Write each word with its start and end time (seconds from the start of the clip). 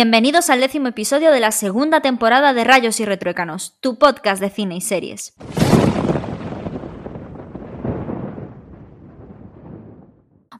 Bienvenidos 0.00 0.48
al 0.48 0.60
décimo 0.60 0.86
episodio 0.86 1.32
de 1.32 1.40
la 1.40 1.50
segunda 1.50 2.00
temporada 2.00 2.54
de 2.54 2.62
Rayos 2.62 3.00
y 3.00 3.04
Retruécanos, 3.04 3.80
tu 3.80 3.98
podcast 3.98 4.40
de 4.40 4.48
cine 4.48 4.76
y 4.76 4.80
series. 4.80 5.34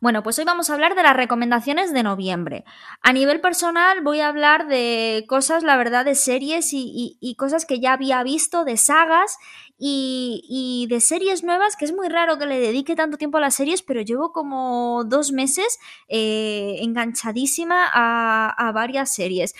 Bueno, 0.01 0.25
pues 0.25 0.39
hoy 0.41 0.45
vamos 0.45 0.71
a 0.71 0.75
hablar 0.75 0.97
de 0.97 1.05
las 1.05 1.17
recomendaciones 1.17 1.93
de 1.93 2.03
noviembre. 2.03 2.65
A 3.01 3.13
nivel 3.13 3.41
personal 3.41 4.01
voy 4.03 4.21
a 4.21 4.29
hablar 4.29 4.67
de 4.67 5.25
cosas, 5.29 5.63
la 5.63 5.77
verdad, 5.77 6.05
de 6.05 6.17
series 6.17 6.71
y, 6.73 7.37
cosas 7.39 7.65
que 7.65 7.79
ya 7.79 7.93
había 7.93 8.23
visto, 8.25 8.65
de 8.65 8.77
sagas 8.77 9.39
y, 9.79 10.87
de 10.89 11.01
series 11.01 11.45
nuevas, 11.45 11.77
que 11.77 11.85
es 11.85 11.93
muy 11.93 12.09
raro 12.09 12.39
que 12.39 12.47
le 12.47 12.59
dedique 12.59 12.97
tanto 12.97 13.17
tiempo 13.17 13.39
a 13.39 13.41
las 13.41 13.55
series, 13.55 13.83
pero 13.83 14.01
llevo 14.01 14.33
como 14.33 15.05
dos 15.05 15.33
meses 15.33 15.79
eh, 16.09 16.77
enganchadísima 16.81 17.89
a, 17.93 18.73
varias 18.73 19.15
series. 19.15 19.55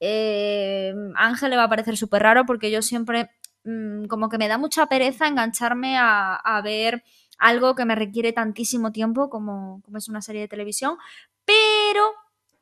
Eh, 0.00 0.94
Ángel 1.16 1.50
le 1.50 1.56
va 1.56 1.64
a 1.64 1.68
parecer 1.68 1.96
súper 1.96 2.22
raro 2.22 2.44
porque 2.46 2.70
yo 2.70 2.82
siempre 2.82 3.30
mm, 3.64 4.04
como 4.06 4.28
que 4.28 4.38
me 4.38 4.48
da 4.48 4.58
mucha 4.58 4.86
pereza 4.86 5.28
engancharme 5.28 5.96
a 5.98 6.60
ver 6.62 7.02
algo 7.38 7.74
que 7.74 7.84
me 7.84 7.94
requiere 7.94 8.32
tantísimo 8.32 8.92
tiempo 8.92 9.28
como, 9.30 9.82
es 9.96 10.08
una 10.08 10.22
serie 10.22 10.42
de 10.42 10.48
televisión, 10.48 10.96
pero 11.44 12.12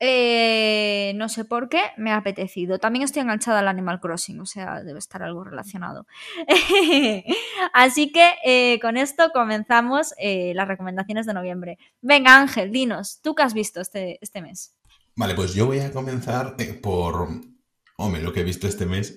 eh, 0.05 1.13
no 1.15 1.29
sé 1.29 1.45
por 1.45 1.69
qué 1.69 1.81
me 1.95 2.11
ha 2.11 2.17
apetecido. 2.17 2.77
También 2.77 3.03
estoy 3.03 3.21
enganchada 3.21 3.59
al 3.59 3.69
Animal 3.69 4.01
Crossing, 4.01 4.41
o 4.41 4.45
sea, 4.45 4.83
debe 4.83 4.99
estar 4.99 5.23
algo 5.23 5.45
relacionado. 5.45 6.05
Así 7.73 8.11
que 8.11 8.33
eh, 8.43 8.79
con 8.81 8.97
esto 8.97 9.31
comenzamos 9.33 10.13
eh, 10.17 10.51
las 10.55 10.67
recomendaciones 10.67 11.25
de 11.25 11.33
noviembre. 11.33 11.77
Venga, 12.01 12.37
Ángel, 12.37 12.73
dinos, 12.73 13.21
¿tú 13.21 13.33
qué 13.33 13.43
has 13.43 13.53
visto 13.53 13.79
este, 13.79 14.19
este 14.21 14.41
mes? 14.41 14.75
Vale, 15.15 15.35
pues 15.35 15.53
yo 15.53 15.67
voy 15.67 15.79
a 15.79 15.93
comenzar 15.93 16.57
por 16.81 17.29
Hombre, 17.95 18.23
lo 18.23 18.33
que 18.33 18.41
he 18.41 18.43
visto 18.43 18.67
este 18.67 18.87
mes, 18.87 19.15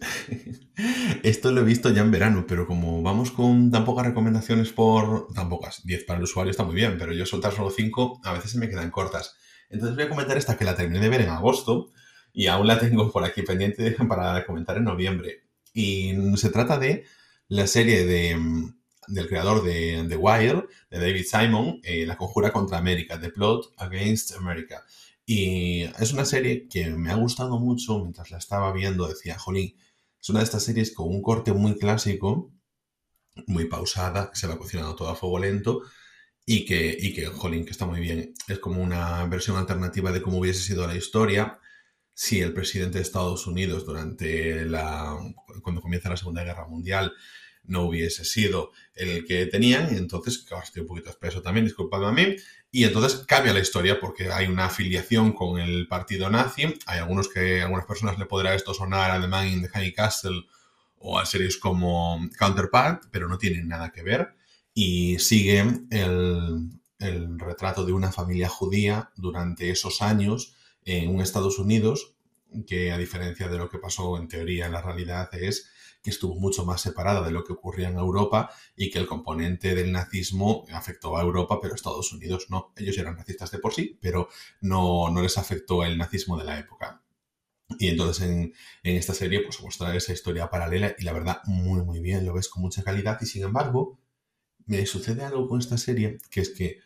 esto 1.23 1.51
lo 1.51 1.63
he 1.63 1.65
visto 1.65 1.91
ya 1.91 2.03
en 2.03 2.11
verano, 2.11 2.45
pero 2.47 2.67
como 2.67 3.03
vamos 3.03 3.31
con 3.31 3.71
tan 3.71 3.87
pocas 3.87 4.07
recomendaciones 4.07 4.71
por... 4.71 5.33
tan 5.33 5.49
pocas, 5.49 5.81
10 5.85 6.05
para 6.05 6.19
el 6.19 6.25
usuario 6.25 6.51
está 6.51 6.63
muy 6.63 6.75
bien, 6.75 6.97
pero 6.99 7.13
yo 7.15 7.25
soltar 7.25 7.53
solo 7.53 7.71
5 7.71 8.21
a 8.23 8.35
veces 8.35 8.51
se 8.51 8.59
me 8.59 8.69
quedan 8.69 8.91
cortas. 8.91 9.37
Entonces 9.71 9.97
voy 9.97 10.05
a 10.05 10.09
comentar 10.09 10.37
esta 10.37 10.57
que 10.57 10.65
la 10.65 10.77
terminé 10.77 11.01
de 11.01 11.09
ver 11.09 11.23
en 11.23 11.31
agosto 11.31 11.91
y 12.33 12.47
aún 12.47 12.67
la 12.67 12.79
tengo 12.79 13.11
por 13.11 13.25
aquí 13.25 13.43
pendiente 13.43 13.91
para 14.09 14.45
comentar 14.45 14.77
en 14.77 14.85
noviembre. 14.85 15.45
Y 15.73 16.15
se 16.37 16.51
trata 16.51 16.79
de 16.79 17.05
la 17.49 17.67
serie 17.67 18.05
de, 18.05 18.37
del 19.09 19.29
creador 19.29 19.63
de 19.63 20.05
The 20.09 20.17
Wire, 20.17 20.67
de 20.91 20.99
David 20.99 21.25
Simon, 21.25 21.81
eh, 21.83 22.07
La 22.07 22.17
Conjura 22.17 22.53
contra 22.53 22.79
América, 22.79 23.21
The 23.21 23.31
Plot 23.31 23.75
Against 23.79 24.33
America. 24.37 24.85
Y 25.25 25.83
es 25.99 26.13
una 26.13 26.25
serie 26.25 26.69
que 26.69 26.89
me 26.91 27.11
ha 27.11 27.17
gustado 27.17 27.59
mucho 27.59 27.99
mientras 27.99 28.31
la 28.31 28.39
estaba 28.39 28.73
viendo. 28.73 29.09
Decía, 29.09 29.39
jolín, 29.39 29.77
es 30.21 30.29
una 30.29 30.41
de 30.41 30.45
estas 30.45 30.65
series 30.65 30.95
con 30.95 31.09
un 31.09 31.23
corte 31.23 31.53
muy 31.53 31.77
clásico, 31.77 32.53
muy 33.47 33.67
pausada, 33.67 34.31
que 34.31 34.37
se 34.37 34.47
va 34.47 34.59
cocinando 34.59 34.95
todo 34.95 35.09
a 35.09 35.17
fuego 35.17 35.39
lento 35.39 35.83
y 36.47 36.65
que, 36.65 36.97
y 36.99 37.13
que, 37.13 37.27
jolín, 37.27 37.65
que 37.65 37.73
está 37.73 37.87
muy 37.87 38.01
bien. 38.01 38.33
Es 38.47 38.61
como 38.61 38.81
una 38.81 39.27
versión 39.27 39.57
alternativa 39.57 40.13
de 40.13 40.23
cómo 40.23 40.39
hubiese 40.39 40.63
sido 40.63 40.87
la 40.87 40.95
historia 40.95 41.59
si 42.15 42.41
el 42.41 42.55
presidente 42.55 42.99
de 42.99 43.03
Estados 43.03 43.47
Unidos 43.47 43.85
durante 43.85 44.65
la, 44.65 45.19
cuando 45.63 45.83
comienza 45.83 46.09
la 46.09 46.17
Segunda 46.17 46.45
Guerra 46.45 46.67
Mundial 46.67 47.13
no 47.65 47.83
hubiese 47.83 48.25
sido 48.25 48.71
el 48.95 49.27
que 49.27 49.47
tenían, 49.47 49.93
y 49.93 49.99
entonces, 49.99 50.39
claro, 50.39 50.63
estoy 50.63 50.83
un 50.83 50.89
poquito 50.89 51.11
espeso 51.11 51.43
también, 51.43 51.67
disculpadme 51.67 52.07
a 52.07 52.13
mí, 52.13 52.37
y 52.71 52.85
entonces 52.85 53.25
cambia 53.27 53.53
la 53.53 53.59
historia 53.59 53.99
porque 53.99 54.31
hay 54.31 54.47
una 54.47 54.67
afiliación 54.67 55.33
con 55.33 55.59
el 55.59 55.89
partido 55.89 56.31
nazi, 56.31 56.79
hay 56.87 57.01
algunos 57.01 57.29
que, 57.29 57.63
algunas 57.63 57.87
personas 57.87 58.19
le 58.19 58.27
podrá 58.27 58.55
esto 58.55 58.73
sonar 58.73 59.11
a 59.11 59.21
The 59.21 59.27
Man 59.27 59.49
in 59.49 59.63
the 59.63 59.69
High 59.69 59.93
Castle 59.93 60.47
o 60.99 61.19
a 61.19 61.27
series 61.27 61.57
como 61.57 62.21
Counterpart, 62.39 63.05
pero 63.11 63.29
no 63.29 63.37
tienen 63.37 63.69
nada 63.69 63.91
que 63.91 64.03
ver, 64.03 64.37
y 64.79 65.19
sigue 65.21 65.65
el, 65.91 66.69
retrato 67.39 67.87
de 67.87 67.95
una 67.95 68.13
familia 68.13 68.51
judía 68.51 69.11
durante 69.17 69.71
esos 69.71 70.03
años 70.03 70.55
en 70.85 71.15
un 71.15 71.23
Estados 71.23 71.59
Unidos 71.59 72.15
que 72.67 72.93
a 72.93 72.99
diferencia 72.99 73.49
de 73.49 73.57
lo 73.57 73.71
que 73.71 73.79
pasó 73.79 74.19
en 74.19 74.29
teoría 74.29 74.67
en 74.67 74.73
la 74.73 74.83
realidad 74.83 75.31
es 75.35 75.71
que 76.03 76.11
estuvo 76.11 76.35
mucho 76.35 76.67
más 76.67 76.83
separada 76.83 77.25
de 77.25 77.31
lo 77.31 77.43
que 77.43 77.55
ocurría 77.55 77.89
en 77.89 77.97
Europa 77.97 78.51
y 78.77 78.91
que 78.91 78.99
el 78.99 79.07
componente 79.07 79.75
del 79.75 79.93
nazismo 79.93 80.67
afectó 80.71 81.17
a 81.17 81.23
Europa, 81.23 81.59
pero 81.61 81.75
Estados 81.75 82.13
Unidos 82.13 82.49
no. 82.51 82.75
Ellos 82.77 82.99
eran 82.99 83.17
racistas 83.17 83.51
de 83.51 83.59
por 83.59 83.73
sí, 83.73 83.99
pero 84.03 84.29
no, 84.61 85.11
no 85.11 85.23
les 85.23 85.39
afectó 85.39 85.85
el 85.85 85.97
nazismo 85.97 86.37
de 86.37 86.45
la 86.45 86.59
época. 86.59 87.03
Y 87.79 87.89
entonces 87.89 88.29
en, 88.29 88.53
en 88.83 88.97
esta 88.97 89.15
serie 89.15 89.41
pues 89.41 89.61
muestra 89.63 89.97
esa 89.97 90.13
historia 90.13 90.51
paralela 90.51 90.95
y 90.99 91.05
la 91.05 91.15
verdad 91.15 91.41
muy 91.47 91.83
muy 91.83 92.01
bien, 92.01 92.27
lo 92.27 92.35
ves 92.35 92.49
con 92.49 92.63
mucha 92.63 92.83
calidad 92.83 93.19
y 93.23 93.27
sin 93.27 93.43
embargo 93.43 93.99
me 94.67 94.85
sucede 94.87 95.25
algo 95.25 95.49
con 95.49 95.61
esta 95.61 95.79
serie 95.79 96.19
que 96.31 96.41
es 96.41 96.51
que 96.51 96.81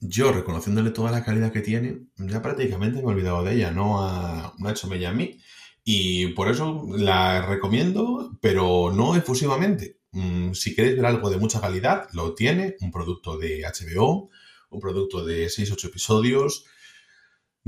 yo 0.00 0.32
reconociéndole 0.32 0.90
toda 0.90 1.10
la 1.10 1.24
calidad 1.24 1.52
que 1.52 1.60
tiene, 1.60 2.06
ya 2.16 2.40
prácticamente 2.40 2.98
me 2.98 3.04
he 3.04 3.14
olvidado 3.14 3.42
de 3.42 3.54
ella, 3.54 3.70
no 3.72 4.02
ha, 4.02 4.54
ha 4.56 4.70
hecho 4.70 4.86
mella 4.88 5.10
a 5.10 5.14
mí. 5.14 5.40
Y 5.84 6.28
por 6.34 6.48
eso 6.48 6.86
la 6.96 7.46
recomiendo, 7.46 8.36
pero 8.42 8.92
no 8.94 9.16
efusivamente. 9.16 9.98
Mm, 10.12 10.52
si 10.52 10.74
queréis 10.74 10.96
ver 10.96 11.06
algo 11.06 11.30
de 11.30 11.38
mucha 11.38 11.60
calidad, 11.60 12.08
lo 12.12 12.34
tiene, 12.34 12.76
un 12.80 12.90
producto 12.90 13.38
de 13.38 13.62
HBO, 13.62 14.30
un 14.70 14.80
producto 14.80 15.24
de 15.24 15.48
6-8 15.48 15.86
episodios. 15.86 16.66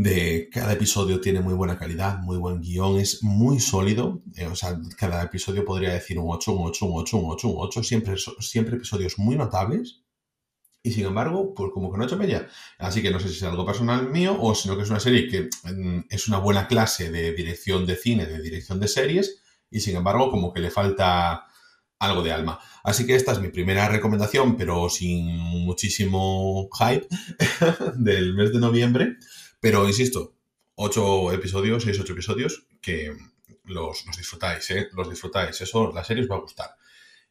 De 0.02 0.48
cada 0.50 0.72
episodio 0.72 1.20
tiene 1.20 1.40
muy 1.40 1.52
buena 1.52 1.76
calidad, 1.76 2.20
muy 2.20 2.38
buen 2.38 2.62
guion, 2.62 2.98
es 2.98 3.22
muy 3.22 3.60
sólido. 3.60 4.22
Eh, 4.34 4.46
o 4.46 4.56
sea, 4.56 4.80
cada 4.96 5.22
episodio 5.24 5.62
podría 5.62 5.92
decir 5.92 6.18
un 6.18 6.30
8, 6.30 6.52
un 6.52 6.68
8, 6.68 6.86
un 6.86 7.00
8, 7.02 7.16
un 7.18 7.32
8, 7.32 7.48
un 7.48 7.54
8. 7.58 7.82
Siempre, 7.82 8.14
siempre 8.38 8.76
episodios 8.76 9.18
muy 9.18 9.36
notables 9.36 10.00
y 10.82 10.92
sin 10.92 11.04
embargo, 11.04 11.52
pues 11.54 11.70
como 11.74 11.92
que 11.92 11.98
no 11.98 12.04
ha 12.04 12.06
hecho 12.06 12.16
bella. 12.16 12.48
Así 12.78 13.02
que 13.02 13.10
no 13.10 13.20
sé 13.20 13.28
si 13.28 13.34
es 13.34 13.42
algo 13.42 13.66
personal 13.66 14.08
mío 14.08 14.38
o 14.40 14.54
sino 14.54 14.74
que 14.74 14.84
es 14.84 14.90
una 14.90 15.00
serie 15.00 15.28
que 15.28 15.50
mm, 15.70 16.06
es 16.08 16.28
una 16.28 16.38
buena 16.38 16.66
clase 16.66 17.10
de 17.10 17.34
dirección 17.34 17.84
de 17.84 17.96
cine, 17.96 18.24
de 18.24 18.40
dirección 18.40 18.80
de 18.80 18.88
series, 18.88 19.42
y 19.70 19.80
sin 19.80 19.96
embargo, 19.96 20.30
como 20.30 20.50
que 20.54 20.60
le 20.60 20.70
falta 20.70 21.44
algo 21.98 22.22
de 22.22 22.32
alma. 22.32 22.58
Así 22.82 23.06
que 23.06 23.16
esta 23.16 23.32
es 23.32 23.40
mi 23.40 23.48
primera 23.48 23.86
recomendación, 23.86 24.56
pero 24.56 24.88
sin 24.88 25.26
muchísimo 25.36 26.70
hype 26.72 27.06
del 27.96 28.32
mes 28.32 28.50
de 28.50 28.60
noviembre. 28.60 29.18
Pero 29.60 29.86
insisto, 29.86 30.36
ocho 30.74 31.32
episodios, 31.32 31.82
seis, 31.82 32.00
ocho 32.00 32.14
episodios 32.14 32.66
que 32.80 33.14
los, 33.64 34.04
disfrutáis, 34.16 34.70
¿eh? 34.70 34.88
Los 34.92 35.08
disfrutáis. 35.10 35.60
Eso, 35.60 35.92
la 35.92 36.04
serie 36.04 36.24
os 36.24 36.30
va 36.30 36.36
a 36.36 36.40
gustar. 36.40 36.70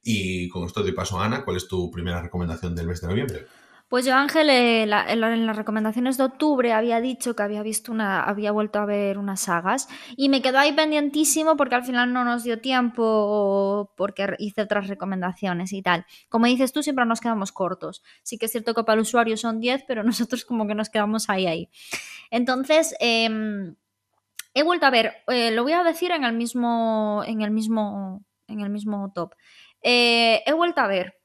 Y 0.02 0.48
con 0.48 0.64
esto 0.66 0.82
doy 0.82 0.94
paso 0.94 1.20
a 1.20 1.26
Ana. 1.26 1.44
¿Cuál 1.44 1.58
es 1.58 1.68
tu 1.68 1.92
primera 1.92 2.22
recomendación 2.22 2.76
del 2.76 2.88
mes 2.88 3.02
de 3.02 3.08
noviembre? 3.08 3.48
Pues 3.90 4.06
yo, 4.06 4.14
Ángel, 4.14 4.52
eh, 4.52 4.84
en, 4.84 5.46
las 5.48 5.56
recomendaciones 5.58 6.16
de 6.18 6.24
octubre 6.24 6.74
había 6.74 7.02
dicho 7.02 7.36
que 7.36 7.42
había 7.42 7.64
visto 7.64 7.92
una, 7.92 8.24
había 8.24 8.52
vuelto 8.52 8.78
a 8.78 8.86
ver 8.86 9.18
unas 9.18 9.42
sagas 9.42 9.90
y 10.16 10.30
me 10.30 10.44
quedó 10.44 10.60
ahí 10.60 10.74
pendientísimo 10.74 11.58
porque 11.58 11.74
al 11.74 11.84
final 11.84 12.14
no 12.14 12.24
nos 12.24 12.44
dio 12.44 12.62
tiempo 12.62 13.92
porque 13.98 14.36
hice 14.38 14.62
otras 14.62 14.88
recomendaciones 14.88 15.74
y 15.74 15.82
tal. 15.82 16.06
Como 16.30 16.46
dices 16.46 16.72
tú, 16.72 16.84
siempre 16.84 17.04
nos 17.08 17.20
quedamos 17.20 17.52
cortos. 17.52 18.04
Sí 18.22 18.38
que 18.38 18.46
es 18.46 18.52
cierto 18.52 18.76
que 18.76 18.84
para 18.84 18.94
el 18.94 19.02
usuario 19.02 19.38
son 19.38 19.60
10, 19.60 19.86
pero 19.88 20.04
nosotros 20.04 20.46
como 20.46 20.68
que 20.68 20.76
nos 20.76 20.92
quedamos 20.92 21.28
ahí, 21.28 21.48
ahí. 21.48 21.70
Entonces, 22.30 22.96
em, 23.00 23.76
he 24.54 24.62
vuelto 24.62 24.86
a 24.86 24.92
ver, 24.92 25.24
eh, 25.30 25.50
lo 25.50 25.64
voy 25.64 25.74
a 25.74 25.84
decir 25.84 26.12
en 26.12 26.26
el 26.26 26.34
mismo, 26.34 27.24
en 27.26 27.42
el 27.42 27.50
mismo, 27.50 28.24
en 28.48 28.60
el 28.62 28.70
mismo 28.70 29.12
top. 29.16 29.34
Eh, 29.82 30.44
he 30.46 30.54
vuelto 30.54 30.82
a 30.82 30.88
ver 30.88 31.19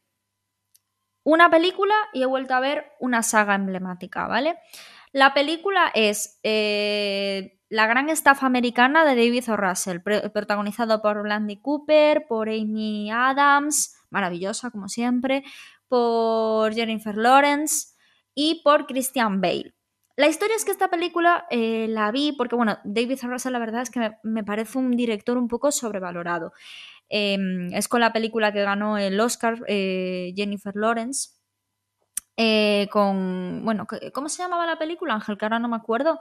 una 1.25 1.51
película 1.51 1.95
y 2.13 2.23
he 2.23 2.27
vuelto 2.27 2.55
a 2.55 2.61
ver 2.61 2.93
una 3.01 3.23
saga 3.23 3.55
emblemática, 3.55 4.27
¿vale? 4.29 4.59
La 5.13 5.33
película 5.33 5.91
es 5.95 6.39
eh, 6.43 7.59
La 7.69 7.87
gran 7.87 8.11
estafa 8.11 8.47
americana 8.47 9.05
de 9.05 9.17
David 9.17 9.51
O. 9.51 9.57
Russell, 9.57 10.01
protagonizado 10.01 11.01
por 11.01 11.23
Blandy 11.23 11.61
Cooper, 11.61 12.27
por 12.29 12.49
Amy 12.49 13.11
Adams, 13.11 13.97
maravillosa 14.11 14.71
como 14.71 14.89
siempre, 14.89 15.45
por 15.89 16.75
Jennifer 16.75 17.17
Lawrence 17.17 17.95
y 18.35 18.63
por 18.63 18.87
Christian 18.87 19.41
Bale. 19.41 19.75
La 20.17 20.29
historia 20.29 20.55
es 20.55 20.65
que 20.65 20.71
esta 20.71 20.91
película 20.91 21.45
eh, 21.51 21.87
la 21.89 22.13
vi 22.13 22.33
porque, 22.33 22.55
bueno, 22.55 22.79
David 22.85 23.19
O. 23.25 23.29
Russell 23.29 23.53
la 23.53 23.59
verdad 23.59 23.83
es 23.83 23.91
que 23.91 24.13
me 24.23 24.45
parece 24.45 24.79
un 24.79 24.93
director 24.93 25.37
un 25.37 25.49
poco 25.49 25.73
sobrevalorado. 25.73 26.53
Em, 27.09 27.73
es 27.73 27.89
con 27.89 28.01
la 28.01 28.13
película 28.13 28.53
que 28.53 28.63
ganó 28.63 28.99
el 28.99 29.19
Oscar 29.21 29.63
eh, 29.69 30.33
Jennifer 30.37 30.75
Lawrence. 30.77 31.31
Eh, 32.37 32.89
con, 32.91 33.65
bueno, 33.65 33.87
¿cómo 34.13 34.29
se 34.29 34.43
llamaba 34.43 34.67
la 34.67 34.79
película, 34.79 35.15
Ángel? 35.15 35.39
Que 35.39 35.45
ahora 35.45 35.59
no 35.59 35.69
me 35.69 35.77
acuerdo. 35.77 36.21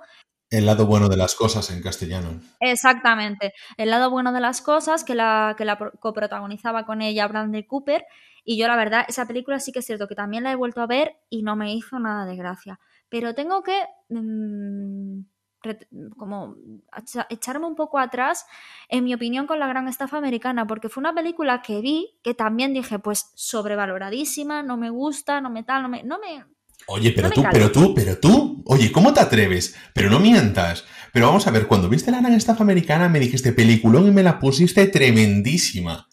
El 0.50 0.68
lado 0.68 0.86
bueno 0.86 1.10
de 1.10 1.18
las 1.18 1.34
cosas 1.34 1.72
en 1.72 1.82
castellano. 1.82 2.40
Exactamente. 2.60 3.54
El 3.78 3.90
lado 3.90 4.12
bueno 4.12 4.32
de 4.32 4.40
las 4.40 4.62
cosas, 4.62 5.04
que 5.04 5.16
la, 5.16 5.56
que 5.58 5.66
la 5.66 5.78
coprotagonizaba 6.00 6.86
con 6.86 7.02
ella 7.02 7.28
Bradley 7.28 7.66
Cooper. 7.66 8.06
Y 8.44 8.58
yo, 8.58 8.68
la 8.68 8.76
verdad, 8.76 9.06
esa 9.08 9.26
película 9.26 9.60
sí 9.60 9.72
que 9.72 9.80
es 9.80 9.86
cierto 9.86 10.08
que 10.08 10.14
también 10.14 10.44
la 10.44 10.52
he 10.52 10.56
vuelto 10.56 10.82
a 10.82 10.88
ver 10.88 11.16
y 11.30 11.42
no 11.42 11.56
me 11.56 11.74
hizo 11.74 11.98
nada 11.98 12.26
de 12.26 12.36
gracia. 12.36 12.80
Pero 13.10 13.34
tengo 13.34 13.64
que. 13.64 13.84
Mm, 14.10 15.22
como 16.18 16.56
echarme 17.30 17.66
un 17.66 17.76
poco 17.76 18.00
atrás, 18.00 18.46
en 18.90 19.04
mi 19.04 19.14
opinión, 19.14 19.48
con 19.48 19.60
la 19.60 19.68
gran 19.68 19.88
estafa 19.88 20.18
americana, 20.18 20.68
porque 20.68 20.90
fue 20.90 21.02
una 21.02 21.14
película 21.14 21.62
que 21.62 21.82
vi 21.82 22.20
que 22.24 22.34
también 22.34 22.74
dije, 22.74 23.00
pues 23.00 23.32
sobrevaloradísima, 23.36 24.64
no 24.64 24.78
me 24.78 24.90
gusta, 24.90 25.42
no 25.42 25.50
me 25.50 25.64
tal, 25.64 25.84
no 25.84 25.90
me... 25.90 26.04
No 26.04 26.20
me 26.20 26.46
Oye, 26.88 27.14
pero 27.14 27.30
tú, 27.30 27.44
pero 27.50 27.72
tú, 27.72 27.94
pero 27.96 28.20
tú, 28.20 28.64
oye, 28.66 28.92
¿cómo 28.92 29.14
te 29.14 29.22
atreves? 29.22 29.74
Pero 29.94 30.10
no 30.10 30.20
mientas. 30.20 30.84
Pero 31.14 31.28
vamos 31.28 31.48
a 31.48 31.52
ver, 31.52 31.68
cuando 31.68 31.88
viste 31.88 32.12
la 32.12 32.20
gran 32.20 32.34
estafa 32.34 32.64
americana 32.64 33.08
me 33.08 33.22
dijiste 33.22 33.54
peliculón 33.54 34.08
y 34.08 34.12
me 34.12 34.22
la 34.22 34.38
pusiste 34.38 34.88
tremendísima 34.88 36.10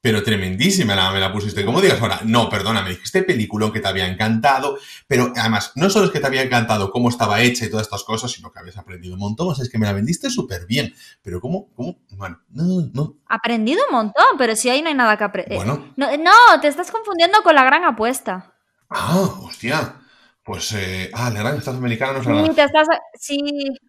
pero 0.00 0.22
tremendísima 0.22 0.94
la, 0.94 1.10
me 1.10 1.18
la 1.18 1.32
pusiste. 1.32 1.64
¿Cómo 1.64 1.80
digas 1.80 2.00
ahora? 2.00 2.20
No, 2.24 2.48
perdona, 2.48 2.82
me 2.82 2.90
dijiste 2.90 3.22
película 3.22 3.72
que 3.72 3.80
te 3.80 3.88
había 3.88 4.06
encantado, 4.06 4.78
pero 5.06 5.32
además, 5.36 5.72
no 5.74 5.90
solo 5.90 6.06
es 6.06 6.12
que 6.12 6.20
te 6.20 6.26
había 6.26 6.42
encantado 6.42 6.90
cómo 6.90 7.08
estaba 7.08 7.40
hecha 7.40 7.64
y 7.64 7.70
todas 7.70 7.86
estas 7.86 8.04
cosas, 8.04 8.30
sino 8.30 8.52
que 8.52 8.60
habías 8.60 8.78
aprendido 8.78 9.14
un 9.14 9.20
montón. 9.20 9.48
O 9.48 9.54
sea, 9.54 9.64
es 9.64 9.70
que 9.70 9.78
me 9.78 9.86
la 9.86 9.92
vendiste 9.92 10.30
súper 10.30 10.66
bien. 10.66 10.94
Pero 11.22 11.40
¿cómo? 11.40 11.68
¿Cómo? 11.74 11.98
Bueno, 12.10 12.40
no, 12.50 12.88
no. 12.92 13.16
Aprendido 13.26 13.80
un 13.88 13.96
montón, 13.96 14.38
pero 14.38 14.54
si 14.54 14.70
ahí 14.70 14.82
no 14.82 14.88
hay 14.88 14.94
nada 14.94 15.16
que 15.16 15.24
aprender. 15.24 15.56
Bueno. 15.56 15.92
No, 15.96 16.60
te 16.60 16.68
estás 16.68 16.90
confundiendo 16.90 17.42
con 17.42 17.54
la 17.54 17.64
gran 17.64 17.84
apuesta. 17.84 18.54
Ah, 18.88 19.18
hostia. 19.42 19.96
Pues, 20.44 20.72
eh, 20.72 21.10
ah, 21.12 21.28
la 21.28 21.40
gran 21.40 21.58
estafa 21.58 21.76
americana 21.76 22.14
no 22.14 22.20
es 22.20 22.26
la 22.26 22.46
sí, 22.46 22.54
te 22.54 22.62
estás, 22.62 22.88
sí, 23.12 23.38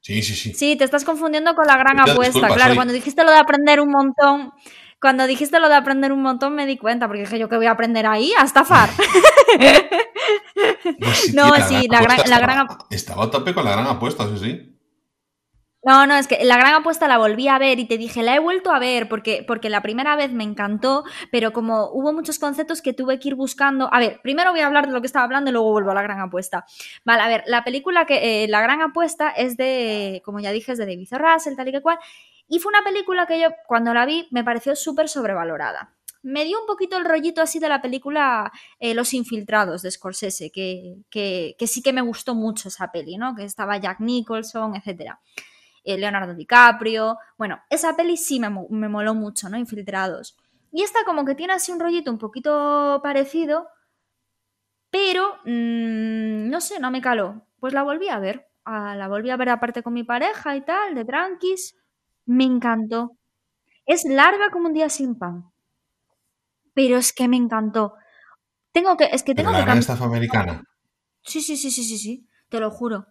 sí, 0.02 0.22
sí, 0.22 0.36
sí. 0.36 0.54
Sí, 0.54 0.76
te 0.76 0.84
estás 0.84 1.06
confundiendo 1.06 1.56
con 1.56 1.66
la 1.66 1.78
gran 1.78 2.02
apuesta. 2.02 2.50
claro, 2.50 2.76
cuando 2.76 2.94
dijiste 2.94 3.24
lo 3.24 3.32
de 3.32 3.38
aprender 3.38 3.80
un 3.80 3.90
montón, 3.92 4.52
cuando 5.02 5.28
dijiste 5.28 5.60
lo 5.60 5.70
de 5.70 5.76
aprender 5.76 6.12
un 6.12 6.22
montón 6.22 6.56
me 6.56 6.66
di 6.66 6.78
cuenta, 6.78 7.08
porque 7.08 7.22
dije 7.22 7.40
yo 7.40 7.50
que 7.50 7.58
voy 7.58 7.68
a 7.68 7.72
aprender 7.72 8.06
ahí 8.06 8.32
a 8.38 8.44
estafar. 8.44 8.90
no, 11.34 11.54
sí, 11.68 11.88
la, 11.92 12.02
gran, 12.02 12.30
la 12.30 12.40
gran, 12.40 12.68
estaba, 12.90 13.26
a 13.26 13.32
tope 13.32 13.54
con 13.54 13.66
la 13.66 13.72
gran 13.72 13.88
apuesta, 13.88 14.28
sí, 14.28 14.38
sí. 14.38 14.76
No, 15.82 16.06
no, 16.06 16.16
es 16.16 16.28
que 16.28 16.44
la 16.44 16.58
gran 16.58 16.74
apuesta 16.74 17.08
la 17.08 17.18
volví 17.18 17.48
a 17.48 17.58
ver 17.58 17.80
y 17.80 17.86
te 17.86 17.98
dije, 17.98 18.22
la 18.22 18.36
he 18.36 18.40
vuelto 18.40 18.74
a 18.74 18.80
ver 18.80 19.08
porque, 19.08 19.46
porque 19.48 19.70
la 19.70 19.82
primera 19.82 20.18
vez 20.18 20.34
me 20.34 20.44
encantó, 20.44 21.06
pero 21.32 21.54
como 21.54 21.90
hubo 21.92 22.12
muchos 22.12 22.38
conceptos 22.38 22.82
que 22.82 22.92
tuve 22.92 23.18
que 23.18 23.30
ir 23.30 23.36
buscando. 23.36 23.88
A 23.94 24.00
ver, 24.00 24.20
primero 24.22 24.52
voy 24.52 24.60
a 24.60 24.68
hablar 24.68 24.88
de 24.88 24.92
lo 24.92 25.00
que 25.00 25.08
estaba 25.08 25.24
hablando 25.24 25.50
y 25.50 25.54
luego 25.54 25.72
vuelvo 25.72 25.92
a 25.92 25.94
la 25.94 26.02
gran 26.02 26.20
apuesta. 26.20 26.66
Vale, 27.06 27.22
a 27.22 27.28
ver, 27.30 27.44
la 27.48 27.64
película 27.64 28.06
que, 28.06 28.44
eh, 28.44 28.48
la 28.50 28.62
gran 28.62 28.82
apuesta 28.82 29.30
es 29.30 29.56
de, 29.56 30.22
como 30.26 30.42
ya 30.42 30.52
dije, 30.52 30.74
es 30.74 30.78
de 30.78 30.86
David 30.86 31.08
Russell, 31.14 31.56
tal 31.56 31.70
y 31.70 31.72
que 31.72 31.82
cual, 31.82 31.98
y 32.50 32.60
fue 32.60 32.72
una 32.72 32.84
película 32.84 33.28
que 33.28 33.40
yo, 33.40 33.50
cuando 33.68 33.94
la 33.94 34.06
vi, 34.06 34.28
me 34.32 34.44
pareció 34.44 34.76
súper 34.76 35.08
sobrevalorada. 35.08 35.96
Me 36.22 36.44
dio 36.44 36.60
un 36.60 36.66
poquito 36.66 36.98
el 36.98 37.06
rollito 37.06 37.42
así 37.42 37.60
de 37.60 37.70
la 37.70 37.82
película 37.82 38.52
eh, 38.80 38.94
Los 38.94 39.14
Infiltrados 39.14 39.84
de 39.84 39.92
Scorsese, 39.92 40.52
que, 40.52 40.98
que, 41.10 41.56
sí 41.68 41.82
que 41.82 41.94
me 41.94 42.02
gustó 42.02 42.36
mucho 42.36 42.68
esa 42.68 42.92
peli, 42.92 43.18
¿no? 43.18 43.36
Que 43.36 43.44
estaba 43.44 43.78
Jack 43.78 44.00
Nicholson, 44.02 44.76
etc. 44.76 45.14
Eh, 45.84 45.98
Leonardo 45.98 46.34
DiCaprio. 46.34 47.18
Bueno, 47.38 47.62
esa 47.70 47.96
peli 47.96 48.18
sí 48.18 48.40
me, 48.40 48.50
me 48.70 48.90
moló 48.90 49.14
mucho, 49.14 49.48
¿no? 49.48 49.58
Infiltrados. 49.58 50.36
Y 50.72 50.82
esta 50.82 51.06
como 51.06 51.24
que 51.24 51.36
tiene 51.36 51.54
así 51.54 51.72
un 51.72 51.80
rollito 51.80 52.12
un 52.12 52.18
poquito 52.18 53.00
parecido, 53.02 53.70
pero 54.92 55.36
mmm, 55.46 56.50
no 56.50 56.62
sé, 56.62 56.80
no 56.80 56.92
me 56.92 57.02
caló. 57.02 57.46
Pues 57.60 57.74
la 57.74 57.84
volví 57.84 58.10
a 58.10 58.20
ver. 58.20 58.48
Ah, 58.66 58.96
la 58.96 59.08
volví 59.08 59.30
a 59.30 59.38
ver 59.38 59.50
aparte 59.50 59.84
con 59.84 59.94
mi 59.94 60.04
pareja 60.04 60.56
y 60.56 60.62
tal, 60.62 60.96
de 60.96 61.06
tranquis. 61.06 61.76
Me 62.30 62.44
encantó. 62.44 63.18
Es 63.88 64.06
larga 64.06 64.52
como 64.52 64.68
un 64.68 64.74
día 64.76 64.88
sin 64.90 65.18
pan. 65.18 65.52
Pero 66.76 66.98
es 66.98 67.12
que 67.12 67.28
me 67.28 67.38
encantó. 67.38 67.96
Tengo 68.72 68.96
que, 68.98 69.06
es 69.06 69.24
que 69.24 69.34
tengo 69.34 69.52
la 69.52 69.58
que 69.58 69.64
gran 69.64 69.80
estafa 69.80 70.06
americana. 70.06 70.64
Sí, 71.24 71.42
sí, 71.42 71.58
sí, 71.58 71.72
sí, 71.72 71.84
sí, 71.84 71.98
sí. 71.98 72.28
Te 72.50 72.60
lo 72.60 72.70
juro. 72.70 73.08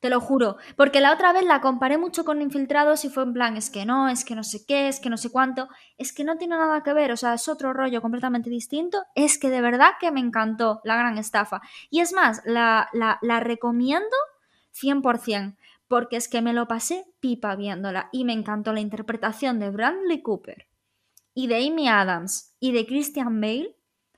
Te 0.00 0.10
lo 0.10 0.20
juro. 0.20 0.58
Porque 0.76 1.00
la 1.00 1.14
otra 1.14 1.32
vez 1.32 1.44
la 1.44 1.62
comparé 1.62 1.96
mucho 1.96 2.26
con 2.26 2.42
Infiltrados 2.42 3.06
y 3.06 3.08
fue 3.08 3.22
en 3.22 3.32
plan, 3.32 3.56
es 3.56 3.70
que 3.70 3.86
no, 3.86 4.10
es 4.10 4.22
que 4.26 4.34
no 4.34 4.44
sé 4.44 4.66
qué, 4.66 4.88
es 4.88 5.00
que 5.00 5.08
no 5.08 5.16
sé 5.16 5.30
cuánto. 5.30 5.70
Es 5.96 6.12
que 6.12 6.24
no 6.24 6.36
tiene 6.36 6.58
nada 6.58 6.82
que 6.82 6.92
ver, 6.92 7.10
o 7.10 7.16
sea, 7.16 7.32
es 7.32 7.48
otro 7.48 7.72
rollo 7.72 8.02
completamente 8.02 8.50
distinto. 8.50 9.02
Es 9.14 9.38
que 9.38 9.48
de 9.48 9.62
verdad 9.62 9.92
que 9.98 10.12
me 10.12 10.20
encantó 10.20 10.82
la 10.84 10.96
gran 10.96 11.16
estafa. 11.16 11.62
Y 11.88 12.00
es 12.00 12.12
más, 12.12 12.42
la, 12.44 12.90
la, 12.92 13.18
la 13.22 13.40
recomiendo 13.40 14.14
100% 14.74 15.56
porque 15.88 16.16
es 16.16 16.28
que 16.28 16.42
me 16.42 16.52
lo 16.52 16.68
pasé 16.68 17.06
pipa 17.20 17.56
viéndola 17.56 18.08
y 18.12 18.24
me 18.24 18.34
encantó 18.34 18.72
la 18.72 18.80
interpretación 18.80 19.58
de 19.58 19.70
Bradley 19.70 20.22
Cooper 20.22 20.68
y 21.34 21.46
de 21.46 21.66
Amy 21.66 21.88
Adams 21.88 22.54
y 22.60 22.72
de 22.72 22.86
Christian 22.86 23.40
Bale 23.40 23.76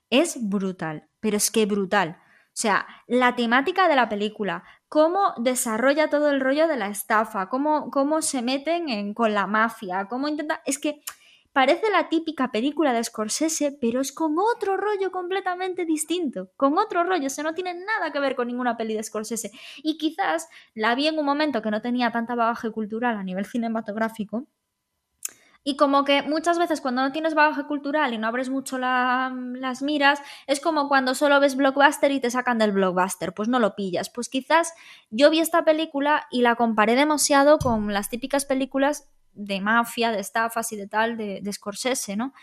es 0.09 0.37
brutal, 0.49 1.07
pero 1.19 1.37
es 1.37 1.49
que 1.49 1.65
brutal. 1.65 2.17
O 2.47 2.53
sea, 2.61 2.85
la 3.07 3.35
temática 3.35 3.87
de 3.87 3.95
la 3.95 4.09
película, 4.09 4.63
cómo 4.89 5.33
desarrolla 5.37 6.09
todo 6.09 6.29
el 6.29 6.41
rollo 6.41 6.67
de 6.67 6.75
la 6.75 6.87
estafa, 6.87 7.47
cómo, 7.47 7.89
cómo 7.91 8.21
se 8.21 8.41
meten 8.41 8.89
en, 8.89 9.13
con 9.13 9.33
la 9.33 9.47
mafia, 9.47 10.07
cómo 10.09 10.27
intenta... 10.27 10.61
Es 10.65 10.77
que 10.77 11.01
Parece 11.53 11.89
la 11.89 12.07
típica 12.07 12.49
película 12.49 12.93
de 12.93 13.03
Scorsese, 13.03 13.77
pero 13.81 13.99
es 13.99 14.13
con 14.13 14.37
otro 14.39 14.77
rollo 14.77 15.11
completamente 15.11 15.83
distinto, 15.83 16.51
con 16.55 16.77
otro 16.77 17.03
rollo, 17.03 17.27
o 17.27 17.29
sea, 17.29 17.43
no 17.43 17.53
tiene 17.53 17.73
nada 17.73 18.13
que 18.13 18.21
ver 18.21 18.37
con 18.37 18.47
ninguna 18.47 18.77
peli 18.77 18.93
de 18.93 19.03
Scorsese. 19.03 19.51
Y 19.83 19.97
quizás 19.97 20.47
la 20.75 20.95
vi 20.95 21.07
en 21.07 21.19
un 21.19 21.25
momento 21.25 21.61
que 21.61 21.71
no 21.71 21.81
tenía 21.81 22.09
tanta 22.11 22.35
bagaje 22.35 22.71
cultural 22.71 23.17
a 23.17 23.23
nivel 23.23 23.45
cinematográfico. 23.45 24.47
Y 25.63 25.75
como 25.75 26.05
que 26.05 26.23
muchas 26.23 26.57
veces 26.57 26.81
cuando 26.81 27.03
no 27.03 27.11
tienes 27.11 27.35
bagaje 27.35 27.65
cultural 27.65 28.13
y 28.13 28.17
no 28.17 28.27
abres 28.27 28.49
mucho 28.49 28.79
las 28.79 29.81
miras, 29.81 30.21
es 30.47 30.59
como 30.59 30.87
cuando 30.87 31.13
solo 31.15 31.39
ves 31.39 31.55
blockbuster 31.55 32.11
y 32.11 32.19
te 32.19 32.31
sacan 32.31 32.57
del 32.57 32.71
blockbuster, 32.71 33.33
pues 33.33 33.47
no 33.49 33.59
lo 33.59 33.75
pillas. 33.75 34.09
Pues 34.09 34.29
quizás 34.29 34.73
yo 35.11 35.29
vi 35.29 35.39
esta 35.39 35.63
película 35.65 36.27
y 36.31 36.41
la 36.41 36.55
comparé 36.55 36.95
demasiado 36.95 37.59
con 37.59 37.93
las 37.93 38.09
típicas 38.09 38.45
películas 38.45 39.11
de 39.33 39.61
mafia, 39.61 40.11
de 40.11 40.19
estafas 40.19 40.71
y 40.71 40.75
de 40.75 40.87
tal, 40.87 41.17
de, 41.17 41.39
de 41.41 41.53
Scorsese, 41.53 42.15
¿no? 42.15 42.33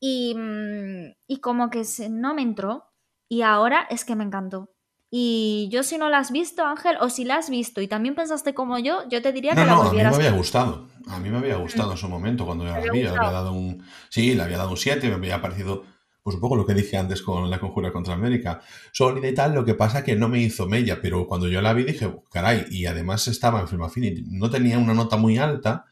Y, 0.00 0.34
mm, 0.36 1.14
y 1.26 1.40
como 1.40 1.70
que 1.70 1.84
se, 1.84 2.08
no 2.08 2.34
me 2.34 2.42
entró 2.42 2.84
y 3.28 3.42
ahora 3.42 3.86
es 3.90 4.04
que 4.04 4.16
me 4.16 4.24
encantó. 4.24 4.70
Y 5.10 5.68
yo 5.72 5.82
si 5.82 5.96
no 5.96 6.10
la 6.10 6.18
has 6.18 6.30
visto, 6.30 6.66
Ángel, 6.66 6.96
o 7.00 7.08
si 7.08 7.24
la 7.24 7.36
has 7.36 7.48
visto 7.48 7.80
y 7.80 7.88
también 7.88 8.14
pensaste 8.14 8.52
como 8.52 8.78
yo, 8.78 9.08
yo 9.08 9.22
te 9.22 9.32
diría 9.32 9.54
que 9.54 9.64
la 9.64 9.74
volvieras 9.74 10.14
a 10.14 10.16
mí 10.16 10.22
me 10.22 10.28
había 10.28 10.38
gustado. 10.38 10.88
A 11.08 11.18
mí 11.18 11.30
me 11.30 11.38
había 11.38 11.56
gustado 11.56 11.92
en 11.92 11.96
su 11.96 12.08
momento 12.08 12.44
cuando 12.44 12.66
yo 12.66 12.72
la 12.72 12.92
vi. 12.92 13.02
Le 13.02 13.08
había 13.08 13.30
dado 13.30 13.52
un... 13.52 13.82
Sí, 14.10 14.34
le 14.34 14.42
había 14.42 14.58
dado 14.58 14.70
un 14.70 14.76
7, 14.76 15.08
me 15.08 15.14
había 15.14 15.40
parecido 15.40 15.84
pues 16.22 16.34
un 16.34 16.42
poco 16.42 16.56
lo 16.56 16.66
que 16.66 16.74
dije 16.74 16.98
antes 16.98 17.22
con 17.22 17.48
La 17.48 17.58
Conjura 17.58 17.90
contra 17.90 18.12
América. 18.12 18.60
Sólida 18.92 19.28
y 19.28 19.34
tal, 19.34 19.54
lo 19.54 19.64
que 19.64 19.72
pasa 19.72 20.04
que 20.04 20.14
no 20.14 20.28
me 20.28 20.40
hizo 20.40 20.66
mella, 20.66 20.98
pero 21.00 21.26
cuando 21.26 21.48
yo 21.48 21.62
la 21.62 21.72
vi 21.72 21.84
dije, 21.84 22.12
caray, 22.30 22.66
y 22.70 22.84
además 22.84 23.28
estaba 23.28 23.60
en 23.60 23.68
Film 23.68 23.84
Affinity, 23.84 24.26
no 24.28 24.50
tenía 24.50 24.78
una 24.78 24.92
nota 24.92 25.16
muy 25.16 25.38
alta, 25.38 25.86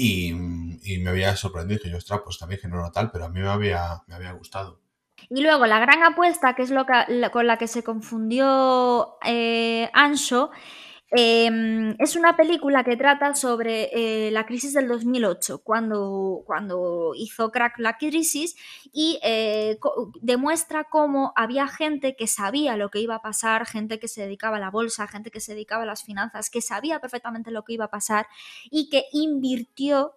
y, 0.00 0.98
me 0.98 1.10
había 1.10 1.36
sorprendido. 1.36 1.80
que 1.82 1.90
yo, 1.90 1.98
ostras, 1.98 2.20
pues 2.24 2.38
también 2.38 2.60
era 2.64 2.90
tal, 2.90 3.10
pero 3.10 3.26
a 3.26 3.28
mí 3.28 3.40
me 3.40 3.48
había, 3.48 4.02
me 4.06 4.14
había 4.14 4.32
gustado. 4.32 4.80
Y 5.28 5.42
luego 5.42 5.66
la 5.66 5.78
gran 5.78 6.02
apuesta, 6.02 6.54
que 6.54 6.62
es 6.62 6.70
lo 6.70 6.86
que, 6.86 7.30
con 7.30 7.46
la 7.46 7.58
que 7.58 7.68
se 7.68 7.82
confundió 7.82 9.16
eh, 9.24 9.90
Ancho, 9.92 10.50
Em, 11.12 11.96
es 11.98 12.14
una 12.14 12.36
película 12.36 12.84
que 12.84 12.96
trata 12.96 13.34
sobre 13.34 13.90
eh, 14.26 14.30
la 14.30 14.46
crisis 14.46 14.74
del 14.74 14.86
2008, 14.86 15.58
cuando, 15.64 16.42
cuando 16.46 17.14
hizo 17.16 17.50
crack 17.50 17.80
la 17.80 17.98
crisis 17.98 18.54
y 18.92 19.18
eh, 19.24 19.80
demuestra 20.20 20.84
cómo 20.84 21.32
había 21.34 21.66
gente 21.66 22.14
que 22.14 22.28
sabía 22.28 22.76
lo 22.76 22.90
que 22.90 23.00
iba 23.00 23.16
a 23.16 23.22
pasar, 23.22 23.66
gente 23.66 23.98
que 23.98 24.06
se 24.06 24.22
dedicaba 24.22 24.58
a 24.58 24.60
la 24.60 24.70
bolsa, 24.70 25.08
gente 25.08 25.32
que 25.32 25.40
se 25.40 25.54
dedicaba 25.54 25.82
a 25.82 25.86
las 25.86 26.04
finanzas, 26.04 26.48
que 26.48 26.60
sabía 26.60 27.00
perfectamente 27.00 27.50
lo 27.50 27.64
que 27.64 27.72
iba 27.72 27.86
a 27.86 27.90
pasar 27.90 28.28
y 28.70 28.88
que 28.88 29.06
invirtió 29.12 30.14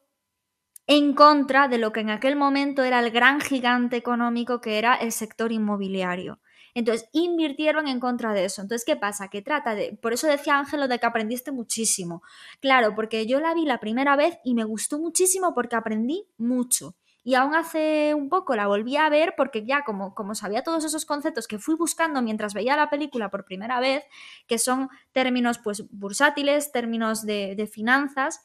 en 0.85 1.13
contra 1.15 1.67
de 1.67 1.79
lo 1.79 1.91
que 1.91 2.01
en 2.01 2.11
aquel 2.11 2.35
momento 2.35 2.83
era 2.83 2.99
el 2.99 3.09
gran 3.09 3.41
gigante 3.41 3.95
económico 3.97 4.61
que 4.61 4.77
era 4.77 4.93
el 4.95 5.11
sector 5.11 5.51
inmobiliario. 5.51 6.39
Entonces, 6.73 7.07
invirtieron 7.11 7.87
en 7.87 7.99
contra 7.99 8.33
de 8.33 8.45
eso. 8.45 8.61
Entonces, 8.61 8.85
¿qué 8.85 8.95
pasa? 8.95 9.29
Que 9.29 9.41
trata 9.41 9.75
de, 9.75 9.97
por 10.01 10.13
eso 10.13 10.27
decía 10.27 10.57
Ángelo 10.57 10.87
de 10.87 10.99
que 10.99 11.05
aprendiste 11.05 11.51
muchísimo. 11.51 12.23
Claro, 12.59 12.95
porque 12.95 13.27
yo 13.27 13.39
la 13.39 13.53
vi 13.53 13.65
la 13.65 13.79
primera 13.79 14.15
vez 14.15 14.37
y 14.43 14.55
me 14.55 14.63
gustó 14.63 14.99
muchísimo 14.99 15.53
porque 15.53 15.75
aprendí 15.75 16.27
mucho. 16.37 16.95
Y 17.25 17.35
aún 17.35 17.55
hace 17.55 18.13
un 18.13 18.27
poco 18.27 18.55
la 18.55 18.67
volví 18.67 18.97
a 18.97 19.07
ver 19.09 19.33
porque 19.37 19.65
ya 19.65 19.83
como, 19.85 20.13
como 20.13 20.35
sabía 20.35 20.61
todos 20.61 20.83
esos 20.83 21.05
conceptos 21.05 21.47
que 21.47 21.57
fui 21.57 21.75
buscando 21.75 22.21
mientras 22.21 22.53
veía 22.53 22.75
la 22.75 22.89
película 22.89 23.29
por 23.29 23.45
primera 23.45 23.79
vez, 23.79 24.03
que 24.45 24.57
son 24.57 24.89
términos 25.13 25.57
pues 25.57 25.89
bursátiles, 25.89 26.73
términos 26.73 27.25
de, 27.25 27.55
de 27.55 27.67
finanzas, 27.67 28.41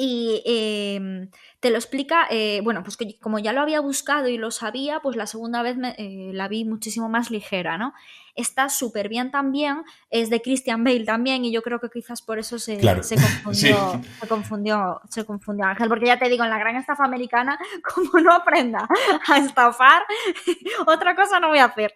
y 0.00 0.42
em, 0.46 1.28
te 1.58 1.70
lo 1.70 1.76
explica, 1.76 2.28
eh, 2.30 2.60
bueno, 2.62 2.84
pues 2.84 2.96
como 3.20 3.40
ya 3.40 3.52
lo 3.52 3.60
había 3.60 3.80
buscado 3.80 4.28
y 4.28 4.38
lo 4.38 4.52
sabía, 4.52 5.00
pues 5.00 5.16
la 5.16 5.26
segunda 5.26 5.60
vez 5.62 5.76
me, 5.76 5.96
eh, 5.98 6.30
la 6.32 6.46
vi 6.46 6.64
muchísimo 6.64 7.08
más 7.08 7.32
ligera, 7.32 7.76
¿no? 7.78 7.92
Está 8.38 8.68
súper 8.68 9.08
bien 9.08 9.30
también, 9.30 9.82
es 10.10 10.30
de 10.30 10.40
Christian 10.40 10.84
Bale 10.84 11.04
también, 11.04 11.44
y 11.44 11.52
yo 11.52 11.60
creo 11.60 11.80
que 11.80 11.90
quizás 11.90 12.22
por 12.22 12.38
eso 12.38 12.58
se, 12.58 12.80
se, 13.02 13.16
confundió, 13.44 14.00
se, 14.20 14.28
confundió, 14.28 15.00
se 15.08 15.24
confundió 15.24 15.66
Ángel, 15.66 15.88
porque 15.88 16.06
ya 16.06 16.18
te 16.18 16.28
digo, 16.28 16.44
en 16.44 16.50
la 16.50 16.58
gran 16.58 16.76
estafa 16.76 17.04
americana, 17.04 17.58
como 17.94 18.20
no 18.20 18.32
aprenda 18.32 18.88
a 19.26 19.38
estafar, 19.38 20.02
otra 20.86 21.16
cosa 21.16 21.40
no 21.40 21.48
voy 21.48 21.58
a 21.58 21.66
hacer. 21.66 21.92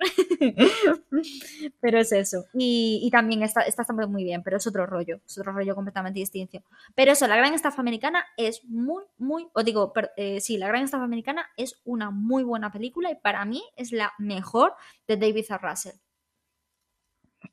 pero 1.80 2.00
es 2.00 2.12
eso. 2.12 2.44
Y, 2.54 3.08
también 3.12 3.42
está, 3.42 3.61
está 3.62 3.84
muy 3.92 4.25
bien, 4.25 4.42
pero 4.42 4.56
es 4.56 4.66
otro 4.66 4.87
rollo, 4.87 5.20
es 5.26 5.38
otro 5.38 5.52
rollo 5.52 5.75
completamente 5.75 6.18
distinto. 6.18 6.62
Pero 6.94 7.12
eso, 7.12 7.26
la 7.26 7.37
gran 7.37 7.54
estafa 7.54 7.80
americana 7.80 8.25
es 8.37 8.64
muy, 8.64 9.04
muy, 9.18 9.49
o 9.52 9.62
digo, 9.62 9.92
eh, 10.16 10.40
sí, 10.40 10.56
la 10.56 10.68
gran 10.68 10.82
estafa 10.82 11.04
americana 11.04 11.46
es 11.56 11.80
una 11.84 12.11
muy 12.11 12.42
buena 12.42 12.72
película 12.72 13.11
y 13.11 13.16
para 13.16 13.44
mí 13.44 13.62
es 13.76 13.92
la 13.92 14.12
mejor 14.18 14.75
de 15.06 15.16
David 15.16 15.44
A. 15.50 15.58
Russell. 15.58 15.96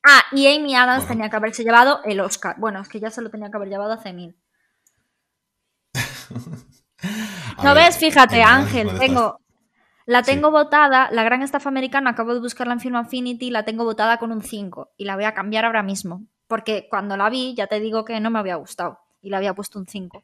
Ah, 0.04 0.24
y 0.32 0.48
Amy 0.48 0.76
Adams 0.76 1.08
tenía 1.08 1.30
que 1.30 1.36
haberse 1.36 1.64
llevado 1.64 2.02
el 2.06 2.20
Oscar. 2.20 2.56
Bueno, 2.58 2.80
es 2.80 2.88
que 2.88 3.00
ya 3.00 3.12
se 3.12 3.22
lo 3.22 3.30
tenía 3.30 3.50
que 3.50 3.58
haber 3.58 3.70
llevado 3.70 3.94
hace 3.94 4.14
mil. 4.14 4.36
no 7.64 7.76
ves, 7.76 7.98
fíjate, 7.98 8.42
Ángel, 8.44 8.98
tengo, 8.98 9.40
la 10.06 10.24
tengo 10.24 10.52
votada, 10.52 11.10
la 11.12 11.24
gran 11.24 11.42
estafa 11.42 11.70
americana, 11.70 12.12
acabo 12.12 12.34
de 12.34 12.40
buscarla 12.40 12.74
en 12.74 12.80
Film 12.80 12.96
Affinity, 12.96 13.50
la 13.52 13.64
tengo 13.66 13.84
votada 13.84 14.18
con 14.18 14.32
un 14.32 14.42
5 14.42 14.94
y 14.98 15.06
la 15.06 15.16
voy 15.16 15.26
a 15.26 15.34
cambiar 15.34 15.66
ahora 15.66 15.84
mismo. 15.84 16.26
Porque 16.48 16.88
cuando 16.90 17.16
la 17.16 17.30
vi, 17.30 17.54
ya 17.56 17.68
te 17.68 17.80
digo 17.80 18.06
que 18.06 18.20
no 18.20 18.32
me 18.32 18.40
había 18.40 18.56
gustado 18.56 19.00
y 19.22 19.30
le 19.30 19.36
había 19.36 19.54
puesto 19.54 19.78
un 19.78 19.86
5. 19.86 20.24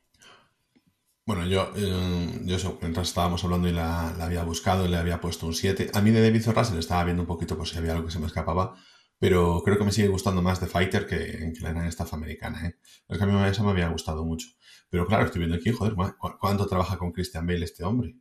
Bueno, 1.28 1.46
yo, 1.46 1.72
eh, 1.76 2.40
yo 2.44 2.78
mientras 2.82 3.08
estábamos 3.08 3.44
hablando 3.44 3.68
y 3.68 3.72
la, 3.72 4.10
había 4.24 4.44
buscado 4.44 4.86
y 4.86 4.90
le 4.90 4.98
había 4.98 5.20
puesto 5.20 5.48
un 5.48 5.54
7. 5.54 5.92
A 5.94 6.02
mí 6.02 6.12
de 6.12 6.22
David 6.22 6.46
le 6.74 6.80
estaba 6.80 7.04
viendo 7.04 7.24
un 7.24 7.28
poquito 7.28 7.58
por 7.58 7.68
si 7.68 7.78
había 7.78 7.94
algo 7.94 8.06
que 8.06 8.12
se 8.12 8.20
me 8.20 8.28
escapaba, 8.28 8.76
pero 9.20 9.62
creo 9.64 9.78
que 9.78 9.84
me 9.84 9.92
sigue 9.92 10.08
gustando 10.08 10.42
más 10.42 10.60
The 10.60 10.68
Fighter 10.68 11.06
que, 11.06 11.54
que 11.54 11.62
la 11.62 11.72
gran 11.72 11.88
estafa 11.88 12.16
americana. 12.16 12.68
¿eh? 12.68 12.78
Es 13.08 13.18
que 13.18 13.24
a 13.24 13.28
mí 13.28 13.50
esa 13.50 13.64
me 13.64 13.72
había 13.72 13.90
gustado 13.90 14.26
mucho. 14.26 14.48
Pero 14.90 15.06
claro, 15.08 15.26
estoy 15.26 15.40
viendo 15.40 15.58
aquí, 15.58 15.72
joder, 15.72 15.96
¿cuánto 16.40 16.68
trabaja 16.68 16.98
con 16.98 17.12
Christian 17.12 17.46
Bale 17.48 17.66
este 17.66 17.84
hombre? 17.84 18.16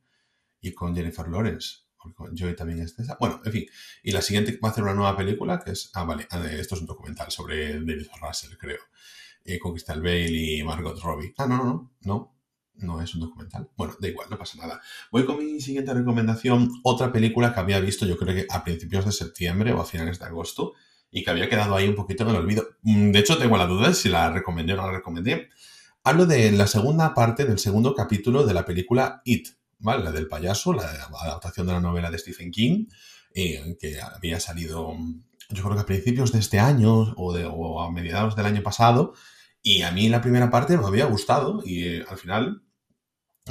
Y 0.61 0.73
con 0.73 0.95
Jennifer 0.95 1.29
Lawrence. 1.29 1.85
Con 1.97 2.37
Joey 2.37 2.55
también 2.55 2.81
es 2.81 2.99
esa. 2.99 3.17
Bueno, 3.19 3.41
en 3.45 3.53
fin. 3.53 3.67
Y 4.03 4.13
la 4.13 4.21
siguiente 4.21 4.59
va 4.63 4.69
a 4.69 4.73
hacer 4.73 4.85
una 4.85 4.95
nueva 4.95 5.17
película 5.17 5.59
que 5.59 5.71
es. 5.71 5.91
Ah, 5.95 6.05
vale. 6.05 6.27
Ah, 6.31 6.45
esto 6.51 6.75
es 6.75 6.81
un 6.83 6.87
documental 6.87 7.31
sobre 7.31 7.81
David 7.81 8.09
Russell, 8.21 8.57
creo. 8.59 8.81
Eh, 9.45 9.59
con 9.59 9.73
Christian 9.73 10.03
Bale 10.03 10.29
y 10.31 10.63
Margot 10.63 11.01
Robbie. 11.01 11.35
Ah, 11.39 11.47
no, 11.47 11.57
no, 11.57 11.65
no. 11.65 11.93
No. 12.03 12.34
No 12.77 13.01
es 13.01 13.15
un 13.15 13.21
documental. 13.21 13.69
Bueno, 13.77 13.95
da 14.01 14.09
igual, 14.09 14.29
no 14.31 14.39
pasa 14.39 14.59
nada. 14.59 14.81
Voy 15.13 15.25
con 15.25 15.39
mi 15.39 15.61
siguiente 15.61 15.95
recomendación. 15.95 16.71
Otra 16.83 17.13
película 17.13 17.55
que 17.55 17.61
había 17.61 17.81
visto, 17.81 18.05
yo 18.07 18.17
creo 18.17 18.35
que 18.35 18.47
a 18.51 18.65
principios 18.65 19.05
de 19.05 19.13
septiembre 19.13 19.73
o 19.73 19.81
a 19.81 19.85
finales 19.85 20.19
de 20.19 20.25
agosto, 20.25 20.75
y 21.15 21.23
que 21.23 21.31
había 21.31 21.49
quedado 21.49 21.77
ahí 21.77 21.87
un 21.87 21.95
poquito 21.95 22.25
en 22.25 22.31
el 22.31 22.37
olvido. 22.37 22.67
Mm, 22.83 23.13
de 23.13 23.19
hecho, 23.21 23.39
tengo 23.39 23.57
la 23.57 23.67
duda 23.67 23.89
de 23.89 23.95
si 23.95 24.09
la 24.09 24.31
recomendé 24.31 24.73
o 24.73 24.77
no 24.77 24.87
la 24.87 24.93
recomendé. 24.93 25.49
Hablo 26.03 26.27
de 26.27 26.51
la 26.51 26.67
segunda 26.67 27.15
parte 27.15 27.45
del 27.47 27.59
segundo 27.61 27.95
capítulo 27.95 28.45
de 28.45 28.53
la 28.53 28.65
película 28.67 29.23
It, 29.25 29.49
¿vale? 29.79 30.03
La 30.03 30.11
del 30.11 30.27
payaso, 30.27 30.73
la 30.75 30.91
adaptación 31.23 31.69
de 31.69 31.73
la 31.73 31.81
novela 31.81 32.11
de 32.11 32.19
Stephen 32.19 32.51
King, 32.51 32.87
eh, 33.33 33.77
que 33.81 34.01
había 34.01 34.41
salido, 34.41 34.93
yo 35.51 35.63
creo 35.63 35.77
que 35.77 35.81
a 35.81 35.87
principios 35.87 36.33
de 36.33 36.41
este 36.41 36.59
año 36.59 37.15
o, 37.17 37.81
a 37.81 37.91
mediados 37.93 38.35
del 38.35 38.47
año 38.47 38.63
pasado. 38.63 39.15
Y 39.63 39.83
a 39.83 39.93
mí 39.93 40.09
la 40.09 40.21
primera 40.21 40.51
parte 40.51 40.77
me 40.77 40.85
había 40.85 41.07
gustado 41.07 41.63
y 41.65 41.85
eh, 41.85 42.05
al 42.07 42.19
final 42.19 42.64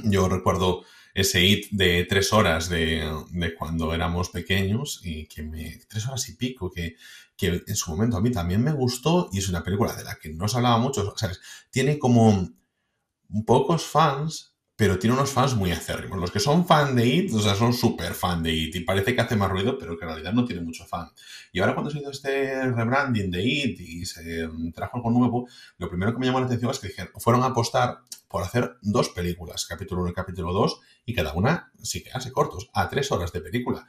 yo 0.01 0.27
recuerdo 0.27 0.83
ese 1.13 1.41
hit 1.41 1.67
de 1.71 2.05
tres 2.05 2.33
horas 2.33 2.69
de, 2.69 3.07
cuando 3.57 3.93
éramos 3.93 4.29
pequeños 4.29 5.01
y 5.03 5.27
que 5.27 5.43
me... 5.43 5.79
tres 5.87 6.07
horas 6.07 6.27
y 6.29 6.35
pico, 6.35 6.71
que, 6.71 6.95
en 7.39 7.75
su 7.75 7.91
momento 7.91 8.17
a 8.17 8.21
mí 8.21 8.31
también 8.31 8.63
me 8.63 8.71
gustó 8.71 9.29
y 9.31 9.39
es 9.39 9.49
una 9.49 9.63
película 9.63 9.93
de 9.93 10.03
la 10.03 10.15
que 10.15 10.29
no 10.33 10.47
se 10.47 10.57
hablaba 10.57 10.77
mucho, 10.77 11.13
¿sabes? 11.17 11.41
Tiene 11.69 11.99
como 11.99 12.49
pocos 13.45 13.83
fans, 13.83 14.55
pero 14.75 14.97
tiene 14.97 15.15
unos 15.15 15.31
fans 15.31 15.55
muy 15.55 15.71
acérrimos. 15.71 16.19
Los 16.19 16.31
que 16.31 16.39
son 16.39 16.65
fan 16.65 16.95
de 16.95 17.05
It, 17.05 17.33
o 17.33 17.41
sea, 17.41 17.53
son 17.53 17.73
súper 17.73 18.13
fan 18.13 18.41
de 18.41 18.53
It 18.53 18.75
y 18.75 18.79
parece 18.79 19.13
que 19.13 19.21
hace 19.21 19.35
más 19.35 19.51
ruido, 19.51 19.77
pero 19.77 19.97
que 19.97 20.05
en 20.05 20.11
realidad 20.11 20.33
no 20.33 20.45
tiene 20.45 20.61
mucho 20.61 20.85
fan. 20.85 21.09
Y 21.51 21.59
ahora 21.59 21.73
cuando 21.73 21.91
se 21.91 21.99
hizo 21.99 22.09
este 22.09 22.71
rebranding 22.71 23.29
de 23.29 23.43
It 23.43 23.79
y 23.81 24.05
se 24.05 24.47
trajo 24.73 24.97
algo 24.97 25.11
nuevo, 25.11 25.47
lo 25.77 25.89
primero 25.89 26.13
que 26.13 26.19
me 26.19 26.25
llamó 26.25 26.39
la 26.39 26.45
atención 26.45 26.71
es 26.71 26.79
que 26.79 26.87
dijeron, 26.87 27.11
fueron 27.17 27.43
a 27.43 27.47
apostar 27.47 27.99
por 28.33 28.41
hacer 28.41 28.77
dos 28.81 29.09
películas, 29.09 29.67
capítulo 29.67 30.01
1 30.01 30.09
y 30.09 30.13
capítulo 30.15 30.51
2, 30.53 30.79
y 31.05 31.13
cada 31.13 31.33
una 31.33 31.71
sí 31.83 32.01
que 32.01 32.09
hace 32.13 32.31
cortos, 32.31 32.67
a 32.73 32.89
tres 32.89 33.11
horas 33.11 33.31
de 33.31 33.41
película. 33.41 33.85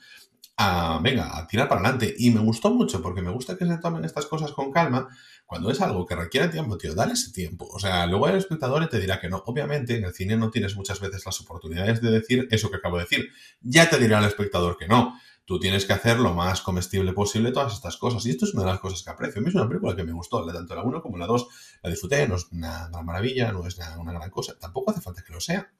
A, 0.58 1.00
venga, 1.02 1.38
a 1.38 1.46
tirar 1.46 1.66
para 1.66 1.80
adelante. 1.80 2.14
Y 2.18 2.30
me 2.30 2.40
gustó 2.40 2.70
mucho 2.70 3.00
porque 3.00 3.22
me 3.22 3.30
gusta 3.30 3.56
que 3.56 3.64
se 3.64 3.78
tomen 3.78 4.04
estas 4.04 4.26
cosas 4.26 4.52
con 4.52 4.70
calma 4.70 5.08
cuando 5.46 5.70
es 5.70 5.80
algo 5.80 6.04
que 6.04 6.14
requiere 6.14 6.48
tiempo, 6.48 6.76
tío, 6.76 6.94
dale 6.94 7.14
ese 7.14 7.32
tiempo. 7.32 7.66
O 7.72 7.78
sea, 7.78 8.06
luego 8.06 8.28
el 8.28 8.36
espectador 8.36 8.86
te 8.86 9.00
dirá 9.00 9.18
que 9.18 9.30
no. 9.30 9.42
Obviamente, 9.46 9.96
en 9.96 10.04
el 10.04 10.12
cine 10.12 10.36
no 10.36 10.50
tienes 10.50 10.76
muchas 10.76 11.00
veces 11.00 11.24
las 11.24 11.40
oportunidades 11.40 12.02
de 12.02 12.10
decir 12.10 12.46
eso 12.50 12.70
que 12.70 12.76
acabo 12.76 12.98
de 12.98 13.04
decir. 13.04 13.30
Ya 13.62 13.88
te 13.88 13.98
dirá 13.98 14.18
el 14.18 14.26
espectador 14.26 14.76
que 14.76 14.86
no. 14.86 15.18
Tú 15.44 15.58
tienes 15.58 15.84
que 15.84 15.92
hacer 15.92 16.18
lo 16.18 16.32
más 16.32 16.62
comestible 16.62 17.12
posible 17.12 17.52
todas 17.52 17.74
estas 17.74 17.96
cosas. 17.96 18.24
Y 18.26 18.30
esto 18.30 18.46
es 18.46 18.54
una 18.54 18.62
de 18.62 18.70
las 18.70 18.80
cosas 18.80 19.02
que 19.02 19.10
aprecio. 19.10 19.40
A 19.40 19.42
mí 19.42 19.50
es 19.50 19.54
una 19.54 19.68
película 19.68 19.94
que 19.94 20.04
me 20.04 20.12
gustó, 20.12 20.44
tanto 20.50 20.74
la 20.74 20.82
1 20.82 21.02
como 21.02 21.18
la 21.18 21.26
2. 21.26 21.46
La 21.82 21.90
disfruté, 21.90 22.26
no 22.26 22.36
es 22.36 22.46
una 22.50 22.88
gran 22.88 23.04
maravilla, 23.04 23.52
no 23.52 23.66
es 23.66 23.78
una, 23.98 24.12
gran 24.12 24.30
cosa. 24.30 24.58
Tampoco 24.58 24.90
hace 24.90 25.00
falta 25.00 25.22
que 25.22 25.32
lo 25.32 25.40
sea. 25.40 25.70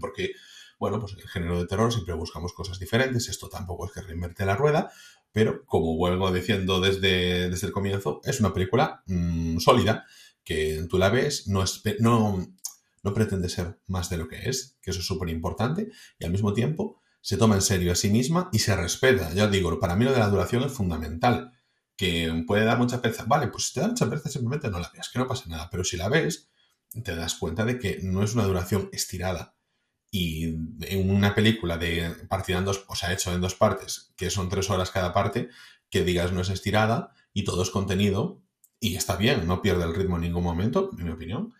Porque, 0.00 0.32
bueno, 0.78 1.00
pues 1.00 1.14
en 1.14 1.20
el 1.20 1.28
género 1.28 1.58
de 1.58 1.66
terror 1.66 1.92
siempre 1.92 2.14
buscamos 2.14 2.52
cosas 2.52 2.78
diferentes. 2.78 3.28
Esto 3.28 3.48
tampoco 3.48 3.86
es 3.86 3.92
que 3.92 4.02
reinverte 4.02 4.44
la 4.44 4.56
rueda 4.56 4.90
pero 5.34 5.66
como 5.66 5.96
vuelvo 5.96 6.30
diciendo 6.30 6.80
desde, 6.80 7.50
desde 7.50 7.66
el 7.66 7.72
comienzo, 7.72 8.20
es 8.22 8.38
una 8.38 8.54
película 8.54 9.02
mm, 9.06 9.58
sólida, 9.58 10.06
que 10.44 10.86
tú 10.88 10.96
la 10.96 11.08
ves, 11.08 11.48
no, 11.48 11.64
no, 11.98 12.46
no 13.02 13.14
pretende 13.14 13.48
ser 13.48 13.80
más 13.88 14.08
de 14.10 14.16
lo 14.16 14.28
que 14.28 14.48
es, 14.48 14.76
que 14.80 14.92
eso 14.92 15.00
es 15.00 15.06
súper 15.06 15.28
importante, 15.30 15.90
y 16.20 16.24
al 16.24 16.30
mismo 16.30 16.52
tiempo 16.52 17.00
se 17.24 17.38
toma 17.38 17.54
en 17.54 17.62
serio 17.62 17.90
a 17.90 17.94
sí 17.94 18.10
misma 18.10 18.50
y 18.52 18.58
se 18.58 18.76
respeta. 18.76 19.32
Ya 19.32 19.48
digo, 19.48 19.80
para 19.80 19.96
mí 19.96 20.04
lo 20.04 20.12
de 20.12 20.18
la 20.18 20.28
duración 20.28 20.62
es 20.62 20.72
fundamental, 20.72 21.52
que 21.96 22.44
puede 22.46 22.66
dar 22.66 22.76
mucha 22.76 23.00
pereza. 23.00 23.24
Vale, 23.26 23.48
pues 23.48 23.68
si 23.68 23.74
te 23.74 23.80
da 23.80 23.88
mucha 23.88 24.10
pereza 24.10 24.28
simplemente 24.28 24.68
no 24.68 24.78
la 24.78 24.90
veas, 24.92 25.08
que 25.08 25.18
no 25.18 25.26
pasa 25.26 25.48
nada, 25.48 25.70
pero 25.70 25.84
si 25.84 25.96
la 25.96 26.10
ves, 26.10 26.50
te 27.02 27.16
das 27.16 27.36
cuenta 27.36 27.64
de 27.64 27.78
que 27.78 28.00
no 28.02 28.22
es 28.22 28.34
una 28.34 28.44
duración 28.44 28.90
estirada, 28.92 29.56
y 30.10 30.44
en 30.82 31.10
una 31.10 31.34
película 31.34 31.78
de 31.78 32.14
partida 32.28 32.58
en 32.58 32.66
dos, 32.66 32.84
o 32.88 32.94
sea, 32.94 33.10
hecho 33.10 33.32
en 33.32 33.40
dos 33.40 33.54
partes, 33.54 34.12
que 34.16 34.28
son 34.28 34.50
tres 34.50 34.68
horas 34.68 34.90
cada 34.90 35.14
parte, 35.14 35.48
que 35.88 36.04
digas 36.04 36.30
no 36.30 36.42
es 36.42 36.50
estirada 36.50 37.14
y 37.32 37.44
todo 37.44 37.62
es 37.62 37.70
contenido 37.70 38.42
y 38.78 38.96
está 38.96 39.16
bien, 39.16 39.46
no 39.46 39.62
pierde 39.62 39.82
el 39.84 39.94
ritmo 39.94 40.16
en 40.16 40.22
ningún 40.22 40.44
momento, 40.44 40.90
en 40.98 41.04
mi 41.06 41.10
opinión. 41.10 41.54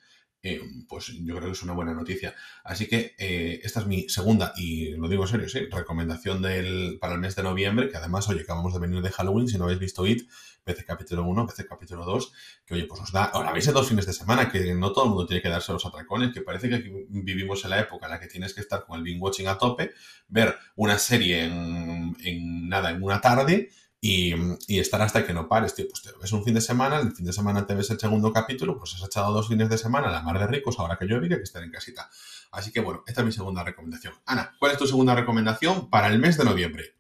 Eh, 0.46 0.60
pues 0.86 1.06
yo 1.06 1.34
creo 1.36 1.46
que 1.46 1.52
es 1.52 1.62
una 1.62 1.72
buena 1.72 1.94
noticia. 1.94 2.34
Así 2.64 2.86
que 2.86 3.14
eh, 3.18 3.60
esta 3.64 3.80
es 3.80 3.86
mi 3.86 4.10
segunda, 4.10 4.52
y 4.56 4.90
lo 4.90 5.08
digo 5.08 5.22
en 5.22 5.28
serio, 5.30 5.48
sí, 5.48 5.60
recomendación 5.70 6.42
del, 6.42 6.98
para 7.00 7.14
el 7.14 7.20
mes 7.20 7.34
de 7.34 7.42
noviembre, 7.42 7.88
que 7.88 7.96
además, 7.96 8.28
oye, 8.28 8.42
acabamos 8.42 8.74
de 8.74 8.78
venir 8.78 9.00
de 9.00 9.10
Halloween, 9.10 9.48
si 9.48 9.56
no 9.56 9.64
habéis 9.64 9.80
visto 9.80 10.06
IT, 10.06 10.28
veces 10.66 10.84
capítulo 10.84 11.24
1, 11.24 11.46
veces 11.46 11.66
capítulo 11.66 12.04
2, 12.04 12.32
que 12.66 12.74
oye, 12.74 12.84
pues 12.84 13.00
os 13.00 13.10
da, 13.10 13.24
ahora 13.24 13.52
veis 13.52 13.72
dos 13.72 13.88
fines 13.88 14.04
de 14.04 14.12
semana, 14.12 14.50
que 14.50 14.74
no 14.74 14.92
todo 14.92 15.04
el 15.04 15.10
mundo 15.10 15.26
tiene 15.26 15.40
que 15.40 15.48
darse 15.48 15.72
los 15.72 15.86
atracones, 15.86 16.34
que 16.34 16.42
parece 16.42 16.68
que 16.68 17.06
vivimos 17.08 17.64
en 17.64 17.70
la 17.70 17.80
época 17.80 18.04
en 18.04 18.12
la 18.12 18.20
que 18.20 18.26
tienes 18.26 18.52
que 18.52 18.60
estar 18.60 18.84
con 18.84 18.98
el 18.98 19.02
binge 19.02 19.20
watching 19.20 19.48
a 19.48 19.56
tope, 19.56 19.92
ver 20.28 20.56
una 20.76 20.98
serie 20.98 21.44
en, 21.44 22.14
en 22.22 22.68
nada, 22.68 22.90
en 22.90 23.02
una 23.02 23.22
tarde, 23.22 23.70
y, 24.06 24.78
estar 24.78 25.00
hasta 25.00 25.24
que 25.24 25.32
no 25.32 25.48
pares, 25.48 25.74
tío. 25.74 25.86
Pues 25.88 26.02
te 26.02 26.10
ves 26.20 26.32
un 26.32 26.44
fin 26.44 26.52
de 26.52 26.60
semana, 26.60 27.00
el 27.00 27.12
fin 27.12 27.24
de 27.24 27.32
semana 27.32 27.66
te 27.66 27.74
ves 27.74 27.88
el 27.90 27.98
segundo 27.98 28.34
capítulo, 28.34 28.76
pues 28.76 28.94
has 28.94 29.02
echado 29.02 29.32
dos 29.32 29.48
fines 29.48 29.70
de 29.70 29.78
semana 29.78 30.10
la 30.10 30.22
mar 30.22 30.38
de 30.38 30.46
ricos, 30.46 30.78
ahora 30.78 30.98
que 30.98 31.08
yo 31.08 31.18
que 31.22 31.34
estar 31.36 31.62
en 31.62 31.70
casita. 31.70 32.10
Así 32.52 32.70
que 32.70 32.80
bueno, 32.80 33.02
esta 33.06 33.22
es 33.22 33.26
mi 33.26 33.32
segunda 33.32 33.64
recomendación. 33.64 34.12
Ana, 34.26 34.54
¿cuál 34.58 34.72
es 34.72 34.78
tu 34.78 34.86
segunda 34.86 35.14
recomendación 35.14 35.88
para 35.88 36.08
el 36.08 36.18
mes 36.18 36.36
de 36.36 36.44
noviembre? 36.44 36.96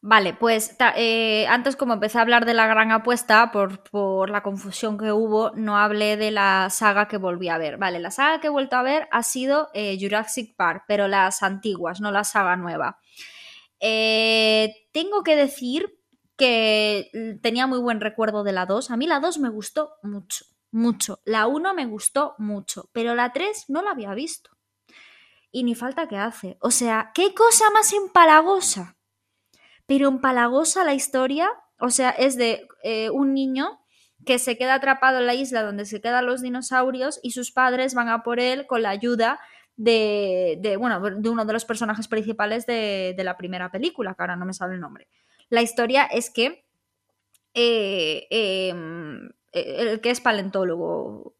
Vale, 0.00 0.34
pues 0.34 0.76
eh, 0.96 1.46
antes 1.48 1.76
como 1.76 1.94
empecé 1.94 2.18
a 2.18 2.22
hablar 2.22 2.44
de 2.44 2.54
la 2.54 2.66
gran 2.66 2.90
apuesta, 2.90 3.52
por, 3.52 3.84
por, 3.84 4.28
la 4.28 4.42
confusión 4.42 4.98
que 4.98 5.12
hubo, 5.12 5.52
no 5.54 5.78
hablé 5.78 6.16
de 6.16 6.32
la 6.32 6.68
saga 6.70 7.06
que 7.06 7.16
volví 7.16 7.48
a 7.48 7.58
ver. 7.58 7.76
Vale, 7.76 8.00
la 8.00 8.10
saga 8.10 8.40
que 8.40 8.48
he 8.48 8.50
vuelto 8.50 8.74
a 8.74 8.82
ver 8.82 9.06
ha 9.12 9.22
sido 9.22 9.68
eh, 9.72 9.96
Jurassic 10.00 10.56
Park, 10.56 10.84
pero 10.88 11.06
las 11.06 11.44
antiguas, 11.44 12.00
no 12.00 12.10
la 12.10 12.24
saga 12.24 12.56
nueva. 12.56 12.98
Eh, 13.80 14.88
tengo 14.92 15.22
que 15.22 15.36
decir 15.36 15.98
que 16.36 17.38
tenía 17.42 17.66
muy 17.66 17.78
buen 17.78 18.00
recuerdo 18.00 18.44
de 18.44 18.52
la 18.52 18.66
2. 18.66 18.90
A 18.90 18.96
mí 18.96 19.06
la 19.06 19.20
2 19.20 19.38
me 19.38 19.48
gustó 19.48 19.94
mucho, 20.02 20.44
mucho. 20.70 21.20
La 21.24 21.46
1 21.46 21.74
me 21.74 21.86
gustó 21.86 22.34
mucho, 22.38 22.90
pero 22.92 23.14
la 23.14 23.32
3 23.32 23.66
no 23.68 23.82
la 23.82 23.92
había 23.92 24.14
visto. 24.14 24.50
Y 25.50 25.64
ni 25.64 25.74
falta 25.74 26.08
que 26.08 26.16
hace. 26.16 26.58
O 26.60 26.70
sea, 26.70 27.12
qué 27.14 27.32
cosa 27.32 27.64
más 27.70 27.92
empalagosa. 27.92 28.96
Pero 29.86 30.08
empalagosa 30.08 30.84
la 30.84 30.94
historia. 30.94 31.48
O 31.78 31.90
sea, 31.90 32.10
es 32.10 32.36
de 32.36 32.68
eh, 32.82 33.10
un 33.10 33.32
niño 33.32 33.80
que 34.26 34.38
se 34.38 34.58
queda 34.58 34.74
atrapado 34.74 35.18
en 35.18 35.26
la 35.26 35.34
isla 35.34 35.62
donde 35.62 35.86
se 35.86 36.00
quedan 36.00 36.26
los 36.26 36.42
dinosaurios 36.42 37.20
y 37.22 37.30
sus 37.30 37.52
padres 37.52 37.94
van 37.94 38.08
a 38.08 38.22
por 38.22 38.40
él 38.40 38.66
con 38.66 38.82
la 38.82 38.90
ayuda 38.90 39.40
de, 39.76 40.76
bueno, 40.78 41.00
de 41.00 41.28
uno 41.28 41.44
de 41.44 41.52
los 41.52 41.64
personajes 41.64 42.08
principales 42.08 42.66
de, 42.66 43.14
la 43.18 43.36
primera 43.36 43.70
película, 43.70 44.14
que 44.14 44.22
ahora 44.22 44.36
no 44.36 44.46
me 44.46 44.54
sale 44.54 44.74
el 44.74 44.80
nombre. 44.80 45.08
La 45.48 45.62
historia 45.62 46.04
es 46.04 46.30
que 46.30 46.64
eh, 47.54 48.26
em, 48.30 49.30
el 49.52 50.00
que 50.00 50.10
es 50.10 50.20
paleontólogo, 50.20 51.34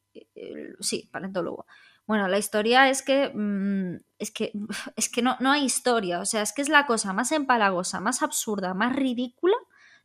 sí, 0.80 1.08
paleontólogo. 1.12 1.66
Bueno, 2.06 2.28
la 2.28 2.38
historia 2.38 2.88
es 2.88 3.02
que 3.02 3.30
mm, 3.34 3.96
es 4.18 4.30
que 4.30 4.52
es 4.96 5.08
que 5.08 5.22
no, 5.22 5.36
no 5.40 5.50
hay 5.50 5.64
historia, 5.64 6.20
o 6.20 6.24
sea, 6.24 6.42
es 6.42 6.52
que 6.52 6.62
es 6.62 6.68
la 6.68 6.86
cosa 6.86 7.12
más 7.12 7.32
empalagosa, 7.32 8.00
más 8.00 8.22
absurda, 8.22 8.74
más 8.74 8.94
ridícula 8.94 9.56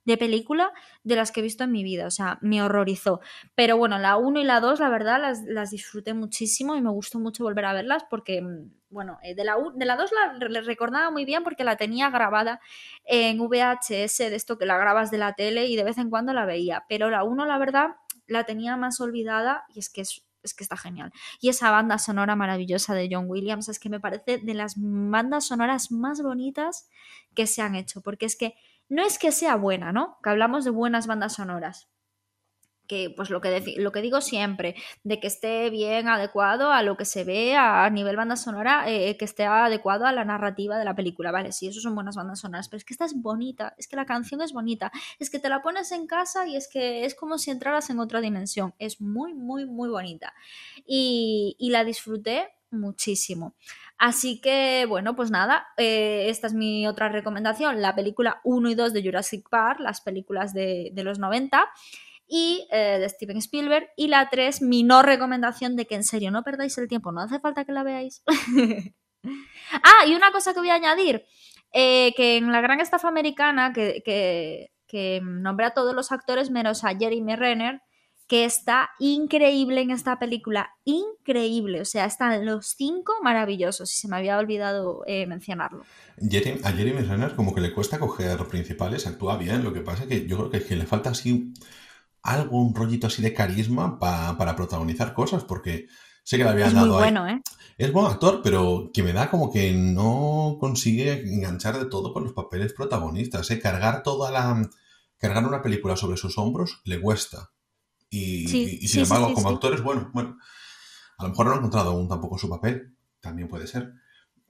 de 0.06 0.18
película 0.18 0.72
de 1.04 1.16
las 1.16 1.32
que 1.32 1.40
he 1.40 1.44
visto 1.44 1.64
en 1.64 1.72
mi 1.72 1.84
vida. 1.84 2.08
O 2.08 2.12
sea, 2.12 2.38
me 2.42 2.62
horrorizó. 2.62 3.22
Pero 3.56 3.78
bueno, 3.78 3.98
la 4.00 4.18
1 4.18 4.40
y 4.40 4.44
la 4.44 4.60
2, 4.60 4.80
la 4.80 4.90
verdad, 4.90 5.20
las, 5.46 5.72
disfruté 5.72 6.14
muchísimo 6.14 6.76
y 6.76 6.82
me 6.82 6.90
gustó 6.90 7.20
mucho 7.20 7.44
volver 7.44 7.66
a 7.66 7.74
verlas 7.74 8.04
porque, 8.10 8.42
mm, 8.42 8.72
bueno, 8.90 9.20
eh, 9.24 9.36
de 9.36 9.44
la, 9.44 9.56
de 9.76 9.86
la 9.86 9.96
2 9.96 10.12
la 10.50 10.62
recordaba 10.62 11.12
muy 11.12 11.26
bien 11.26 11.44
porque 11.44 11.64
la 11.64 11.78
tenía 11.78 12.10
grabada 12.10 12.60
en 13.06 13.40
VHS, 13.40 14.30
de 14.30 14.36
esto 14.36 14.58
que 14.58 14.66
la 14.66 14.78
grabas 14.78 15.12
de 15.12 15.18
la 15.18 15.34
tele 15.34 15.68
y 15.68 15.76
de 15.76 15.84
vez 15.84 15.98
en 15.98 16.10
cuando 16.10 16.34
la 16.34 16.46
veía. 16.46 16.86
Pero 16.90 17.10
la 17.10 17.24
1, 17.24 17.46
la 17.46 17.58
verdad, 17.58 17.90
la 18.28 18.46
tenía 18.46 18.78
más 18.78 19.00
olvidada 19.02 19.66
y 19.74 19.80
es 19.80 19.90
que 19.90 20.02
es 20.02 20.26
es 20.44 20.54
que 20.54 20.64
está 20.64 20.78
genial. 20.78 21.12
Y 21.40 21.50
esa 21.50 21.72
banda 21.72 21.98
sonora 21.98 22.36
maravillosa 22.36 22.94
de 22.94 23.08
John 23.12 23.26
Williams 23.30 23.70
es 23.70 23.80
que 23.80 23.90
me 23.90 24.00
parece 24.00 24.40
de 24.40 24.54
las 24.54 24.74
bandas 24.78 25.48
sonoras 25.48 25.92
más 25.92 26.22
bonitas 26.22 26.90
que 27.36 27.48
se 27.48 27.62
han 27.62 27.76
hecho, 27.76 28.02
porque 28.02 28.26
es 28.26 28.36
que 28.36 28.56
no 28.92 29.06
es 29.06 29.18
que 29.18 29.32
sea 29.32 29.56
buena, 29.56 29.94
¿no? 29.94 30.18
Que 30.22 30.32
hablamos 30.32 30.66
de 30.66 30.70
buenas 30.70 31.08
bandas 31.08 31.36
sonoras. 31.36 31.88
Que, 32.88 33.10
pues 33.16 33.30
lo 33.30 33.40
que, 33.40 33.76
lo 33.78 33.94
que 33.94 34.02
digo 34.02 34.20
siempre, 34.20 34.76
de 35.06 35.22
que 35.22 35.28
esté 35.28 35.70
bien 35.70 36.10
adecuado 36.10 36.74
a 36.74 36.84
lo 36.84 36.98
que 36.98 37.06
se 37.06 37.24
ve 37.24 37.56
a, 37.56 37.90
nivel 37.90 38.18
banda 38.18 38.36
sonora, 38.36 38.84
eh, 38.92 39.16
que 39.16 39.24
esté 39.24 39.46
adecuado 39.46 40.06
a 40.06 40.12
la 40.12 40.26
narrativa 40.26 40.78
de 40.78 40.84
la 40.84 40.94
película, 40.94 41.32
¿vale? 41.32 41.54
Sí, 41.54 41.68
eso 41.68 41.80
son 41.80 41.96
buenas 41.96 42.18
bandas 42.18 42.40
sonoras, 42.42 42.68
pero 42.68 42.80
es 42.80 42.84
que 42.84 42.94
esta 42.94 43.06
es 43.06 43.14
bonita, 43.16 43.76
es 43.78 43.88
que 43.88 43.96
la 43.96 44.06
canción 44.06 44.42
es 44.42 44.52
bonita, 44.52 44.92
es 45.20 45.30
que 45.30 45.40
te 45.40 45.48
la 45.48 45.62
pones 45.62 45.94
en 45.94 46.06
casa 46.06 46.46
y 46.46 46.58
es 46.58 46.68
que 46.68 47.06
es 47.06 47.16
como 47.16 47.38
si 47.38 47.50
entraras 47.50 47.90
en 47.90 48.00
otra 48.02 48.20
dimensión, 48.20 48.74
es 48.78 49.00
muy, 49.00 49.34
muy, 49.34 49.66
muy 49.66 49.88
bonita. 49.88 50.34
Y 50.86 51.56
la 51.72 51.86
disfruté 51.86 52.50
muchísimo. 52.72 53.56
Así 54.02 54.42
que, 54.42 54.88
bueno, 54.90 55.16
pues 55.16 55.30
nada, 55.30 55.68
eh, 55.78 56.26
esta 56.30 56.48
es 56.48 56.56
mi 56.56 56.88
otra 56.88 57.10
recomendación, 57.10 57.84
la 57.84 57.94
película 57.94 58.42
1 58.44 58.72
y 58.72 58.74
2 58.74 58.94
de 58.94 59.04
Jurassic 59.04 59.48
Park, 59.48 59.80
las 59.80 60.02
películas 60.02 60.56
de, 60.56 60.92
los 60.96 61.20
90 61.20 61.70
y 62.28 62.68
eh, 62.72 62.98
de 63.00 63.08
Steven 63.08 63.38
Spielberg. 63.38 63.92
Y 63.96 64.08
la 64.08 64.28
3, 64.28 64.64
mi 64.64 64.82
no 64.82 65.04
recomendación 65.04 65.76
de 65.76 65.86
que 65.86 65.94
en 65.94 66.04
serio 66.04 66.32
no 66.32 66.42
perdáis 66.42 66.76
el 66.80 66.88
tiempo, 66.88 67.12
no 67.12 67.22
hace 67.22 67.40
falta 67.40 67.64
que 67.64 67.74
la 67.74 67.84
veáis. 67.84 68.24
ah, 69.84 70.08
y 70.08 70.16
una 70.16 70.32
cosa 70.32 70.56
que 70.56 70.62
voy 70.62 70.72
a 70.72 70.76
añadir, 70.76 71.24
eh, 71.72 72.16
que 72.18 72.38
en 72.38 72.52
la 72.52 72.62
gran 72.62 72.80
estafa 72.80 73.08
americana, 73.08 73.72
que, 73.72 74.02
que, 74.04 74.72
que 74.88 75.22
nombré 75.24 75.68
a 75.68 75.76
todos 75.76 75.94
los 75.94 76.12
actores 76.12 76.50
menos 76.50 76.84
a 76.84 76.98
Jeremy 76.98 77.36
Renner, 77.36 77.84
que 78.32 78.46
está 78.46 78.92
increíble 78.98 79.82
en 79.82 79.92
esta 79.92 80.18
película, 80.18 80.70
increíble, 80.86 81.82
o 81.82 81.86
sea, 81.86 82.06
están 82.06 82.46
los 82.46 82.68
cinco 82.78 83.12
maravillosos 83.22 83.92
y 83.92 84.00
se 84.00 84.08
me 84.08 84.16
había 84.16 84.38
olvidado 84.38 85.04
eh, 85.06 85.28
mencionarlo. 85.28 85.84
a 86.64 86.72
Jeremy 86.72 87.02
Renner 87.02 87.36
como 87.36 87.54
que 87.54 87.60
le 87.60 87.74
cuesta 87.74 88.00
coger 88.00 88.38
principales, 88.48 89.06
actúa 89.06 89.36
bien, 89.36 89.66
lo 89.66 89.74
que 89.74 89.82
pasa 89.82 90.04
es 90.04 90.08
que 90.08 90.28
yo 90.28 90.38
creo 90.38 90.50
que, 90.50 90.64
que 90.64 90.78
le 90.78 90.86
falta 90.86 91.10
así 91.10 91.52
algo, 92.24 92.62
un 92.62 92.74
rollito 92.74 93.08
así 93.08 93.22
de 93.22 93.34
carisma 93.34 94.00
para 94.00 94.56
protagonizar 94.56 95.14
cosas, 95.14 95.44
porque 95.44 95.88
sé 96.24 96.38
que 96.38 96.46
le 96.46 96.52
habían 96.52 96.74
dado... 96.74 96.88
Muy 96.88 97.00
bueno, 97.00 97.28
¿eh? 97.28 97.42
Es 97.78 97.92
buen 97.92 98.06
actor, 98.06 98.40
pero 98.42 98.92
que 98.94 99.04
me 99.04 99.12
da 99.12 99.30
como 99.30 99.52
que 99.52 99.74
no 99.74 100.56
consigue 100.58 101.20
enganchar 101.20 101.78
de 101.78 101.88
todo 101.88 102.14
con 102.14 102.24
los 102.24 102.32
papeles 102.32 102.72
protagonistas, 102.72 103.52
¿eh? 103.52 103.60
Cargar 103.60 104.04
toda 104.04 104.32
la... 104.32 104.70
Cargar 105.18 105.46
una 105.46 105.62
película 105.62 105.98
sobre 105.98 106.16
sus 106.16 106.38
hombros 106.38 106.80
le 106.86 107.02
cuesta. 107.02 107.52
Y, 108.14 108.88
sin 108.88 109.04
embargo, 109.04 109.34
como 109.34 109.50
actores, 109.50 109.82
bueno, 109.82 110.12
bueno, 110.14 110.38
a 111.18 111.24
lo 111.24 111.30
mejor 111.30 111.46
no 111.46 111.52
han 111.54 111.58
encontrado 111.60 111.92
aún 111.92 112.10
tampoco 112.10 112.38
su 112.38 112.50
papel, 112.50 112.94
también 113.22 113.48
puede 113.48 113.68
ser. 113.68 113.94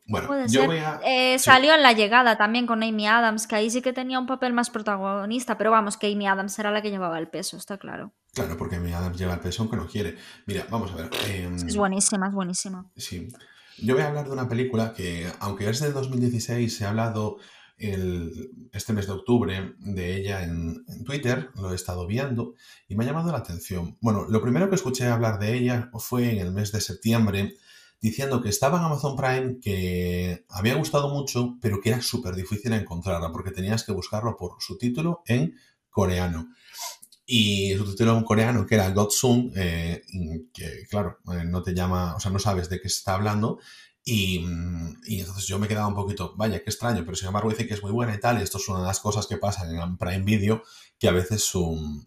Bueno, 0.08 0.48
yo 0.48 0.66
voy 0.66 0.80
a... 0.80 1.00
Eh, 1.06 1.38
salió 1.38 1.74
en 1.76 1.84
La 1.84 1.94
Llegada 1.94 2.38
también 2.38 2.66
con 2.66 2.82
Amy 2.82 3.08
Adams, 3.08 3.46
que 3.46 3.56
ahí 3.56 3.70
sí 3.70 3.84
que 3.84 3.94
tenía 3.94 4.20
un 4.20 4.26
papel 4.26 4.52
más 4.52 4.72
protagonista, 4.72 5.60
pero 5.60 5.70
vamos, 5.70 5.96
que 5.96 6.12
Amy 6.12 6.28
Adams 6.28 6.58
era 6.58 6.72
la 6.72 6.82
que 6.82 6.90
llevaba 6.90 7.20
el 7.20 7.28
peso, 7.28 7.56
está 7.56 7.78
claro. 7.78 8.14
Claro, 8.34 8.58
porque 8.58 8.78
Amy 8.78 8.94
Adams 8.94 9.18
lleva 9.18 9.36
el 9.36 9.40
peso 9.40 9.62
aunque 9.62 9.78
no 9.78 9.86
quiere. 9.86 10.18
Mira, 10.48 10.66
vamos 10.72 10.92
a 10.92 10.96
ver. 10.96 11.10
Em, 11.30 11.56
es 11.56 11.76
buenísima, 11.76 12.28
es 12.28 12.34
buenísima. 12.34 12.90
Sí. 12.98 13.30
Yo 13.78 13.94
voy 13.94 14.04
a 14.04 14.08
hablar 14.08 14.26
de 14.26 14.32
una 14.32 14.50
película 14.50 14.94
que, 14.94 15.32
aunque 15.40 15.70
es 15.70 15.80
de 15.80 15.92
2016, 15.92 16.76
se 16.76 16.86
ha 16.86 16.90
hablado 16.90 17.38
este 18.72 18.94
mes 18.94 19.08
de 19.08 19.14
octubre 19.14 19.74
de 19.80 20.16
ella 20.18 20.44
en, 20.44 20.86
Twitter, 21.06 21.50
lo 21.56 21.72
he 21.72 21.76
estado 21.76 22.06
viendo 22.08 22.54
y 22.88 22.96
me 22.96 23.04
ha 23.04 23.08
llamado 23.08 23.32
la 23.32 23.40
atención. 23.40 23.98
Bueno, 24.02 24.26
lo 24.30 24.42
primero 24.42 24.70
que 24.70 24.76
escuché 24.76 25.08
hablar 25.08 25.40
de 25.40 25.56
ella 25.56 25.90
fue 26.00 26.32
en 26.32 26.40
el 26.40 26.52
mes 26.52 26.72
de 26.72 26.82
septiembre, 26.82 27.56
diciendo 28.00 28.42
que 28.42 28.50
estaba 28.50 28.78
en 28.78 28.86
Amazon 28.86 29.16
Prime, 29.16 29.60
que 29.62 30.46
había 30.50 30.76
gustado 30.76 31.10
mucho, 31.10 31.58
pero 31.62 31.82
que 31.82 31.90
era 31.90 32.02
súper 32.02 32.36
difícil 32.36 32.74
encontrarla, 32.74 33.32
porque 33.32 33.52
tenías 33.52 33.84
que 33.84 33.92
buscarlo 33.92 34.38
por 34.38 34.56
su 34.60 34.78
título 34.78 35.22
en 35.26 35.56
coreano. 35.90 36.50
Y 37.26 37.76
su 37.76 37.86
título 37.86 38.18
en 38.18 38.24
coreano, 38.24 38.66
que 38.66 38.76
era 38.76 38.90
Godsung, 38.90 39.54
eh, 39.56 40.04
que 40.54 40.86
claro, 40.90 41.20
eh, 41.32 41.46
no 41.46 41.64
te 41.64 41.74
llama, 41.74 42.16
o 42.16 42.20
sea, 42.20 42.32
no 42.32 42.40
sabes 42.40 42.70
de 42.70 42.82
qué 42.82 42.90
se 42.90 42.98
está 42.98 43.14
hablando, 43.14 43.60
Mm, 44.06 44.94
y, 45.06 45.20
entonces 45.20 45.46
yo 45.46 45.60
me 45.60 45.68
quedaba 45.68 45.88
un 45.88 45.96
poquito, 45.96 46.34
vaya, 46.36 46.64
qué 46.64 46.70
extraño, 46.70 47.04
pero 47.06 47.16
sin 47.16 47.28
embargo 47.28 47.50
dice 47.50 47.68
que 47.68 47.76
es 47.76 47.84
muy 47.84 47.92
buena 47.92 48.16
y 48.16 48.20
tal, 48.20 48.40
y 48.40 48.44
esto 48.44 48.58
es 48.58 48.68
una 48.68 48.80
de 48.80 48.88
las 48.88 49.00
cosas 49.00 49.28
que 49.28 49.38
pasan 49.38 49.76
en 49.76 49.98
Prime 49.98 50.24
Video, 50.24 50.64
que 51.00 51.08
a 51.08 51.12
veces 51.12 51.44
su, 51.44 52.04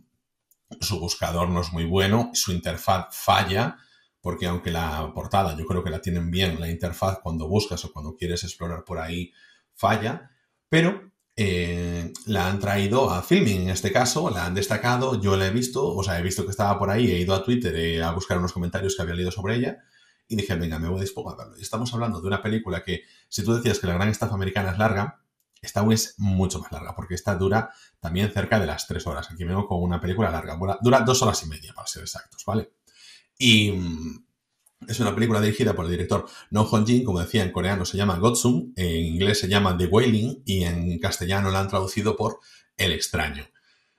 su 0.81 1.01
buscador 1.01 1.49
no 1.49 1.61
es 1.61 1.73
muy 1.73 1.85
bueno, 1.85 2.31
su 2.35 2.53
interfaz 2.53 3.09
falla, 3.13 3.79
porque 4.21 4.47
aunque 4.47 4.71
la 4.71 5.13
portada 5.15 5.57
yo 5.57 5.67
creo 5.67 5.85
que 5.85 5.91
la 5.91 6.01
tienen 6.01 6.31
bien, 6.31 6.61
la 6.61 6.71
interfaz 6.71 7.19
cuando 7.23 7.49
buscas 7.49 7.85
o 7.85 7.93
cuando 7.93 8.17
quieres 8.17 8.43
explorar 8.45 8.85
por 8.85 8.99
ahí 8.99 9.33
falla, 9.75 10.31
pero 10.69 11.13
eh, 11.37 12.13
la 12.27 12.49
han 12.49 12.59
traído 12.59 13.11
a 13.11 13.23
filming 13.23 13.63
en 13.63 13.71
este 13.71 13.93
caso, 13.93 14.31
la 14.31 14.47
han 14.47 14.55
destacado, 14.55 15.21
yo 15.21 15.37
la 15.37 15.47
he 15.47 15.51
visto, 15.51 15.95
o 15.95 16.03
sea, 16.03 16.19
he 16.19 16.23
visto 16.23 16.45
que 16.45 16.51
estaba 16.51 16.79
por 16.79 16.91
ahí, 16.91 17.11
he 17.11 17.19
ido 17.19 17.35
a 17.35 17.45
Twitter 17.45 18.03
a 18.03 18.13
buscar 18.13 18.39
unos 18.39 18.53
comentarios 18.53 18.97
que 18.97 19.03
había 19.03 19.15
leído 19.15 19.31
sobre 19.31 19.57
ella 19.57 19.85
y 20.29 20.37
dije, 20.37 20.55
venga, 20.57 20.79
me 20.79 20.89
voy 20.89 21.01
a. 21.01 21.59
Y 21.59 21.63
estamos 21.63 21.93
hablando 21.95 22.21
de 22.21 22.27
una 22.27 22.43
película 22.43 22.83
que, 22.83 23.03
si 23.29 23.45
tú 23.45 23.55
decías 23.55 23.79
que 23.79 23.87
la 23.87 23.95
gran 23.95 24.09
estafa 24.09 24.35
americana 24.35 24.73
es 24.73 24.79
larga, 24.79 25.25
esta 25.61 25.85
es 25.91 26.15
mucho 26.19 26.61
más 26.61 26.71
larga, 26.73 26.95
porque 26.95 27.15
esta 27.15 27.35
dura 27.37 27.71
también 28.01 28.31
cerca 28.33 28.61
de 28.61 28.67
las 28.67 28.87
tres 28.87 29.07
horas. 29.07 29.31
Aquí 29.31 29.45
vengo 29.45 29.67
con 29.67 29.83
una 29.83 30.01
película 30.01 30.31
larga, 30.31 30.59
dura 30.81 31.01
dos 31.01 31.23
horas 31.23 31.43
y 31.43 31.47
media, 31.47 31.73
para 31.73 31.87
ser 31.87 32.03
exactos, 32.03 32.45
¿vale? 32.45 32.73
Y 33.39 33.73
mm, 33.73 34.25
es 34.89 35.01
una 35.01 35.15
película 35.15 35.41
dirigida 35.41 35.75
por 35.75 35.87
el 35.87 35.91
director 35.91 36.27
No 36.51 36.65
Hong 36.65 36.87
Jin, 36.87 37.05
como 37.05 37.21
decía, 37.21 37.43
en 37.43 37.53
coreano 37.53 37.85
se 37.85 37.97
llama 37.97 38.19
Gotsum, 38.19 38.73
en 38.77 39.05
inglés 39.07 39.41
se 39.41 39.49
llama 39.49 39.77
The 39.77 39.87
Wailing 39.87 40.43
y 40.45 40.65
en 40.65 40.99
castellano 40.99 41.51
la 41.51 41.61
han 41.61 41.69
traducido 41.69 42.17
por 42.17 42.41
El 42.77 42.93
extraño. 42.93 43.47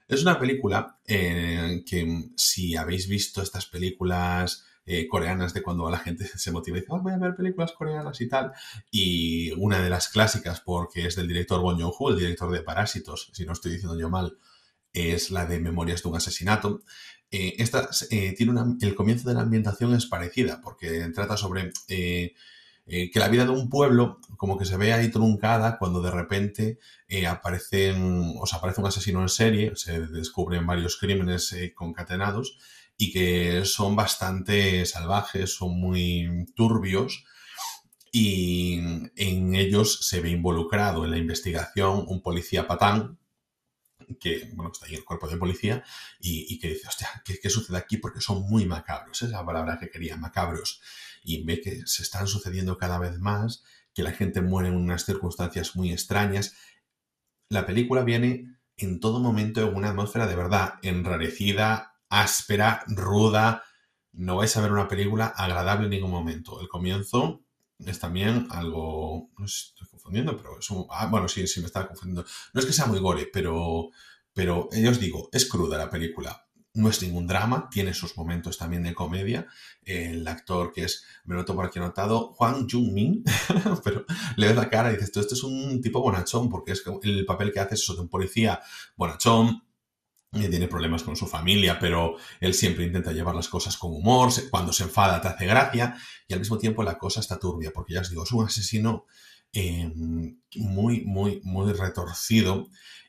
Es 0.08 0.22
una 0.22 0.38
película 0.38 1.00
eh, 1.04 1.82
que 1.84 2.04
mm, 2.04 2.34
si 2.36 2.76
habéis 2.76 3.08
visto 3.08 3.42
estas 3.42 3.66
películas 3.66 4.64
eh, 4.88 5.08
coreanas 5.08 5.52
de 5.52 5.62
cuando 5.64 5.90
la 5.90 5.98
gente 5.98 6.24
se 6.36 6.52
motiva 6.52 6.76
y 6.76 6.80
dice, 6.80 6.92
oh, 6.92 7.00
voy 7.00 7.12
a 7.12 7.18
ver 7.18 7.34
películas 7.34 7.72
coreanas 7.72 8.20
y 8.20 8.28
tal. 8.28 8.52
Y 8.90 9.50
una 9.52 9.82
de 9.82 9.90
las 9.90 10.08
clásicas, 10.08 10.60
porque 10.60 11.06
es 11.06 11.16
del 11.16 11.26
director 11.26 11.60
Bon 11.60 11.76
Joon-ho, 11.76 12.10
el 12.10 12.18
director 12.18 12.52
de 12.52 12.62
Parásitos, 12.62 13.30
si 13.32 13.44
no 13.44 13.52
estoy 13.52 13.72
diciendo 13.72 13.98
yo 13.98 14.08
mal, 14.08 14.38
es 14.92 15.32
la 15.32 15.44
de 15.44 15.58
Memorias 15.58 16.04
de 16.04 16.08
un 16.08 16.16
asesinato. 16.16 16.82
Eh, 17.32 17.54
esta 17.58 17.90
eh, 18.10 18.32
tiene 18.36 18.52
el 18.80 18.94
comienzo 18.94 19.28
de 19.28 19.34
la 19.34 19.40
ambientación 19.40 19.92
es 19.92 20.06
parecida, 20.06 20.60
porque 20.62 21.10
trata 21.12 21.36
sobre 21.36 21.72
que 21.88 23.10
la 23.16 23.28
vida 23.28 23.44
de 23.44 23.50
un 23.50 23.68
pueblo 23.68 24.20
como 24.36 24.56
que 24.56 24.64
se 24.64 24.76
ve 24.76 24.92
ahí 24.92 25.10
truncada 25.10 25.76
cuando 25.78 26.00
de 26.00 26.12
repente 26.12 26.78
aparecen, 27.28 28.36
o 28.38 28.44
aparece 28.52 28.80
un 28.80 28.86
asesino 28.86 29.20
en 29.20 29.28
serie, 29.28 29.72
se 29.74 30.06
descubren 30.06 30.64
varios 30.64 30.96
crímenes 30.96 31.52
concatenados 31.74 32.56
y 32.96 33.12
que 33.12 33.64
son 33.64 33.96
bastante 33.96 34.86
salvajes, 34.86 35.54
son 35.54 35.78
muy 35.78 36.46
turbios 36.54 37.24
y 38.12 38.80
en 39.16 39.54
ellos 39.54 39.98
se 40.06 40.20
ve 40.20 40.30
involucrado 40.30 41.04
en 41.04 41.10
la 41.10 41.18
investigación 41.18 42.04
un 42.08 42.22
policía 42.22 42.66
patán 42.66 43.18
que, 44.20 44.50
bueno, 44.54 44.70
está 44.72 44.86
ahí 44.86 44.94
el 44.94 45.04
cuerpo 45.04 45.28
de 45.28 45.36
policía 45.36 45.84
y, 46.20 46.58
que 46.58 46.68
dice, 46.68 46.88
hostia, 46.88 47.08
¿qué, 47.24 47.50
sucede 47.50 47.76
aquí? 47.76 47.96
Porque 47.96 48.20
son 48.20 48.48
muy 48.48 48.66
macabros, 48.66 49.22
es 49.22 49.30
la 49.30 49.44
palabra 49.44 49.78
que 49.78 49.90
quería, 49.90 50.16
macabros. 50.16 50.80
Y 51.22 51.44
ve 51.44 51.60
que 51.60 51.86
se 51.86 52.02
están 52.02 52.26
sucediendo 52.26 52.78
cada 52.78 52.98
vez 52.98 53.18
más, 53.18 53.64
que 53.94 54.02
la 54.02 54.12
gente 54.12 54.40
muere 54.42 54.68
en 54.68 54.76
unas 54.76 55.04
circunstancias 55.04 55.74
muy 55.74 55.92
extrañas. 55.92 56.54
La 57.48 57.66
película 57.66 58.04
viene 58.04 58.56
en 58.76 59.00
todo 59.00 59.20
momento 59.20 59.66
en 59.66 59.74
una 59.74 59.90
atmósfera 59.90 60.26
de 60.26 60.36
verdad 60.36 60.74
enrarecida, 60.82 61.95
áspera, 62.08 62.84
ruda. 62.88 63.62
No 64.12 64.36
vais 64.36 64.56
a 64.56 64.60
ver 64.60 64.72
una 64.72 64.88
película 64.88 65.26
agradable 65.26 65.84
en 65.84 65.90
ningún 65.90 66.10
momento. 66.10 66.60
El 66.60 66.68
comienzo 66.68 67.46
es 67.78 67.98
también 67.98 68.46
algo, 68.50 69.30
no 69.38 69.46
sé 69.46 69.56
si 69.56 69.68
estoy 69.70 69.88
confundiendo, 69.88 70.36
pero 70.36 70.58
es 70.58 70.70
un, 70.70 70.86
ah, 70.90 71.06
bueno, 71.06 71.28
sí, 71.28 71.46
sí 71.46 71.60
me 71.60 71.66
estaba 71.66 71.88
confundiendo. 71.88 72.24
No 72.52 72.60
es 72.60 72.66
que 72.66 72.72
sea 72.72 72.86
muy 72.86 72.98
gore, 73.00 73.28
pero, 73.32 73.90
pero 74.32 74.68
yo 74.72 74.90
os 74.90 75.00
digo, 75.00 75.28
es 75.32 75.46
cruda 75.46 75.76
la 75.76 75.90
película. 75.90 76.42
No 76.72 76.90
es 76.90 77.00
ningún 77.00 77.26
drama, 77.26 77.70
tiene 77.70 77.94
sus 77.94 78.18
momentos 78.18 78.58
también 78.58 78.82
de 78.82 78.94
comedia. 78.94 79.46
El 79.82 80.26
actor 80.28 80.72
que 80.74 80.84
es, 80.84 81.04
me 81.24 81.34
lo 81.34 81.44
tengo 81.44 81.56
por 81.56 81.66
aquí 81.66 81.78
anotado, 81.78 82.34
Juan 82.34 82.68
Jung-min, 82.68 83.24
pero 83.84 84.04
le 84.36 84.46
ves 84.48 84.56
la 84.56 84.68
cara 84.68 84.90
y 84.90 84.96
dices, 84.96 85.16
esto, 85.16 85.34
es 85.34 85.42
un 85.42 85.80
tipo 85.80 86.00
bonachón, 86.00 86.50
porque 86.50 86.72
es 86.72 86.82
el 87.02 87.24
papel 87.24 87.52
que 87.52 87.60
hace 87.60 87.74
es 87.74 87.80
eso 87.80 87.94
de 87.94 88.02
un 88.02 88.08
policía 88.08 88.60
bonachón, 88.94 89.62
tiene 90.30 90.68
problemas 90.68 91.02
con 91.02 91.16
su 91.16 91.26
familia, 91.26 91.78
pero 91.78 92.16
él 92.40 92.54
siempre 92.54 92.84
intenta 92.84 93.12
llevar 93.12 93.34
las 93.34 93.48
cosas 93.48 93.76
con 93.76 93.92
humor, 93.92 94.30
cuando 94.50 94.72
se 94.72 94.84
enfada 94.84 95.20
te 95.20 95.28
hace 95.28 95.46
gracia 95.46 95.96
y 96.28 96.34
al 96.34 96.40
mismo 96.40 96.58
tiempo 96.58 96.82
la 96.82 96.98
cosa 96.98 97.20
está 97.20 97.38
turbia, 97.38 97.72
porque 97.72 97.94
ya 97.94 98.00
os 98.00 98.10
digo, 98.10 98.24
es 98.24 98.32
un 98.32 98.44
asesino 98.44 99.06
em, 99.52 100.38
muy, 100.56 101.02
muy, 101.04 101.40
muy 101.44 101.72
retorcido 101.72 102.68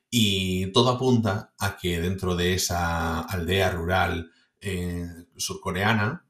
y 0.10 0.72
todo 0.72 0.90
apunta 0.92 1.54
a 1.60 1.78
que 1.78 2.00
dentro 2.00 2.36
de 2.36 2.54
esa 2.54 3.22
aldea 3.22 3.72
rural 3.72 4.32
eh, 4.62 5.08
surcoreana, 5.36 6.26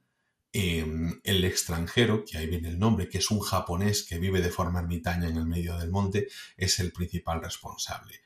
em, 0.52 1.20
el 1.24 1.46
extranjero, 1.46 2.24
que 2.26 2.38
ahí 2.38 2.48
viene 2.48 2.70
el 2.70 2.80
nombre, 2.80 3.08
que 3.08 3.20
es 3.20 3.30
un 3.30 3.40
japonés 3.42 4.04
que 4.04 4.18
vive 4.20 4.42
de 4.42 4.50
forma 4.50 4.80
ermitaña 4.80 5.28
en 5.30 5.38
el 5.38 5.46
medio 5.46 5.78
del 5.78 5.92
monte, 5.92 6.28
es 6.58 6.80
el 6.80 6.92
principal 6.92 7.42
responsable. 7.42 8.22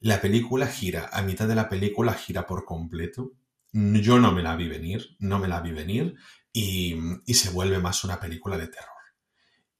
La 0.00 0.20
película 0.20 0.66
gira, 0.66 1.10
a 1.12 1.22
mitad 1.22 1.48
de 1.48 1.54
la 1.54 1.68
película 1.68 2.14
gira 2.14 2.46
por 2.46 2.64
completo. 2.64 3.32
Yo 3.72 4.18
no 4.18 4.32
me 4.32 4.42
la 4.42 4.56
vi 4.56 4.68
venir, 4.68 5.16
no 5.18 5.38
me 5.38 5.48
la 5.48 5.60
vi 5.60 5.72
venir 5.72 6.16
y, 6.52 6.96
se 7.34 7.50
vuelve 7.50 7.78
más 7.78 8.04
una 8.04 8.20
película 8.20 8.56
de 8.56 8.68
terror. 8.68 8.88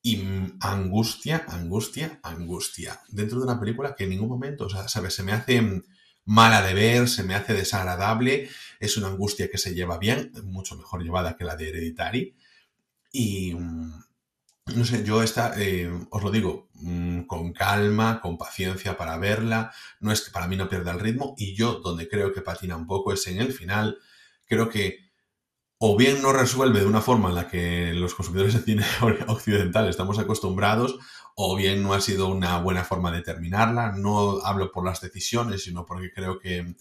Y 0.03 0.23
angustia, 0.61 1.45
angustia, 1.49 2.21
angustia. 2.23 3.01
Dentro 3.09 3.39
de 3.39 3.45
una 3.45 3.61
película 3.61 3.95
que 3.95 4.05
en 4.05 4.11
ningún 4.11 4.29
momento, 4.29 4.67
o 4.67 4.71
sea, 4.71 4.89
¿sabes? 4.89 5.15
Se 5.15 5.23
me 5.23 5.33
hace 5.33 5.83
mala 6.25 6.63
de 6.63 6.75
ver, 6.75 7.09
se 7.09 7.23
me 7.23 7.35
hace 7.35 7.55
desagradable, 7.55 8.49
es 8.81 8.97
una 8.97 9.09
angustia 9.09 9.49
que 9.51 9.59
se 9.59 9.75
lleva 9.75 9.99
bien, 9.99 10.33
mucho 10.45 10.77
mejor 10.77 11.03
llevada 11.03 11.37
que 11.37 11.45
la 11.45 11.57
de 11.57 11.69
Hereditary. 11.69 12.37
Y, 13.13 13.55
no 14.75 14.85
sé, 14.85 15.05
yo 15.05 15.23
esta, 15.23 15.55
eh, 15.61 15.91
os 16.11 16.23
lo 16.23 16.31
digo, 16.31 16.69
mm, 16.75 17.23
con 17.23 17.53
calma, 17.53 18.21
con 18.21 18.39
paciencia 18.39 18.97
para 18.97 19.19
verla, 19.19 19.73
no 20.01 20.13
es 20.13 20.23
que 20.23 20.31
para 20.31 20.47
mí 20.47 20.57
no 20.57 20.69
pierda 20.69 20.93
el 20.93 21.01
ritmo 21.01 21.35
y 21.39 21.55
yo 21.55 21.81
donde 21.81 22.09
creo 22.09 22.33
que 22.33 22.43
patina 22.43 22.77
un 22.77 22.87
poco 22.87 23.13
es 23.13 23.27
en 23.27 23.39
el 23.39 23.53
final, 23.53 23.99
creo 24.47 24.69
que 24.69 25.09
o 25.79 25.97
bien 25.97 26.23
no 26.23 26.33
resuelve 26.33 26.81
de 26.81 26.87
una 26.87 27.01
forma 27.01 27.29
en 27.29 27.37
la 27.37 27.49
que 27.49 27.93
los 27.95 28.15
consumidores 28.15 28.55
de 28.55 28.63
cine 28.63 28.85
occidental 29.29 29.89
estamos 29.89 30.19
acostumbrados, 30.19 30.99
o 31.37 31.55
bien 31.57 31.83
no 31.83 31.95
ha 31.95 32.01
sido 32.01 32.29
una 32.29 32.59
buena 32.61 32.85
forma 32.85 33.13
de 33.13 33.23
terminarla, 33.23 33.93
no 33.93 34.41
hablo 34.45 34.73
por 34.73 34.85
las 34.85 35.01
decisiones, 35.01 35.63
sino 35.63 35.87
porque 35.87 36.13
creo 36.13 36.41
que 36.41 36.75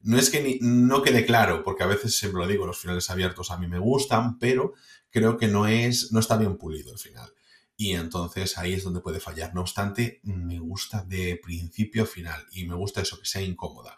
no 0.00 0.16
es 0.16 0.30
que 0.30 0.58
no 0.62 1.02
quede 1.02 1.26
claro, 1.26 1.62
porque 1.62 1.82
a 1.82 1.88
veces 1.88 2.16
siempre 2.16 2.40
lo 2.40 2.46
digo, 2.46 2.66
los 2.66 2.78
finales 2.78 3.10
abiertos 3.10 3.50
a 3.50 3.58
mí 3.58 3.66
me 3.66 3.78
gustan, 3.78 4.38
pero 4.38 4.74
creo 5.10 5.36
que 5.36 5.48
no 5.48 5.66
es, 5.66 6.12
no 6.12 6.20
está 6.20 6.36
bien 6.36 6.56
pulido 6.56 6.92
el 6.92 6.98
final. 6.98 7.32
Y 7.76 7.92
entonces 7.92 8.58
ahí 8.58 8.74
es 8.74 8.82
donde 8.82 9.00
puede 9.00 9.20
fallar. 9.20 9.54
No 9.54 9.60
obstante, 9.60 10.20
me 10.24 10.58
gusta 10.58 11.04
de 11.04 11.38
principio 11.42 12.02
a 12.02 12.06
final 12.06 12.44
y 12.50 12.66
me 12.66 12.74
gusta 12.74 13.02
eso, 13.02 13.18
que 13.20 13.26
sea 13.26 13.40
incómoda. 13.40 13.96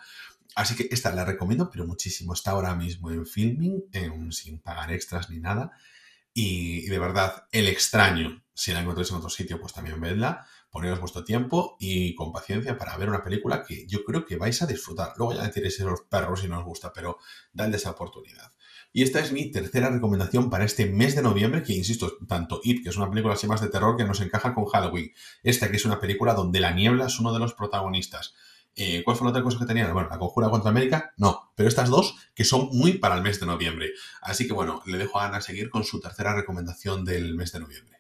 Así 0.54 0.74
que 0.74 0.88
esta 0.90 1.14
la 1.14 1.24
recomiendo, 1.24 1.70
pero 1.70 1.86
muchísimo. 1.86 2.34
Está 2.34 2.50
ahora 2.50 2.74
mismo 2.74 3.10
en 3.10 3.24
filming, 3.24 3.84
sin 4.32 4.58
pagar 4.60 4.92
extras 4.92 5.30
ni 5.30 5.40
nada. 5.40 5.72
Y, 6.34 6.86
de 6.86 6.98
verdad, 6.98 7.46
el 7.52 7.68
extraño, 7.68 8.44
si 8.54 8.72
la 8.72 8.80
encontráis 8.80 9.10
en 9.10 9.16
otro 9.16 9.30
sitio, 9.30 9.60
pues 9.60 9.72
también 9.72 10.00
vedla. 10.00 10.46
Poneros 10.70 11.00
vuestro 11.00 11.24
tiempo 11.24 11.76
y 11.80 12.14
con 12.14 12.32
paciencia 12.32 12.76
para 12.76 12.96
ver 12.96 13.08
una 13.08 13.24
película 13.24 13.64
que 13.64 13.86
yo 13.86 14.04
creo 14.04 14.24
que 14.24 14.36
vais 14.36 14.60
a 14.62 14.66
disfrutar. 14.66 15.14
Luego 15.16 15.34
ya 15.34 15.50
tiréis 15.50 15.80
los 15.80 16.02
perros 16.02 16.40
si 16.40 16.48
no 16.48 16.58
os 16.58 16.64
gusta, 16.64 16.92
pero 16.92 17.18
dadle 17.52 17.76
esa 17.76 17.90
oportunidad. 17.90 18.52
Y 18.92 19.02
esta 19.02 19.20
es 19.20 19.32
mi 19.32 19.50
tercera 19.52 19.88
recomendación 19.88 20.50
para 20.50 20.64
este 20.64 20.86
mes 20.86 21.14
de 21.14 21.22
noviembre, 21.22 21.62
que 21.62 21.74
insisto, 21.74 22.12
tanto 22.26 22.60
It, 22.64 22.82
que 22.82 22.88
es 22.88 22.96
una 22.96 23.08
película 23.08 23.34
así 23.34 23.46
más 23.46 23.60
de 23.60 23.68
terror 23.68 23.96
que 23.96 24.04
nos 24.04 24.20
encaja 24.20 24.52
con 24.54 24.66
Halloween, 24.66 25.12
esta 25.42 25.70
que 25.70 25.76
es 25.76 25.84
una 25.84 26.00
película 26.00 26.34
donde 26.34 26.60
la 26.60 26.72
niebla 26.72 27.06
es 27.06 27.20
uno 27.20 27.32
de 27.32 27.38
los 27.38 27.54
protagonistas. 27.54 28.34
Eh, 28.74 29.02
¿Cuál 29.04 29.16
fue 29.16 29.26
la 29.26 29.30
otra 29.30 29.42
cosa 29.42 29.58
que 29.58 29.66
tenía? 29.66 29.92
Bueno, 29.92 30.08
la 30.08 30.18
conjura 30.18 30.48
contra 30.48 30.70
América, 30.70 31.12
no, 31.16 31.52
pero 31.54 31.68
estas 31.68 31.88
dos 31.88 32.16
que 32.34 32.44
son 32.44 32.68
muy 32.72 32.94
para 32.94 33.16
el 33.16 33.22
mes 33.22 33.38
de 33.38 33.46
noviembre. 33.46 33.90
Así 34.22 34.46
que 34.46 34.52
bueno, 34.52 34.82
le 34.86 34.98
dejo 34.98 35.18
a 35.18 35.26
Ana 35.26 35.40
seguir 35.40 35.70
con 35.70 35.84
su 35.84 36.00
tercera 36.00 36.34
recomendación 36.34 37.04
del 37.04 37.34
mes 37.34 37.52
de 37.52 37.60
noviembre. 37.60 37.98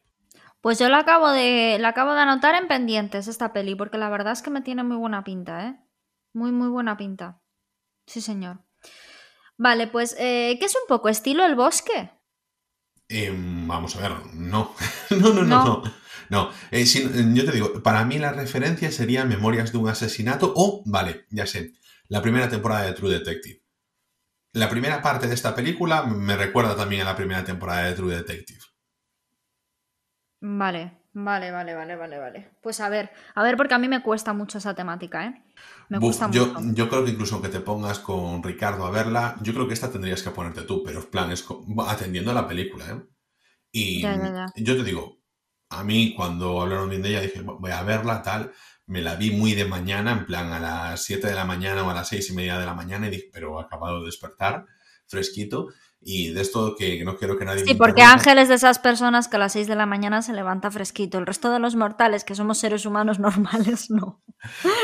Pues 0.60 0.78
yo 0.78 0.88
la 0.88 0.98
acabo 0.98 1.30
de, 1.30 1.78
la 1.80 1.88
acabo 1.88 2.12
de 2.14 2.20
anotar 2.20 2.54
en 2.54 2.68
pendientes 2.68 3.28
esta 3.28 3.52
peli, 3.52 3.74
porque 3.74 3.98
la 3.98 4.10
verdad 4.10 4.32
es 4.32 4.42
que 4.42 4.50
me 4.50 4.60
tiene 4.60 4.84
muy 4.84 4.96
buena 4.96 5.24
pinta, 5.24 5.66
¿eh? 5.66 5.80
Muy, 6.34 6.52
muy 6.52 6.68
buena 6.68 6.96
pinta. 6.96 7.40
Sí, 8.06 8.20
señor. 8.20 8.60
Vale, 9.60 9.88
pues, 9.88 10.16
eh, 10.18 10.56
¿qué 10.58 10.64
es 10.64 10.74
un 10.74 10.88
poco 10.88 11.10
estilo 11.10 11.44
el 11.44 11.54
bosque? 11.54 12.10
Em, 13.08 13.68
vamos 13.68 13.94
a 13.94 14.00
ver, 14.00 14.12
no. 14.32 14.74
no, 15.10 15.34
no, 15.34 15.42
no, 15.42 15.64
no. 15.64 15.82
no. 16.30 16.50
Eh, 16.70 16.86
yo 16.86 17.44
te 17.44 17.52
digo, 17.52 17.82
para 17.82 18.06
mí 18.06 18.18
la 18.18 18.32
referencia 18.32 18.90
sería 18.90 19.26
Memorias 19.26 19.70
de 19.70 19.76
un 19.76 19.90
asesinato 19.90 20.54
o, 20.56 20.82
vale, 20.86 21.26
ya 21.28 21.46
sé, 21.46 21.74
la 22.08 22.22
primera 22.22 22.48
temporada 22.48 22.86
de 22.86 22.94
True 22.94 23.12
Detective. 23.12 23.62
La 24.54 24.70
primera 24.70 25.02
parte 25.02 25.28
de 25.28 25.34
esta 25.34 25.54
película 25.54 26.04
me 26.04 26.38
recuerda 26.38 26.74
también 26.74 27.02
a 27.02 27.10
la 27.10 27.16
primera 27.16 27.44
temporada 27.44 27.82
de 27.82 27.92
True 27.92 28.16
Detective. 28.16 28.60
Vale, 30.40 30.99
vale, 31.12 31.50
vale, 31.50 31.74
vale, 31.74 31.96
vale, 31.96 32.18
vale. 32.18 32.50
Pues 32.62 32.80
a 32.80 32.88
ver, 32.88 33.10
a 33.34 33.42
ver, 33.42 33.56
porque 33.56 33.74
a 33.74 33.78
mí 33.78 33.88
me 33.88 34.02
cuesta 34.02 34.32
mucho 34.32 34.58
esa 34.58 34.74
temática, 34.74 35.26
¿eh? 35.26 35.44
Me 35.88 35.98
gusta 35.98 36.30
yo, 36.30 36.46
mucho. 36.46 36.74
Yo 36.74 36.88
creo 36.88 37.04
que 37.04 37.10
incluso 37.10 37.34
aunque 37.34 37.48
te 37.48 37.60
pongas 37.60 37.98
con 37.98 38.42
Ricardo 38.42 38.86
a 38.86 38.90
verla, 38.90 39.36
yo 39.42 39.52
creo 39.52 39.66
que 39.66 39.74
esta 39.74 39.90
tendrías 39.90 40.22
que 40.22 40.30
ponerte 40.30 40.62
tú, 40.62 40.82
pero 40.84 41.08
planes 41.10 41.44
atendiendo 41.88 42.30
a 42.30 42.34
la 42.34 42.46
película, 42.46 42.84
¿eh? 42.90 43.02
Y 43.72 44.02
yo 44.02 44.76
te 44.76 44.84
digo, 44.84 45.20
a 45.68 45.84
mí 45.84 46.14
cuando 46.16 46.60
hablaron 46.60 46.90
bien 46.90 47.02
de 47.02 47.10
ella 47.10 47.20
dije, 47.20 47.42
voy 47.42 47.70
a 47.70 47.82
verla, 47.82 48.22
tal. 48.22 48.52
Me 48.86 49.00
la 49.00 49.14
vi 49.14 49.30
muy 49.30 49.54
de 49.54 49.64
mañana, 49.66 50.10
en 50.10 50.26
plan 50.26 50.52
a 50.52 50.58
las 50.58 51.04
7 51.04 51.28
de 51.28 51.34
la 51.36 51.44
mañana 51.44 51.84
o 51.84 51.90
a 51.90 51.94
las 51.94 52.08
6 52.08 52.30
y 52.30 52.34
media 52.34 52.58
de 52.58 52.66
la 52.66 52.74
mañana, 52.74 53.06
y 53.06 53.10
dije, 53.10 53.30
pero 53.32 53.60
acabado 53.60 54.00
de 54.00 54.06
despertar, 54.06 54.66
fresquito. 55.06 55.68
Y 56.02 56.30
de 56.32 56.40
esto 56.40 56.76
que 56.76 57.04
no 57.04 57.18
quiero 57.18 57.36
que 57.38 57.44
nadie... 57.44 57.64
Sí, 57.64 57.74
porque 57.74 58.00
Ángel 58.00 58.38
es 58.38 58.48
de 58.48 58.54
esas 58.54 58.78
personas 58.78 59.28
que 59.28 59.36
a 59.36 59.38
las 59.38 59.52
6 59.52 59.66
de 59.66 59.76
la 59.76 59.84
mañana 59.84 60.22
se 60.22 60.32
levanta 60.32 60.70
fresquito. 60.70 61.18
El 61.18 61.26
resto 61.26 61.52
de 61.52 61.58
los 61.58 61.76
mortales, 61.76 62.24
que 62.24 62.34
somos 62.34 62.58
seres 62.58 62.86
humanos 62.86 63.18
normales, 63.20 63.90
no. 63.90 64.22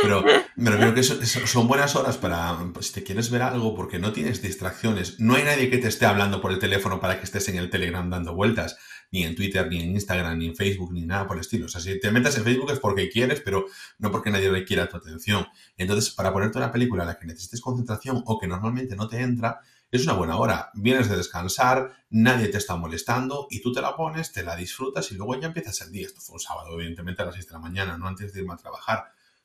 Pero 0.03 0.23
me 0.57 0.71
refiero 0.71 0.95
que 0.95 1.03
son 1.03 1.67
buenas 1.69 1.97
horas 1.97 2.19
para, 2.19 2.59
pues, 2.75 2.89
si 2.89 2.93
te 2.93 3.03
quieres 3.03 3.31
ver 3.31 3.41
algo, 3.41 3.75
porque 3.75 3.99
no 3.99 4.13
tienes 4.13 4.43
distracciones. 4.43 5.19
No 5.19 5.37
hay 5.37 5.45
nadie 5.45 5.71
que 5.71 5.79
te 5.79 5.89
esté 5.89 6.05
hablando 6.05 6.43
por 6.43 6.53
el 6.53 6.59
teléfono 6.59 7.01
para 7.01 7.19
que 7.19 7.25
estés 7.25 7.49
en 7.49 7.57
el 7.57 7.71
Telegram 7.71 8.11
dando 8.11 8.35
vueltas, 8.35 8.77
ni 9.11 9.25
en 9.25 9.35
Twitter, 9.35 9.67
ni 9.69 9.81
en 9.81 9.93
Instagram, 9.93 10.37
ni 10.37 10.49
en 10.49 10.55
Facebook, 10.55 10.93
ni 10.93 11.07
nada 11.07 11.27
por 11.27 11.39
el 11.39 11.41
estilo. 11.41 11.65
O 11.65 11.69
sea, 11.71 11.81
si 11.81 11.99
te 11.99 12.11
metes 12.11 12.37
en 12.37 12.45
Facebook 12.45 12.71
es 12.73 12.79
porque 12.79 13.09
quieres, 13.09 13.41
pero 13.41 13.65
no 13.99 14.11
porque 14.11 14.31
nadie 14.31 14.51
requiera 14.51 14.87
tu 14.87 14.99
atención. 14.99 15.47
Entonces, 15.79 16.11
para 16.11 16.31
ponerte 16.31 16.59
una 16.59 16.71
película 16.71 17.05
a 17.05 17.07
la 17.07 17.19
que 17.19 17.27
necesites 17.27 17.63
concentración 17.63 18.23
o 18.27 18.39
que 18.39 18.47
normalmente 18.47 18.95
no 18.95 19.09
te 19.09 19.23
entra, 19.23 19.61
es 19.97 20.05
una 20.05 20.15
buena 20.15 20.37
hora. 20.37 20.71
Vienes 20.75 21.09
de 21.09 21.17
descansar, 21.17 21.93
nadie 22.11 22.49
te 22.49 22.59
está 22.59 22.77
molestando 22.77 23.47
y 23.51 23.61
tú 23.61 23.73
te 23.73 23.81
la 23.81 23.97
pones, 23.97 24.33
te 24.33 24.43
la 24.43 24.57
disfrutas 24.57 25.11
y 25.13 25.15
luego 25.17 25.39
ya 25.41 25.49
empiezas 25.49 25.81
el 25.83 25.93
día. 25.93 26.07
Esto 26.07 26.21
fue 26.21 26.35
un 26.35 26.41
sábado, 26.41 26.75
evidentemente 26.75 27.23
a 27.23 27.27
las 27.27 27.35
6 27.35 27.47
de 27.47 27.53
la 27.53 27.59
mañana, 27.59 27.99
no 27.99 28.07
antes 28.07 28.33
de 28.33 28.41
irme 28.41 28.55
a 28.55 28.59
trabajar. 28.59 29.05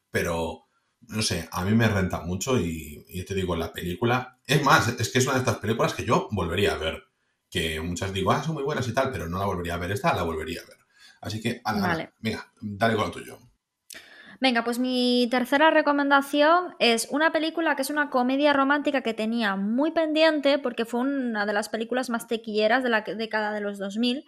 Pero, 0.09 0.67
no 1.01 1.21
sé, 1.21 1.47
a 1.51 1.65
mí 1.65 1.73
me 1.73 1.87
renta 1.87 2.21
mucho 2.21 2.59
y, 2.59 3.05
y 3.09 3.23
te 3.23 3.33
digo, 3.33 3.55
la 3.55 3.73
película... 3.73 4.39
Es 4.45 4.63
más, 4.63 4.87
es 4.87 5.09
que 5.09 5.19
es 5.19 5.25
una 5.25 5.35
de 5.35 5.39
estas 5.39 5.57
películas 5.57 5.93
que 5.93 6.05
yo 6.05 6.27
volvería 6.31 6.73
a 6.73 6.77
ver. 6.77 7.03
Que 7.49 7.81
muchas 7.81 8.13
digo, 8.13 8.31
ah, 8.31 8.43
son 8.43 8.55
muy 8.55 8.63
buenas 8.63 8.87
y 8.87 8.93
tal, 8.93 9.11
pero 9.11 9.27
no 9.27 9.39
la 9.39 9.45
volvería 9.45 9.75
a 9.75 9.77
ver 9.77 9.91
esta, 9.91 10.13
la 10.13 10.23
volvería 10.23 10.61
a 10.61 10.65
ver. 10.65 10.77
Así 11.21 11.39
que, 11.39 11.61
vale. 11.63 12.13
venga, 12.19 12.51
dale 12.59 12.95
con 12.95 13.05
lo 13.05 13.11
tuyo. 13.11 13.50
Venga, 14.41 14.63
pues 14.63 14.79
mi 14.79 15.27
tercera 15.29 15.69
recomendación 15.69 16.73
es 16.79 17.07
una 17.11 17.31
película 17.31 17.75
que 17.75 17.83
es 17.83 17.91
una 17.91 18.09
comedia 18.09 18.53
romántica 18.53 19.01
que 19.03 19.13
tenía 19.13 19.55
muy 19.55 19.91
pendiente 19.91 20.57
porque 20.57 20.83
fue 20.85 21.01
una 21.01 21.45
de 21.45 21.53
las 21.53 21.69
películas 21.69 22.09
más 22.09 22.27
tequilleras 22.27 22.81
de 22.81 22.89
la 22.89 23.01
década 23.01 23.51
de 23.51 23.61
los 23.61 23.77
2000, 23.77 24.25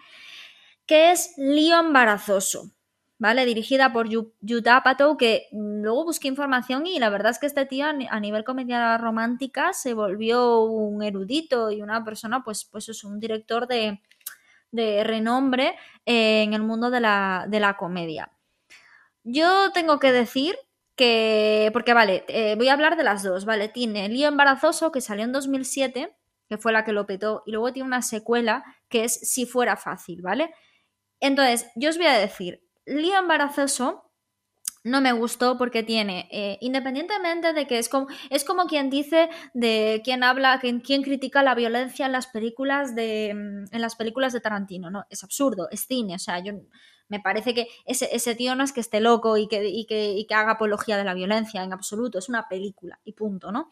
que 0.86 1.12
es 1.12 1.34
Lío 1.38 1.80
embarazoso. 1.80 2.72
¿Vale? 3.18 3.46
Dirigida 3.46 3.94
por 3.94 4.08
Yuta 4.10 4.84
Pato, 4.84 5.18
que 5.18 5.48
luego 5.52 6.04
busqué 6.04 6.28
información 6.28 6.86
y 6.86 7.00
la 7.00 7.10
verdad 7.10 7.32
es 7.32 7.40
que 7.40 7.46
este 7.48 7.66
tío 7.66 7.86
a 7.88 8.20
nivel 8.20 8.44
comedia 8.44 8.98
romántica 8.98 9.72
se 9.72 9.94
volvió 9.94 10.62
un 10.64 11.02
erudito 11.04 11.72
y 11.72 11.82
una 11.82 12.04
persona, 12.04 12.44
pues, 12.44 12.66
pues 12.66 12.90
es 12.90 13.04
un 13.04 13.20
director 13.20 13.66
de, 13.68 14.02
renombre 15.04 15.76
en 16.06 16.54
el 16.54 16.64
mundo 16.64 16.90
de 16.92 17.00
la, 17.00 17.46
de 17.48 17.60
la 17.62 17.78
comedia. 17.78 18.33
Yo 19.24 19.72
tengo 19.72 20.00
que 20.00 20.12
decir 20.12 20.56
que, 20.96 21.70
porque 21.74 21.94
vale, 21.94 22.26
eh, 22.28 22.56
voy 22.56 22.68
a 22.70 22.74
hablar 22.74 22.98
de 22.98 23.04
las 23.04 23.24
dos, 23.24 23.46
¿vale? 23.46 23.70
Tiene 23.70 24.10
Lío 24.10 24.28
Embarazoso, 24.28 24.92
que 24.92 25.02
salió 25.02 25.24
en 25.24 25.32
2007, 25.32 26.16
que 26.50 26.58
fue 26.58 26.72
la 26.72 26.84
que 26.84 26.92
lo 26.94 27.06
petó, 27.06 27.44
y 27.46 27.52
luego 27.52 27.74
tiene 27.74 27.88
una 27.88 28.02
secuela 28.02 28.64
que 28.90 29.06
es 29.06 29.14
Si 29.14 29.46
fuera 29.46 29.78
fácil, 29.78 30.22
¿vale? 30.22 30.54
Entonces, 31.20 31.68
yo 31.76 31.90
os 31.90 31.98
voy 31.98 32.08
a 32.08 32.18
decir, 32.18 32.62
lío 32.86 33.18
embarazoso 33.18 34.04
no 34.84 35.00
me 35.00 35.14
gustó 35.14 35.58
porque 35.58 35.82
tiene, 35.82 36.28
eh, 36.30 36.58
independientemente 36.60 37.54
de 37.54 37.66
que 37.68 37.80
es 37.80 37.88
como, 37.88 38.08
es 38.30 38.44
como 38.44 38.66
quien 38.66 38.90
dice 38.90 39.30
de 39.54 40.02
quien 40.04 40.24
habla, 40.24 40.60
quien, 40.60 40.82
quien, 40.82 41.04
critica 41.04 41.42
la 41.42 41.56
violencia 41.56 42.06
en 42.06 42.12
las 42.12 42.28
películas 42.28 42.94
de 42.94 43.30
en 43.30 43.82
las 43.82 43.96
películas 43.96 44.34
de 44.34 44.42
Tarantino, 44.42 44.92
¿no? 44.92 45.06
Es 45.10 45.24
absurdo, 45.24 45.70
es 45.72 45.88
cine, 45.88 46.16
o 46.16 46.20
sea, 46.20 46.40
yo 46.44 46.54
me 47.10 47.20
parece 47.20 47.54
que 47.54 47.68
ese, 47.86 48.10
ese 48.16 48.36
tío 48.36 48.56
no 48.56 48.64
es 48.64 48.72
que 48.72 48.80
esté 48.80 49.00
loco 49.00 49.38
y 49.38 49.48
que, 49.48 49.68
y 49.68 49.86
que, 49.86 50.14
y 50.14 50.26
que 50.26 50.34
haga 50.34 50.54
apología 50.54 50.98
de 50.98 51.04
la 51.04 51.14
violencia 51.14 51.64
en 51.64 51.74
absoluto, 51.74 52.20
es 52.20 52.30
una 52.30 52.48
película 52.48 53.00
y 53.04 53.14
punto, 53.14 53.52
¿no? 53.52 53.72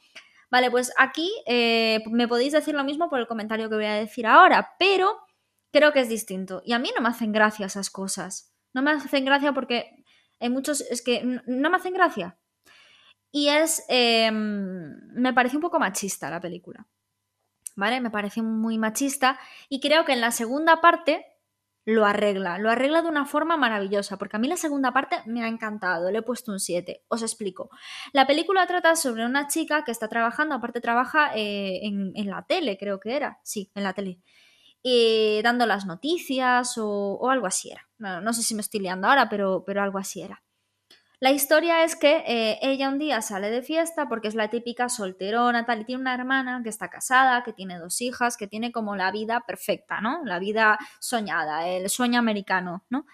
Vale, 0.52 0.70
pues 0.70 0.91
aquí 0.98 1.32
eh, 1.46 2.04
me 2.12 2.28
podéis 2.28 2.52
decir 2.52 2.76
lo 2.76 2.84
mismo 2.84 3.10
por 3.10 3.20
el 3.20 3.28
comentario 3.28 3.70
que 3.70 3.76
voy 3.76 3.86
a 3.86 3.96
decir 3.96 4.28
ahora, 4.28 4.76
pero 4.78 5.17
creo 5.72 5.94
que 5.94 6.02
es 6.02 6.10
distinto. 6.10 6.62
Y 6.65 6.74
a 6.74 6.80
mí 6.80 6.91
no 6.94 7.02
me 7.02 7.08
hacen 7.08 7.32
gracia 7.32 7.67
esas 7.67 7.89
cosas. 7.89 8.54
No 8.74 8.82
me 8.82 8.91
hacen 8.91 9.24
gracia 9.24 9.54
porque 9.54 10.04
hay 10.41 10.50
muchos, 10.50 10.82
es 10.82 11.02
que 11.02 11.24
no 11.24 11.70
me 11.70 11.78
hacen 11.78 11.94
gracia. 11.94 12.38
Y 13.32 13.48
es, 13.48 13.86
em, 13.88 15.00
me 15.13 15.34
parece 15.34 15.56
un 15.56 15.62
poco 15.62 15.80
machista 15.80 16.30
la 16.30 16.41
película. 16.41 16.86
¿Vale? 17.78 18.02
Me 18.02 18.12
parece 18.12 18.41
muy 18.41 18.78
machista 18.78 19.39
y 19.70 19.80
creo 19.80 20.04
que 20.04 20.12
en 20.12 20.20
la 20.20 20.32
segunda 20.32 20.82
parte 20.82 21.26
lo 21.86 22.06
arregla, 22.06 22.58
lo 22.60 22.70
arregla 22.70 23.02
de 23.02 23.08
una 23.08 23.26
forma 23.26 23.58
maravillosa, 23.58 24.17
porque 24.17 24.38
a 24.38 24.39
mí 24.39 24.48
la 24.48 24.58
segunda 24.58 24.91
parte 24.91 25.17
me 25.26 25.44
ha 25.44 25.48
encantado, 25.48 26.12
le 26.12 26.20
he 26.20 26.22
puesto 26.22 26.52
un 26.52 26.60
7. 26.60 27.04
Os 27.08 27.22
explico. 27.22 27.70
La 28.13 28.28
película 28.28 28.67
trata 28.67 28.96
sobre 28.96 29.26
una 29.26 29.48
chica 29.48 29.84
que 29.84 29.91
está 29.91 30.08
trabajando, 30.08 30.56
aparte 30.56 30.82
trabaja 30.82 31.32
eh, 31.36 31.80
en, 31.84 32.30
la 32.30 32.46
tele, 32.46 32.78
creo 32.78 33.00
que 33.00 33.15
era, 33.15 33.39
sí, 33.44 33.72
en 33.76 33.84
la 33.84 33.94
tele, 33.94 34.20
eh, 34.84 35.41
dando 35.44 35.65
las 35.65 35.86
noticias 35.86 36.76
o, 36.78 37.30
algo 37.30 37.48
así 37.48 37.72
era. 37.72 37.88
No, 37.98 38.34
sé 38.34 38.44
si 38.44 38.56
me 38.56 38.62
estoy 38.62 38.80
liando 38.80 39.08
ahora, 39.08 39.30
pero, 39.30 39.63
pero 39.65 39.82
algo 39.82 39.98
así 39.98 40.22
era. 40.22 40.44
La 41.22 41.32
historia 41.32 41.84
es 41.84 41.96
que 41.96 42.24
eh, 42.26 42.58
ella 42.64 42.90
un 42.90 42.98
día 42.98 43.22
sale 43.22 43.52
de 43.52 43.62
fiesta 43.62 44.10
porque 44.10 44.28
es 44.28 44.34
la 44.34 44.50
típica 44.50 44.90
solterona, 44.90 45.68
tal, 45.68 45.82
y 45.82 45.86
tiene 45.86 46.02
una 46.02 46.16
hermana 46.16 46.62
que 46.64 46.70
está 46.70 46.90
casada, 46.90 47.44
que 47.44 47.54
tiene 47.54 47.78
dos 47.78 48.02
hijas, 48.02 48.38
que 48.38 48.48
tiene 48.48 48.72
como 48.72 48.96
la 48.96 49.12
vida 49.12 49.44
perfecta, 49.46 50.02
¿no? 50.02 50.22
La 50.26 50.40
vida 50.40 50.80
soñada, 51.00 51.68
el 51.68 51.90
sueño 51.92 52.18
americano, 52.18 52.86
¿no? 52.90 53.06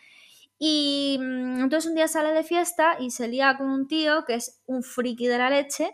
Y 0.59 1.17
mm, 1.21 1.61
entonces 1.63 1.89
un 1.89 1.95
día 1.95 2.07
sale 2.07 2.33
de 2.33 2.43
fiesta 2.45 2.97
y 2.99 3.11
se 3.11 3.27
lía 3.27 3.57
con 3.57 3.69
un 3.69 3.87
tío 3.89 4.25
que 4.25 4.35
es 4.35 4.61
un 4.67 4.83
friki 4.83 5.27
de 5.27 5.37
la 5.39 5.49
leche. 5.49 5.91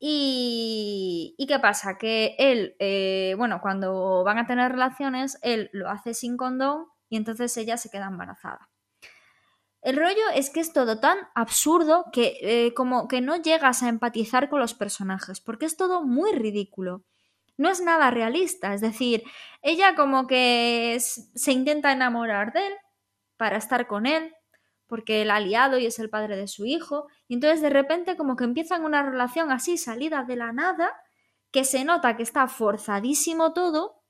Y, 0.00 1.34
¿y 1.38 1.46
qué 1.48 1.58
pasa? 1.60 1.98
Que 1.98 2.36
él, 2.38 2.76
eh, 2.80 3.34
bueno, 3.38 3.60
cuando 3.62 4.24
van 4.24 4.38
a 4.38 4.46
tener 4.46 4.72
relaciones, 4.72 5.38
él 5.42 5.70
lo 5.72 5.90
hace 5.90 6.14
sin 6.14 6.36
condón 6.36 6.86
y 7.10 7.16
entonces 7.18 7.56
ella 7.56 7.76
se 7.76 7.90
queda 7.90 8.06
embarazada. 8.08 8.69
El 9.82 9.96
rollo 9.96 10.28
es 10.34 10.50
que 10.50 10.60
es 10.60 10.72
todo 10.72 11.00
tan 11.00 11.18
absurdo 11.34 12.06
que 12.12 12.36
eh, 12.42 12.74
como 12.74 13.08
que 13.08 13.20
no 13.20 13.36
llegas 13.36 13.82
a 13.82 13.88
empatizar 13.88 14.50
con 14.50 14.60
los 14.60 14.74
personajes, 14.74 15.40
porque 15.40 15.66
es 15.66 15.76
todo 15.76 16.02
muy 16.02 16.32
ridículo. 16.32 17.04
No 17.56 17.70
es 17.70 17.80
nada 17.80 18.10
realista, 18.10 18.74
es 18.74 18.80
decir, 18.80 19.22
ella 19.62 19.94
como 19.94 20.26
que 20.26 20.98
se 21.00 21.52
intenta 21.52 21.92
enamorar 21.92 22.52
de 22.52 22.66
él 22.66 22.72
para 23.36 23.56
estar 23.56 23.86
con 23.86 24.06
él, 24.06 24.34
porque 24.86 25.22
él 25.22 25.30
ha 25.30 25.40
liado 25.40 25.78
y 25.78 25.86
es 25.86 25.98
el 25.98 26.10
padre 26.10 26.36
de 26.36 26.48
su 26.48 26.66
hijo, 26.66 27.06
y 27.28 27.34
entonces 27.34 27.62
de 27.62 27.70
repente 27.70 28.16
como 28.16 28.36
que 28.36 28.44
empiezan 28.44 28.84
una 28.84 29.02
relación 29.02 29.52
así 29.52 29.78
salida 29.78 30.24
de 30.24 30.36
la 30.36 30.52
nada, 30.52 30.90
que 31.50 31.64
se 31.64 31.84
nota 31.84 32.16
que 32.16 32.22
está 32.22 32.48
forzadísimo 32.48 33.52
todo, 33.52 34.02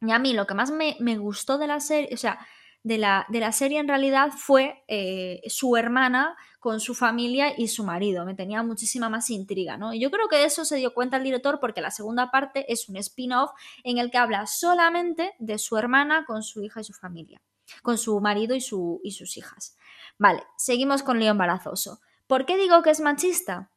y 0.00 0.12
a 0.12 0.18
mí 0.18 0.34
lo 0.34 0.46
que 0.46 0.54
más 0.54 0.70
me, 0.70 0.96
me 1.00 1.16
gustó 1.16 1.56
de 1.56 1.66
la 1.66 1.80
serie, 1.80 2.10
o 2.12 2.16
sea, 2.16 2.46
de 2.84 2.98
la, 2.98 3.26
de 3.30 3.40
la 3.40 3.50
serie 3.50 3.78
en 3.80 3.88
realidad 3.88 4.30
fue 4.36 4.84
eh, 4.88 5.40
su 5.48 5.74
hermana 5.76 6.36
con 6.60 6.80
su 6.80 6.94
familia 6.94 7.54
y 7.56 7.68
su 7.68 7.82
marido. 7.82 8.26
Me 8.26 8.34
tenía 8.34 8.62
muchísima 8.62 9.08
más 9.08 9.30
intriga, 9.30 9.78
¿no? 9.78 9.94
Y 9.94 10.00
yo 10.00 10.10
creo 10.10 10.28
que 10.28 10.36
de 10.36 10.44
eso 10.44 10.66
se 10.66 10.76
dio 10.76 10.92
cuenta 10.92 11.16
el 11.16 11.24
director 11.24 11.60
porque 11.60 11.80
la 11.80 11.90
segunda 11.90 12.30
parte 12.30 12.70
es 12.70 12.88
un 12.90 12.96
spin-off 12.96 13.50
en 13.84 13.96
el 13.96 14.10
que 14.10 14.18
habla 14.18 14.46
solamente 14.46 15.32
de 15.38 15.58
su 15.58 15.78
hermana 15.78 16.26
con 16.26 16.42
su 16.42 16.62
hija 16.62 16.82
y 16.82 16.84
su 16.84 16.92
familia, 16.92 17.40
con 17.82 17.96
su 17.96 18.20
marido 18.20 18.54
y, 18.54 18.60
su, 18.60 19.00
y 19.02 19.12
sus 19.12 19.38
hijas. 19.38 19.78
Vale, 20.18 20.42
seguimos 20.58 21.02
con 21.02 21.18
Lío 21.18 21.30
Embarazoso. 21.30 22.00
¿Por 22.26 22.44
qué 22.44 22.58
digo 22.58 22.82
que 22.82 22.90
es 22.90 23.00
machista? 23.00 23.70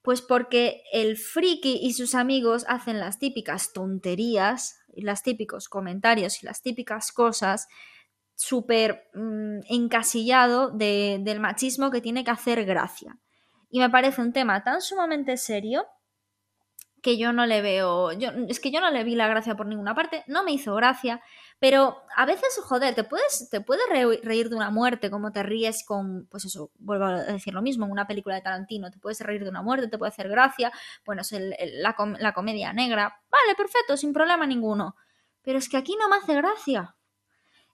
Pues 0.00 0.22
porque 0.22 0.84
el 0.90 1.18
friki 1.18 1.80
y 1.82 1.92
sus 1.92 2.14
amigos 2.14 2.64
hacen 2.66 2.98
las 2.98 3.18
típicas 3.18 3.74
tonterías, 3.74 4.78
los 4.94 5.22
típicos 5.22 5.68
comentarios 5.68 6.42
y 6.42 6.46
las 6.46 6.62
típicas 6.62 7.12
cosas 7.12 7.68
súper 8.36 9.08
mm, 9.14 9.60
encasillado 9.68 10.70
del 10.70 11.40
machismo 11.40 11.90
que 11.90 12.00
tiene 12.00 12.22
que 12.22 12.30
hacer 12.30 12.64
gracia. 12.64 13.18
Y 13.70 13.80
me 13.80 13.90
parece 13.90 14.22
un 14.22 14.32
tema 14.32 14.62
tan 14.62 14.80
sumamente 14.80 15.36
serio 15.36 15.86
que 17.02 17.18
yo 17.18 17.32
no 17.32 17.46
le 17.46 17.62
veo, 17.62 18.12
yo, 18.12 18.30
es 18.48 18.58
que 18.58 18.72
yo 18.72 18.80
no 18.80 18.90
le 18.90 19.04
vi 19.04 19.14
la 19.14 19.28
gracia 19.28 19.54
por 19.54 19.66
ninguna 19.66 19.94
parte, 19.94 20.24
no 20.26 20.42
me 20.42 20.52
hizo 20.52 20.74
gracia, 20.74 21.22
pero 21.60 22.02
a 22.16 22.26
veces, 22.26 22.58
joder, 22.64 22.96
te 22.96 23.04
puedes, 23.04 23.48
te 23.48 23.60
puedes 23.60 23.84
reír 24.24 24.48
de 24.48 24.56
una 24.56 24.70
muerte, 24.70 25.08
como 25.08 25.30
te 25.30 25.44
ríes 25.44 25.84
con, 25.86 26.26
pues 26.26 26.46
eso, 26.46 26.72
vuelvo 26.78 27.04
a 27.04 27.22
decir 27.22 27.54
lo 27.54 27.62
mismo, 27.62 27.84
en 27.84 27.92
una 27.92 28.08
película 28.08 28.34
de 28.34 28.40
Tarantino, 28.40 28.90
te 28.90 28.98
puedes 28.98 29.20
reír 29.20 29.44
de 29.44 29.50
una 29.50 29.62
muerte, 29.62 29.86
te 29.86 29.98
puede 29.98 30.08
hacer 30.08 30.28
gracia, 30.28 30.72
bueno, 31.04 31.22
es 31.22 31.32
la, 31.74 31.94
la 32.18 32.32
comedia 32.32 32.72
negra, 32.72 33.20
vale, 33.30 33.54
perfecto, 33.56 33.96
sin 33.96 34.12
problema 34.12 34.44
ninguno, 34.44 34.96
pero 35.42 35.58
es 35.58 35.68
que 35.68 35.76
aquí 35.76 35.96
no 35.96 36.08
me 36.08 36.16
hace 36.16 36.34
gracia 36.34 36.95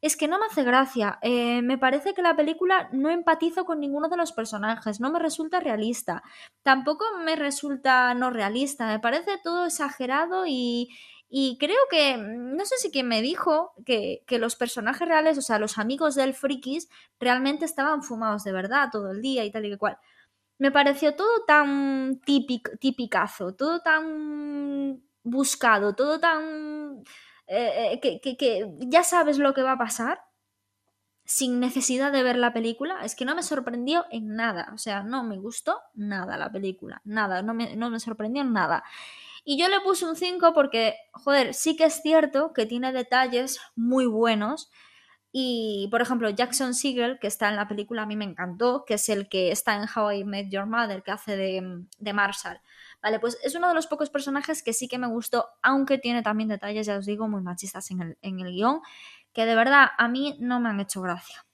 es 0.03 0.17
que 0.17 0.27
no 0.29 0.38
me 0.38 0.47
hace 0.47 0.65
gracia. 0.65 1.19
Eh, 1.23 1.62
me 1.62 1.79
parece 1.79 2.12
que 2.12 2.23
la 2.23 2.37
película 2.37 2.91
no 2.93 3.09
empatizo 3.09 3.65
con 3.65 3.79
ninguno 3.81 4.09
de 4.09 4.17
los 4.17 4.33
personajes, 4.33 5.01
no 5.01 5.11
me 5.11 5.21
resulta 5.21 5.61
realista. 5.61 6.25
Tampoco 6.62 7.05
me 7.25 7.37
resulta 7.37 8.12
no 8.15 8.31
realista, 8.31 8.88
me 8.88 8.99
parece 8.99 9.38
todo 9.45 9.65
exagerado 9.65 10.45
y, 10.47 10.88
y 11.29 11.57
creo 11.59 11.79
que, 11.88 12.17
no 12.19 12.65
sé 12.67 12.77
si 12.79 12.91
quien 12.91 13.07
me 13.07 13.23
dijo 13.23 13.73
que, 13.87 14.25
que, 14.27 14.41
los 14.41 14.57
personajes 14.57 15.07
reales, 15.07 15.38
o 15.38 15.43
sea, 15.43 15.61
los 15.61 15.79
amigos 15.79 16.17
del 16.17 16.35
frikis, 16.35 16.88
realmente 17.21 17.65
estaban 17.65 18.03
fumados 18.03 18.43
de 18.43 18.53
verdad 18.53 18.88
todo 18.91 19.12
el 19.12 19.23
día 19.23 19.45
y 19.45 19.53
tal 19.53 19.67
y 19.67 19.71
que 19.71 19.79
cual. 19.79 19.99
Me 20.59 20.73
pareció 20.73 21.15
todo 21.15 21.45
tan 21.47 22.21
típico, 22.25 22.73
tipicazo, 22.79 23.55
todo 23.55 23.81
tan 23.81 25.03
buscado, 25.23 25.95
todo 25.95 26.19
tan 26.21 27.03
eh, 27.55 28.01
eh, 28.03 28.37
que, 28.37 28.75
ya 28.79 29.05
sabes 29.05 29.38
lo 29.38 29.53
que 29.53 29.62
va 29.62 29.73
a 29.73 29.79
pasar 29.79 30.23
sin 31.25 31.61
necesidad 31.61 32.11
de 32.11 32.23
ver 32.23 32.37
la 32.37 32.53
película, 32.53 33.05
es 33.05 33.15
que 33.15 33.25
no 33.25 33.35
me 33.35 33.43
sorprendió 33.43 34.07
en 34.11 34.35
nada. 34.35 34.71
O 34.75 34.79
sea, 34.79 35.03
no 35.03 35.23
me 35.23 35.38
gustó 35.38 35.81
nada 35.95 36.38
la 36.38 36.51
película. 36.51 37.03
Nada, 37.05 37.43
no 37.43 37.55
me, 37.55 37.77
no 37.77 37.91
me 37.91 38.01
sorprendió 38.01 38.43
en 38.43 38.53
nada. 38.53 38.85
Y 39.45 39.59
yo 39.59 39.69
le 39.69 39.81
puse 39.81 40.07
un 40.07 40.17
5 40.17 40.55
porque, 40.55 40.97
joder, 41.12 41.53
sí 41.53 41.77
que 41.77 41.85
es 41.85 42.01
cierto 42.01 42.53
que 42.55 42.67
tiene 42.67 42.93
detalles 42.93 43.61
muy 43.77 44.07
buenos. 44.07 44.71
Y, 45.31 45.88
por 45.91 46.01
ejemplo, 46.01 46.31
Jackson 46.31 46.75
Siegel, 46.75 47.19
que 47.19 47.27
está 47.27 47.49
en 47.49 47.57
la 47.57 47.69
película, 47.69 48.03
a 48.03 48.07
mí 48.07 48.17
me 48.17 48.25
encantó, 48.25 48.85
que 48.87 48.95
es 48.95 49.09
el 49.09 49.29
que 49.29 49.51
está 49.51 49.75
en 49.75 49.88
How 49.95 50.12
I 50.12 50.25
Met 50.25 50.51
Your 50.51 50.67
Mother, 50.67 51.03
que 51.03 51.11
hace 51.11 51.37
de, 51.37 51.85
de 51.99 52.12
Marshall. 52.12 52.61
Vale, 53.03 53.19
pues 53.19 53.38
es 53.43 53.55
uno 53.57 53.69
de 53.69 53.75
los 53.75 53.88
pocos 53.88 54.11
personajes 54.11 54.62
que 54.62 54.73
sí 54.73 54.87
que 54.88 54.99
me 54.99 55.09
gustó, 55.09 55.49
aunque 55.62 55.99
tiene 55.99 56.23
también 56.23 56.49
detalles, 56.49 56.87
ya 56.87 56.99
os 56.99 57.07
digo, 57.07 57.29
muy 57.29 57.43
machistas 57.43 57.91
en 57.91 58.01
el, 58.01 58.19
en 58.23 58.41
el 58.41 58.53
guion, 58.53 58.81
que 59.33 59.45
de 59.45 59.57
verdad 59.57 59.88
a 59.99 60.09
mí 60.09 60.37
no 60.41 60.61
me 60.61 60.69
han 60.69 60.81
hecho 60.81 61.03
gracia. 61.03 61.45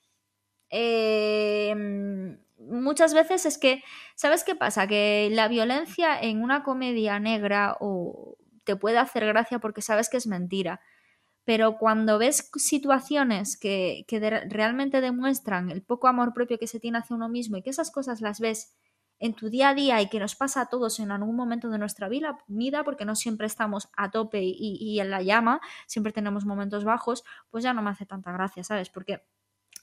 Em, 0.71 2.39
muchas 2.59 3.15
veces 3.15 3.47
es 3.47 3.59
que, 3.59 3.83
¿sabes 4.15 4.45
qué 4.45 4.55
pasa? 4.55 4.87
Que 4.87 5.31
la 5.33 5.49
violencia 5.49 6.21
en 6.21 6.43
una 6.43 6.63
comedia 6.63 7.19
negra 7.21 7.77
o 7.81 8.37
te 8.65 8.77
puede 8.77 8.99
hacer 8.99 9.25
gracia 9.27 9.59
porque 9.61 9.83
sabes 9.83 10.09
que 10.11 10.19
es 10.19 10.27
mentira. 10.27 10.81
Pero 11.45 11.79
cuando 11.79 12.19
ves 12.19 12.51
situaciones 12.57 13.59
que, 13.59 14.05
que 14.09 14.21
realmente 14.21 15.01
demuestran 15.01 15.71
el 15.71 15.83
poco 15.83 16.09
amor 16.09 16.35
propio 16.35 16.59
que 16.59 16.67
se 16.67 16.81
tiene 16.81 16.99
hacia 16.99 17.17
uno 17.17 17.29
mismo 17.29 17.57
y 17.57 17.63
que 17.63 17.71
esas 17.71 17.91
cosas 17.91 18.21
las 18.21 18.41
ves 18.41 18.77
en 19.18 19.35
tu 19.35 19.50
día 19.50 19.70
a 19.70 19.74
día 19.74 20.00
y 20.00 20.09
que 20.09 20.20
nos 20.20 20.35
pasa 20.37 20.62
a 20.62 20.66
todos 20.66 21.00
en 21.00 21.11
algún 21.11 21.37
momento 21.37 21.68
de 21.68 21.78
nuestra 21.78 22.09
vida, 22.09 22.38
porque 22.85 23.04
no 23.04 23.16
siempre 23.16 23.46
estamos 23.46 23.88
a 23.96 24.11
tope 24.11 24.42
y, 24.42 25.00
en 25.00 25.11
la 25.11 25.22
llama, 25.22 25.61
siempre 25.87 26.12
tenemos 26.12 26.44
momentos 26.44 26.85
bajos, 26.85 27.24
pues 27.50 27.64
ya 27.64 27.72
no 27.72 27.83
me 27.83 27.90
hace 27.90 28.07
tanta 28.07 28.33
gracia, 28.33 28.64
¿sabes? 28.64 28.90
Porque 28.90 29.24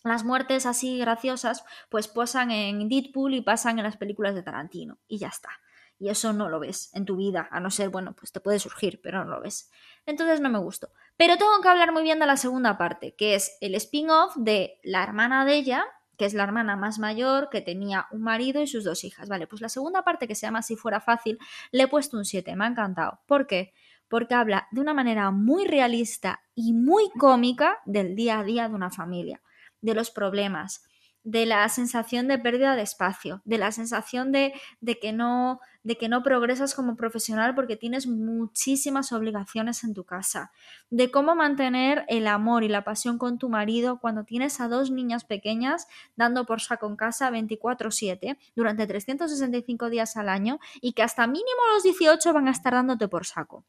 las 0.04 0.24
muertes 0.24 0.66
así 0.66 1.00
graciosas, 1.00 1.66
pues 1.90 2.08
pasan 2.08 2.52
en 2.52 2.88
Deadpool 2.88 3.34
y 3.34 3.42
pasan 3.42 3.80
en 3.80 3.86
las 3.86 3.98
películas 3.98 4.36
de 4.36 4.44
Tarantino, 4.44 5.00
y 5.08 5.18
ya 5.18 5.28
está. 5.28 5.50
Y 5.98 6.10
eso 6.10 6.34
no 6.34 6.50
lo 6.50 6.60
ves 6.60 6.94
en 6.94 7.06
tu 7.06 7.16
vida, 7.16 7.48
a 7.52 7.60
no 7.60 7.72
ser, 7.72 7.90
bueno, 7.90 8.14
pues 8.14 8.32
te 8.32 8.42
puede 8.42 8.60
surgir, 8.60 9.00
pero 9.02 9.24
no 9.24 9.32
lo 9.32 9.42
ves. 9.42 9.72
Entonces 10.06 10.42
no 10.42 10.50
me 10.50 10.60
gustó. 10.60 10.92
Pero 11.16 11.38
tengo 11.38 11.62
que 11.62 11.70
hablar 11.70 11.94
muy 11.94 12.04
bien 12.04 12.20
de 12.20 12.26
la 12.26 12.36
segunda 12.36 12.78
parte, 12.78 13.16
que 13.16 13.36
es 13.36 13.58
el 13.62 13.76
spin-off 13.76 14.36
de 14.36 14.80
la 14.84 15.04
hermana 15.04 15.46
de 15.46 15.56
ella, 15.56 15.86
que 16.18 16.26
es 16.26 16.34
la 16.34 16.44
hermana 16.44 16.76
más 16.76 17.00
mayor, 17.00 17.50
que 17.50 17.62
tenía 17.62 18.08
un 18.12 18.22
marido 18.22 18.62
y 18.62 18.68
sus 18.68 18.84
dos 18.84 19.04
hijas. 19.04 19.30
Vale, 19.30 19.48
pues 19.48 19.62
la 19.62 19.70
segunda 19.70 20.04
parte, 20.04 20.28
que 20.28 20.36
se 20.36 20.48
llama 20.48 20.62
Si 20.62 20.76
fuera 20.76 21.00
fácil, 21.02 21.38
le 21.72 21.84
he 21.84 21.88
puesto 21.88 22.18
un 22.18 22.26
7, 22.26 22.56
me 22.56 22.66
ha 22.66 22.68
encantado. 22.68 23.20
¿Por 23.26 23.48
qué? 23.48 23.74
porque 24.08 24.36
habla 24.36 24.68
de 24.72 24.82
una 24.82 24.94
manera 24.94 25.32
muy 25.32 25.66
realista 25.66 26.42
y 26.54 26.74
muy 26.74 27.10
cómica 27.18 27.80
del 27.86 28.16
día 28.16 28.40
a 28.40 28.44
día 28.44 28.70
de 28.70 28.76
una 28.76 28.90
familia, 28.90 29.42
de 29.82 29.94
los 29.94 30.12
problemas, 30.12 30.86
de 31.26 31.48
la 31.48 31.68
sensación 31.70 32.28
de 32.28 32.38
pérdida 32.38 32.76
de 32.76 32.84
espacio, 32.84 33.42
de 33.46 33.58
la 33.58 33.72
sensación 33.72 34.32
de, 34.32 34.54
de, 34.80 35.00
que 35.00 35.12
no, 35.12 35.60
de 35.84 35.98
que 35.98 36.08
no 36.08 36.22
progresas 36.22 36.76
como 36.76 36.96
profesional 36.96 37.56
porque 37.56 37.76
tienes 37.76 38.06
muchísimas 38.06 39.12
obligaciones 39.12 39.84
en 39.84 39.96
tu 39.96 40.04
casa, 40.04 40.52
de 40.92 41.10
cómo 41.10 41.36
mantener 41.36 42.06
el 42.10 42.28
amor 42.28 42.64
y 42.64 42.70
la 42.70 42.84
pasión 42.84 43.18
con 43.18 43.40
tu 43.40 43.50
marido 43.50 44.00
cuando 44.00 44.24
tienes 44.24 44.62
a 44.62 44.68
dos 44.68 44.92
niñas 44.92 45.26
pequeñas 45.26 45.88
dando 46.16 46.46
por 46.46 46.62
saco 46.62 46.88
en 46.88 46.96
casa 46.96 47.32
24/7 47.32 48.38
durante 48.56 48.86
365 48.86 49.90
días 49.90 50.18
al 50.18 50.30
año 50.30 50.60
y 50.80 50.94
que 50.94 51.02
hasta 51.02 51.26
mínimo 51.26 51.62
los 51.74 51.82
18 51.82 52.34
van 52.34 52.48
a 52.48 52.52
estar 52.52 52.74
dándote 52.74 53.08
por 53.08 53.26
saco. 53.26 53.66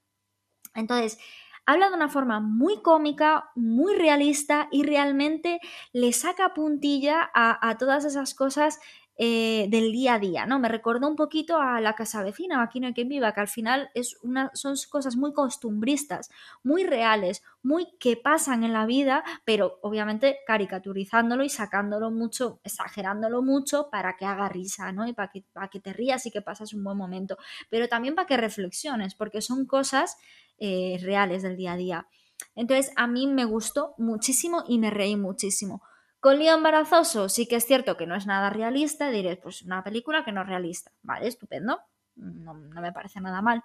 Entonces, 0.75 1.19
habla 1.67 1.91
de 1.91 1.97
una 1.97 2.09
forma 2.09 2.41
muy 2.41 2.81
cómica, 2.81 3.51
muy 3.57 3.95
realista 3.97 4.69
y 4.71 4.85
realmente 4.85 5.61
le 5.93 6.13
saca 6.13 6.55
puntilla 6.55 7.31
a, 7.35 7.77
todas 7.79 8.05
esas 8.05 8.35
cosas 8.35 8.79
eh, 9.19 9.67
del 9.71 9.93
día 9.93 10.15
a 10.15 10.19
día, 10.19 10.47
¿no? 10.47 10.59
Me 10.59 10.69
recordó 10.69 11.09
un 11.09 11.17
poquito 11.17 11.59
a 11.59 11.81
La 11.81 11.95
Casa 11.95 12.23
Vecina, 12.23 12.63
Aquí 12.63 12.81
no 12.81 12.87
hay 12.87 12.93
quien 12.93 13.09
viva, 13.09 13.33
que 13.33 13.41
al 13.41 13.49
final 13.49 13.89
es 13.95 14.19
son 14.53 14.75
cosas 14.91 15.17
muy 15.17 15.33
costumbristas, 15.33 16.31
muy 16.63 16.85
reales, 16.85 17.43
muy 17.63 17.89
que 17.99 18.17
pasan 18.17 18.63
en 18.63 18.75
la 18.75 18.85
vida, 18.85 19.25
pero 19.47 19.79
obviamente 19.83 20.41
caricaturizándolo 20.47 21.45
y 21.45 21.49
sacándolo 21.49 22.11
mucho, 22.11 22.61
exagerándolo 22.63 23.43
mucho 23.43 23.89
para 23.91 24.17
que 24.19 24.27
haga 24.27 24.51
risa, 24.51 24.93
¿no? 24.93 25.09
Y 25.09 25.15
para 25.15 25.31
que, 25.31 25.45
para 25.53 25.69
que 25.69 25.81
te 25.81 25.95
rías 25.95 26.27
y 26.27 26.31
que 26.31 26.43
pasas 26.43 26.75
un 26.75 26.85
buen 26.85 26.99
momento, 26.99 27.39
pero 27.71 27.89
también 27.89 28.15
para 28.15 28.27
que 28.27 28.37
reflexiones, 28.37 29.15
porque 29.15 29.41
son 29.41 29.65
cosas 29.65 30.19
eh, 30.59 30.99
reales 31.03 31.43
del 31.43 31.57
día 31.57 31.73
a 31.73 31.77
día. 31.77 32.09
Entonces 32.55 32.93
a 32.97 33.07
mí 33.07 33.27
me 33.27 33.45
gustó 33.45 33.95
muchísimo 33.99 34.65
y 34.67 34.79
me 34.79 34.91
reí 34.91 35.17
muchísimo. 35.17 35.83
Con 36.21 36.39
Lío 36.39 36.55
Embarazoso 36.55 37.29
sí 37.29 37.47
que 37.47 37.57
es 37.57 37.67
cierto 37.67 37.97
que 37.97 38.07
no 38.07 38.15
es 38.15 38.27
nada 38.27 38.51
realista, 38.51 39.11
diré, 39.11 39.37
pues 39.37 39.63
una 39.63 39.85
película 39.85 40.25
que 40.25 40.33
no 40.33 40.43
es 40.43 40.49
realista. 40.49 40.91
Vale, 41.03 41.29
estupendo, 41.29 41.79
no, 42.17 42.55
no 42.55 42.81
me 42.81 42.93
parece 42.93 43.21
nada 43.21 43.43
mal. 43.43 43.63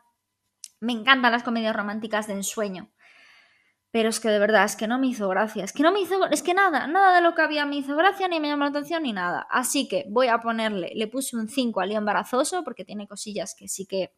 Me 0.80 0.93
encantan 0.93 1.32
las 1.32 1.43
comedias 1.43 1.75
románticas 1.75 2.27
de 2.27 2.34
ensueño. 2.34 2.91
Pero 3.91 4.08
es 4.08 4.21
que 4.21 4.30
de 4.30 4.39
verdad, 4.39 4.63
es 4.63 4.77
que 4.77 4.88
no 4.88 4.99
me 4.99 5.08
hizo 5.08 5.27
gracia. 5.27 5.65
Es 5.65 5.73
que 5.73 5.84
no 5.84 5.91
me 5.91 5.99
hizo, 5.99 6.25
es 6.27 6.41
que 6.41 6.54
nada, 6.54 6.88
nada 6.88 7.13
de 7.13 7.21
lo 7.21 7.36
que 7.36 7.41
había 7.41 7.65
me 7.65 7.75
hizo 7.75 7.95
gracia, 7.95 8.27
ni 8.30 8.39
me 8.39 8.47
llamó 8.47 8.63
la 8.63 8.69
atención, 8.69 9.04
ni 9.04 9.12
nada. 9.12 9.45
Así 9.49 9.88
que 9.88 10.06
voy 10.10 10.27
a 10.27 10.39
ponerle, 10.39 10.93
le 10.95 11.08
puse 11.08 11.36
un 11.36 11.49
5 11.49 11.82
a 11.82 11.86
Lío 11.86 11.97
Embarazoso, 11.97 12.63
porque 12.63 12.86
tiene 12.86 13.08
cosillas 13.08 13.54
que 13.54 13.67
sí 13.67 13.86
que 13.86 14.13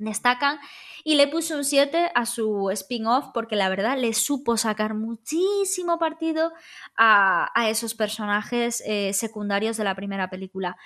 destacan 0.00 0.58
y 1.04 1.14
le 1.14 1.28
puse 1.28 1.54
un 1.54 1.64
7 1.64 2.10
a 2.14 2.26
su 2.26 2.70
spin-off 2.70 3.26
porque 3.32 3.56
la 3.56 3.68
verdad 3.68 3.98
le 3.98 4.12
supo 4.14 4.56
sacar 4.56 4.94
muchísimo 4.94 5.98
partido 5.98 6.52
a, 6.96 7.48
esos 7.68 7.94
personajes 7.94 8.82
eh, 8.86 9.12
secundarios 9.12 9.76
de 9.76 9.84
la 9.84 9.94
primera 9.94 10.28
película. 10.28 10.76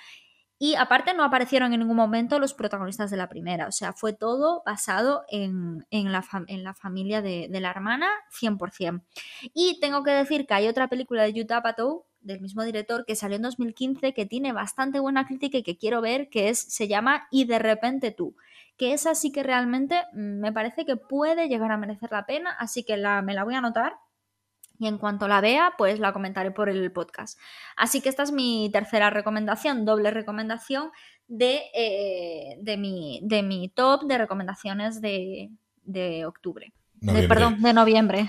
Y 0.57 0.75
aparte 0.75 1.13
no 1.13 1.23
aparecieron 1.23 1.73
en 1.73 1.81
ningún 1.81 1.97
momento 1.97 2.39
los 2.39 2.53
protagonistas 2.53 3.11
de 3.11 3.17
la 3.17 3.27
primera, 3.27 3.67
o 3.67 3.73
sea, 3.73 3.91
fue 3.91 4.13
todo 4.13 4.63
basado 4.65 5.25
en, 5.27 5.85
la, 5.91 6.23
en 6.47 6.63
la, 6.63 6.73
familia 6.73 7.21
de, 7.21 7.49
la 7.51 7.71
hermana 7.71 8.07
100%. 8.41 9.03
Y 9.53 9.79
tengo 9.81 10.03
que 10.03 10.11
decir 10.11 10.47
que 10.47 10.53
hay 10.53 10.67
otra 10.69 10.87
película 10.87 11.23
de 11.23 11.41
Utah 11.41 11.61
Patou, 11.61 12.05
del 12.21 12.39
mismo 12.39 12.63
director, 12.63 13.05
que 13.05 13.15
salió 13.15 13.35
en 13.35 13.41
2015, 13.41 14.13
que 14.13 14.25
tiene 14.25 14.53
bastante 14.53 14.99
buena 14.99 15.27
crítica 15.27 15.57
y 15.57 15.63
que 15.63 15.77
quiero 15.77 15.99
ver, 15.99 16.29
que 16.29 16.47
es, 16.47 16.59
se 16.59 16.87
llama 16.87 17.27
Y 17.31 17.43
de 17.43 17.59
repente 17.59 18.11
tú 18.11 18.35
que 18.77 18.93
esa 18.93 19.15
sí 19.15 19.31
que 19.31 19.43
realmente 19.43 20.03
mm, 20.13 20.39
me 20.39 20.51
parece 20.51 20.85
que 20.85 20.97
puede 20.97 21.47
llegar 21.47 21.71
a 21.71 21.77
merecer 21.77 22.11
la 22.11 22.25
pena, 22.25 22.51
así 22.59 22.83
que 22.83 22.97
la, 22.97 23.21
me 23.21 23.33
la 23.33 23.43
voy 23.43 23.55
a 23.55 23.59
anotar 23.59 23.97
y 24.77 24.87
en 24.87 24.97
cuanto 24.97 25.27
la 25.27 25.41
vea, 25.41 25.73
pues 25.77 25.99
la 25.99 26.13
comentaré 26.13 26.51
por 26.51 26.69
el 26.69 26.91
podcast. 26.91 27.39
Así 27.77 28.01
que 28.01 28.09
esta 28.09 28.23
es 28.23 28.31
mi 28.31 28.69
tercera 28.73 29.09
recomendación, 29.09 29.85
doble 29.85 30.11
recomendación 30.11 30.91
de, 31.27 31.61
eh, 31.73 32.57
de, 32.61 32.77
mi, 32.77 33.21
de 33.23 33.41
mi 33.41 33.69
top 33.69 34.03
de 34.03 34.17
recomendaciones 34.17 35.01
de, 35.01 35.51
de 35.83 36.25
octubre. 36.25 36.73
De, 36.95 37.27
perdón, 37.27 37.61
de 37.61 37.73
noviembre. 37.73 38.27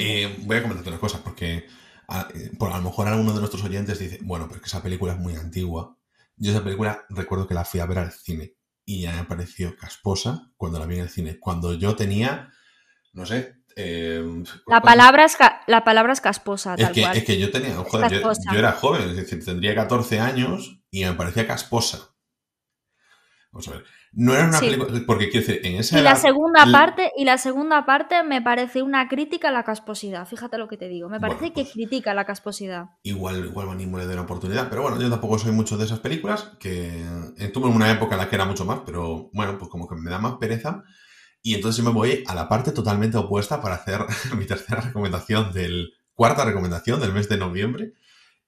Eh, 0.00 0.36
voy 0.40 0.56
a 0.56 0.62
comentarte 0.62 0.90
una 0.90 0.98
cosa, 0.98 1.22
porque 1.22 1.66
a, 2.08 2.28
eh, 2.34 2.50
por, 2.58 2.72
a 2.72 2.78
lo 2.78 2.84
mejor 2.84 3.06
alguno 3.06 3.32
de 3.32 3.38
nuestros 3.38 3.62
oyentes 3.64 3.98
dice, 3.98 4.18
bueno, 4.22 4.46
pero 4.48 4.60
que 4.60 4.66
esa 4.66 4.82
película 4.82 5.12
es 5.12 5.18
muy 5.18 5.36
antigua. 5.36 5.96
Yo 6.36 6.50
esa 6.50 6.64
película 6.64 7.04
recuerdo 7.10 7.46
que 7.46 7.54
la 7.54 7.64
fui 7.64 7.78
a 7.78 7.86
ver 7.86 7.98
al 7.98 8.10
cine 8.10 8.54
y 8.84 9.02
ya 9.02 9.12
me 9.12 9.24
pareció 9.24 9.76
casposa 9.76 10.50
cuando 10.56 10.78
la 10.78 10.86
vi 10.86 10.96
en 10.96 11.02
el 11.02 11.08
cine. 11.08 11.38
Cuando 11.38 11.74
yo 11.74 11.96
tenía, 11.96 12.50
no 13.12 13.26
sé. 13.26 13.56
Em, 13.76 14.44
la, 14.66 14.80
palabra 14.80 15.24
es 15.24 15.36
la 15.66 15.82
palabra 15.82 16.12
es 16.12 16.20
casposa. 16.20 16.74
Es, 16.78 16.90
que, 16.90 17.02
es 17.02 17.24
que 17.24 17.38
yo 17.38 17.50
tenía, 17.50 17.74
joder, 17.74 18.22
yo, 18.22 18.58
era 18.58 18.72
joven, 18.72 19.10
es 19.10 19.16
decir, 19.16 19.44
tendría 19.44 19.74
14 19.74 20.20
años 20.20 20.80
y 20.90 21.04
me 21.04 21.14
parecía 21.14 21.46
casposa. 21.46 22.13
Vamos 23.54 23.68
a 23.68 23.70
ver. 23.70 23.84
No 24.14 24.34
era 24.34 24.48
una 24.48 24.58
película. 24.58 25.00
Porque 25.06 25.30
quiero 25.30 25.46
decir, 25.46 25.64
en 25.64 25.76
esa. 25.76 25.96
Y 25.96 26.02
la 26.02 26.16
segunda 26.16 26.66
parte, 26.72 27.12
y 27.16 27.24
la 27.24 27.38
segunda 27.38 27.86
parte 27.86 28.24
me 28.24 28.42
parece 28.42 28.82
una 28.82 29.06
crítica 29.06 29.50
a 29.50 29.52
la 29.52 29.62
casposidad. 29.62 30.26
Fíjate 30.26 30.58
lo 30.58 30.66
que 30.66 30.76
te 30.76 30.88
digo. 30.88 31.08
Me 31.08 31.20
parece 31.20 31.52
que 31.52 31.62
pues 31.62 31.70
critica 31.70 32.14
la 32.14 32.24
casposidad. 32.24 32.86
Igual, 33.04 33.44
igual 33.44 33.68
Manín 33.68 33.96
le 33.96 34.06
doy 34.06 34.14
una 34.14 34.22
oportunidad. 34.22 34.68
Pero 34.68 34.82
bueno, 34.82 35.00
yo 35.00 35.08
tampoco 35.08 35.38
soy 35.38 35.52
mucho 35.52 35.76
de 35.76 35.84
esas 35.84 36.00
películas. 36.00 36.50
Que 36.58 37.04
tuve 37.52 37.68
una 37.68 37.92
época 37.92 38.16
en 38.16 38.22
la 38.22 38.28
que 38.28 38.34
era 38.34 38.44
mucho 38.44 38.64
más, 38.64 38.80
pero 38.84 39.30
bueno, 39.32 39.56
pues 39.56 39.70
como 39.70 39.86
que 39.86 39.94
me 39.94 40.10
da 40.10 40.18
más 40.18 40.34
pereza. 40.34 40.82
Y 41.40 41.54
entonces 41.54 41.78
yo 41.78 41.88
me 41.88 41.94
voy 41.94 42.24
a 42.26 42.34
la 42.34 42.48
parte 42.48 42.72
totalmente 42.72 43.18
opuesta 43.18 43.62
para 43.62 43.76
hacer 43.76 44.00
mi 44.36 44.46
tercera 44.46 44.80
recomendación 44.80 45.52
del. 45.52 45.92
Cuarta 46.12 46.44
recomendación 46.44 47.00
del 47.00 47.12
mes 47.12 47.28
de 47.28 47.36
noviembre. 47.36 47.92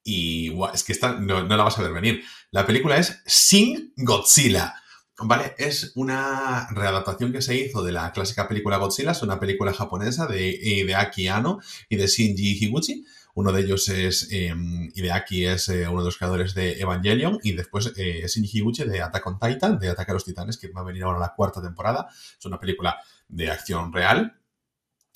Y 0.03 0.53
es 0.73 0.85
que 0.85 0.93
esta 0.93 1.15
no, 1.15 1.45
no 1.45 1.57
la 1.57 1.65
vas 1.65 1.79
a 1.79 1.83
ver 1.83 1.93
venir. 1.93 2.25
La 2.51 2.65
película 2.67 2.97
es 2.97 3.23
Sing 3.27 3.93
Godzilla. 3.97 4.75
Vale, 5.19 5.55
es 5.57 5.93
una 5.95 6.69
readaptación 6.71 7.33
que 7.33 7.41
se 7.41 7.57
hizo 7.57 7.83
de 7.83 7.91
la 7.91 8.13
clásica 8.13 8.47
película 8.47 8.77
Godzilla, 8.77 9.13
es 9.13 9.23
una 9.23 9.41
película 9.41 9.73
japonesa 9.73 10.27
de 10.27 10.51
Hideaki 10.51 11.29
Anno 11.29 11.59
y 11.89 11.97
de 11.97 12.07
Shinji 12.07 12.59
Higuchi. 12.63 13.07
Uno 13.35 13.51
de 13.51 13.63
ellos 13.63 13.89
es, 13.89 14.29
eh, 14.31 14.55
Hideaki 14.95 15.47
es 15.47 15.71
eh, 15.71 15.89
uno 15.89 16.01
de 16.01 16.07
los 16.07 16.19
creadores 16.19 16.55
de 16.55 16.81
Evangelion 16.81 17.39
y 17.43 17.53
después 17.53 17.93
eh, 17.97 18.27
Shinji 18.27 18.59
Higuchi 18.59 18.85
de 18.85 19.01
Attack 19.01 19.27
on 19.27 19.39
Titan, 19.39 19.79
de 19.79 19.89
Ataque 19.89 20.11
a 20.11 20.15
los 20.15 20.25
Titanes, 20.25 20.59
que 20.59 20.69
va 20.69 20.83
a 20.83 20.85
venir 20.85 21.05
ahora 21.05 21.19
la 21.19 21.33
cuarta 21.35 21.63
temporada. 21.63 22.09
Es 22.39 22.45
una 22.45 22.61
película 22.61 22.99
de 23.29 23.51
acción 23.51 23.95
real, 23.95 24.39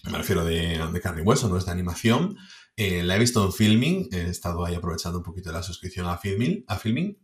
me 0.04 0.16
refiero 0.16 0.46
de, 0.46 0.80
de 0.92 1.00
carne 1.02 1.20
y 1.20 1.24
hueso, 1.24 1.46
no 1.48 1.58
es 1.58 1.66
de 1.66 1.72
animación. 1.72 2.38
Eh, 2.74 3.02
la 3.02 3.16
he 3.16 3.18
visto 3.18 3.44
en 3.44 3.52
filming, 3.52 4.08
he 4.12 4.30
estado 4.30 4.64
ahí 4.64 4.74
aprovechando 4.74 5.18
un 5.18 5.24
poquito 5.24 5.50
de 5.50 5.56
la 5.56 5.62
suscripción 5.62 6.06
a 6.06 6.16
filming 6.16 7.18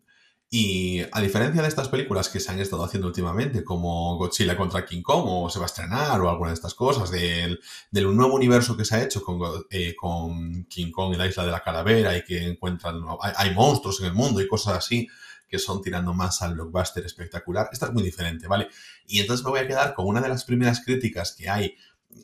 y 0.48 1.02
a 1.10 1.20
diferencia 1.20 1.60
de 1.60 1.66
estas 1.66 1.88
películas 1.88 2.28
que 2.28 2.38
se 2.38 2.52
han 2.52 2.60
estado 2.60 2.84
haciendo 2.84 3.08
últimamente, 3.08 3.64
como 3.64 4.16
Godzilla 4.16 4.56
contra 4.56 4.84
King 4.86 5.02
Kong, 5.02 5.24
o 5.26 5.50
se 5.50 5.58
va 5.58 5.64
a 5.64 5.66
estrenar, 5.66 6.20
o 6.20 6.30
alguna 6.30 6.50
de 6.50 6.54
estas 6.54 6.74
cosas, 6.74 7.10
del, 7.10 7.58
nuevo 7.92 8.34
universo 8.34 8.76
que 8.76 8.84
se 8.84 8.94
ha 8.94 9.02
hecho 9.02 9.24
con, 9.24 9.40
eh, 9.70 9.96
con, 9.96 10.64
King 10.66 10.92
Kong 10.92 11.14
y 11.14 11.16
la 11.16 11.26
isla 11.26 11.44
de 11.44 11.50
la 11.50 11.60
calavera, 11.60 12.16
y 12.16 12.22
que 12.22 12.44
encuentran, 12.44 13.02
hay, 13.20 13.52
monstruos 13.54 14.00
en 14.00 14.06
el 14.06 14.12
mundo 14.12 14.40
y 14.40 14.46
cosas 14.46 14.78
así, 14.78 15.08
que 15.48 15.58
son 15.58 15.82
tirando 15.82 16.14
más 16.14 16.40
al 16.42 16.54
blockbuster 16.54 17.04
espectacular. 17.04 17.68
Esta 17.72 17.86
es 17.86 17.92
muy 17.92 18.04
diferente, 18.04 18.46
¿vale? 18.46 18.68
Y 19.06 19.20
entonces 19.20 19.44
me 19.44 19.50
voy 19.50 19.60
a 19.60 19.66
quedar 19.66 19.94
con 19.94 20.06
una 20.06 20.20
de 20.20 20.28
las 20.28 20.44
primeras 20.44 20.80
críticas 20.84 21.34
que 21.36 21.48
hay 21.48 21.74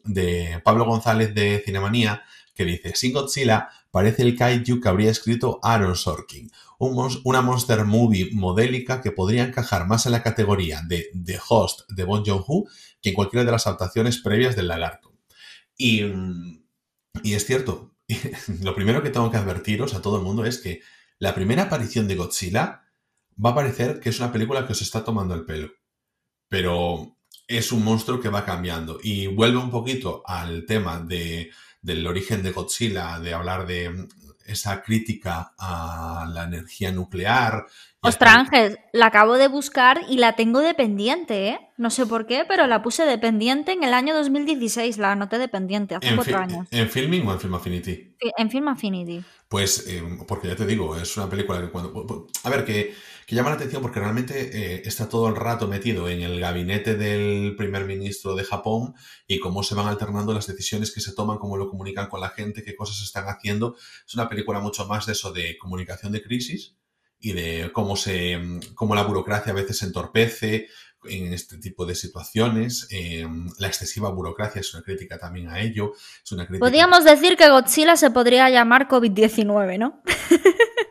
de 0.05 0.61
Pablo 0.65 0.85
González 0.85 1.35
de 1.35 1.61
Cinemanía, 1.65 2.23
que 2.55 2.65
dice, 2.65 2.95
Sin 2.95 3.13
Godzilla 3.13 3.69
parece 3.91 4.23
el 4.23 4.37
kaiju 4.37 4.81
que 4.81 4.89
habría 4.89 5.11
escrito 5.11 5.59
Aaron 5.63 5.97
Sorkin, 5.97 6.51
una 6.87 7.43
monster 7.43 7.85
movie 7.85 8.31
modélica 8.33 9.01
que 9.01 9.13
podría 9.13 9.45
encajar 9.45 9.87
más 9.87 10.07
en 10.07 10.13
la 10.13 10.23
categoría 10.23 10.83
de 10.87 11.11
The 11.25 11.39
Host 11.49 11.83
de 11.89 12.05
Bon 12.05 12.25
Joon-ho 12.25 12.65
que 13.01 13.11
en 13.11 13.15
cualquiera 13.15 13.45
de 13.45 13.53
las 13.53 13.67
adaptaciones 13.67 14.19
previas 14.19 14.57
del 14.57 14.69
lagarto. 14.69 15.13
Y, 15.77 16.03
y 17.23 17.35
es 17.35 17.47
cierto, 17.47 17.95
lo 18.63 18.75
primero 18.75 19.03
que 19.03 19.11
tengo 19.11 19.31
que 19.31 19.37
advertiros 19.37 19.95
a 19.95 20.03
todo 20.03 20.17
el 20.17 20.23
mundo 20.23 20.45
es 20.45 20.59
que 20.59 20.81
la 21.19 21.35
primera 21.35 21.65
aparición 21.65 22.09
de 22.09 22.17
Godzilla 22.17 22.83
va 23.45 23.51
a 23.51 23.55
parecer 23.55 24.01
que 24.01 24.11
es 24.11 24.19
una 24.19 24.33
película 24.33 24.67
que 24.67 24.73
os 24.73 24.83
está 24.83 25.05
tomando 25.05 25.35
el 25.35 25.45
pelo. 25.45 25.71
Pero 26.49 27.17
es 27.47 27.73
un 27.73 27.85
monstruo 27.85 28.21
que 28.21 28.29
va 28.29 28.45
cambiando. 28.45 28.99
Y 29.03 29.29
vuelve 29.29 29.59
un 29.59 29.71
poquito 29.71 30.23
al 30.27 30.67
tema 30.67 30.99
de, 30.99 31.51
del 31.81 32.07
origen 32.07 32.43
de 32.43 32.53
Godzilla, 32.53 33.21
de 33.21 33.35
hablar 33.35 33.67
de 33.67 34.09
esa 34.47 34.83
crítica 34.83 35.53
a 35.59 36.27
la 36.33 36.45
energía 36.45 36.93
nuclear 36.93 37.67
Ostras, 38.05 38.35
Ángel, 38.35 38.81
la 38.93 39.07
acabo 39.07 39.39
de 39.39 39.47
buscar 39.47 40.01
y 40.09 40.17
la 40.17 40.35
tengo 40.35 40.59
dependiente, 40.59 41.51
¿eh? 41.51 41.61
No 41.77 41.89
sé 41.89 42.05
por 42.05 42.27
qué, 42.27 42.45
pero 42.49 42.67
la 42.67 42.83
puse 42.83 43.05
dependiente 43.05 43.71
en 43.71 43.85
el 43.85 43.95
año 43.95 44.13
2016, 44.13 44.99
la 44.99 45.13
anoté 45.13 45.39
dependiente, 45.39 45.95
hace 45.95 46.17
cuatro 46.17 46.37
años. 46.37 46.67
¿En 46.73 46.91
Filming 46.91 47.25
o 47.29 47.33
en 47.33 47.39
Film 47.39 47.55
Affinity? 47.55 48.17
En 48.37 48.51
Film 48.51 48.67
Affinity. 48.67 49.23
Pues, 49.47 49.87
eh, 49.87 50.03
porque 50.27 50.49
ya 50.49 50.57
te 50.57 50.67
digo, 50.67 50.97
es 50.97 51.17
una 51.17 51.31
película 51.31 51.61
que 51.61 51.69
cuando... 51.69 52.27
A 52.43 52.51
ver, 52.51 52.65
que, 52.65 52.93
llama 53.29 53.51
la 53.51 53.57
atención 53.57 53.83
porque 53.83 54.01
realmente 54.01 54.77
eh, 54.77 54.83
está 54.85 55.09
todo 55.09 55.29
el 55.29 55.37
rato 55.37 55.69
metido 55.69 56.09
en 56.09 56.23
el 56.23 56.41
gabinete 56.41 56.97
del 56.97 57.55
primer 57.57 57.85
ministro 57.85 58.35
de 58.35 58.45
Japón 58.45 58.95
y 59.27 59.39
cómo 59.39 59.63
se 59.63 59.75
van 59.75 59.87
alternando 59.87 60.33
las 60.35 60.47
decisiones 60.47 60.93
que 60.93 61.01
se 61.01 61.15
toman, 61.15 61.39
cómo 61.39 61.57
lo 61.57 61.69
comunican 61.69 62.09
con 62.09 62.21
la 62.21 62.31
gente, 62.31 62.63
qué 62.63 62.75
cosas 62.75 63.01
están 63.03 63.27
haciendo. 63.27 63.77
Es 64.07 64.15
una 64.15 64.29
película 64.29 64.61
mucho 64.61 64.87
más 64.87 65.07
de 65.07 65.13
eso, 65.13 65.33
de 65.33 65.57
comunicación 65.59 66.13
de 66.13 66.23
crisis 66.23 66.77
y 67.19 67.33
de 67.33 67.71
cómo, 67.73 67.97
se, 67.97 68.41
cómo 68.75 68.95
la 68.95 69.05
burocracia 69.05 69.53
a 69.53 69.57
veces 69.57 69.79
se 69.79 69.87
entorpece 69.87 70.69
en 71.05 71.33
este 71.33 71.59
tipo 71.59 71.87
de 71.87 71.95
situaciones. 71.95 72.89
Eh, 72.91 73.27
la 73.59 73.69
excesiva 73.69 74.11
burocracia 74.11 74.61
es 74.61 74.75
una 74.75 74.83
crítica 74.83 75.19
también 75.19 75.49
a 75.49 75.61
ello. 75.61 75.93
Es 76.25 76.33
una 76.33 76.47
Podríamos 76.47 77.05
decir 77.05 77.37
que 77.37 77.49
Godzilla 77.49 77.97
se 77.97 78.11
podría 78.11 78.51
llamar 78.51 78.89
COVID-19, 78.89 79.79
¿no? 79.79 80.03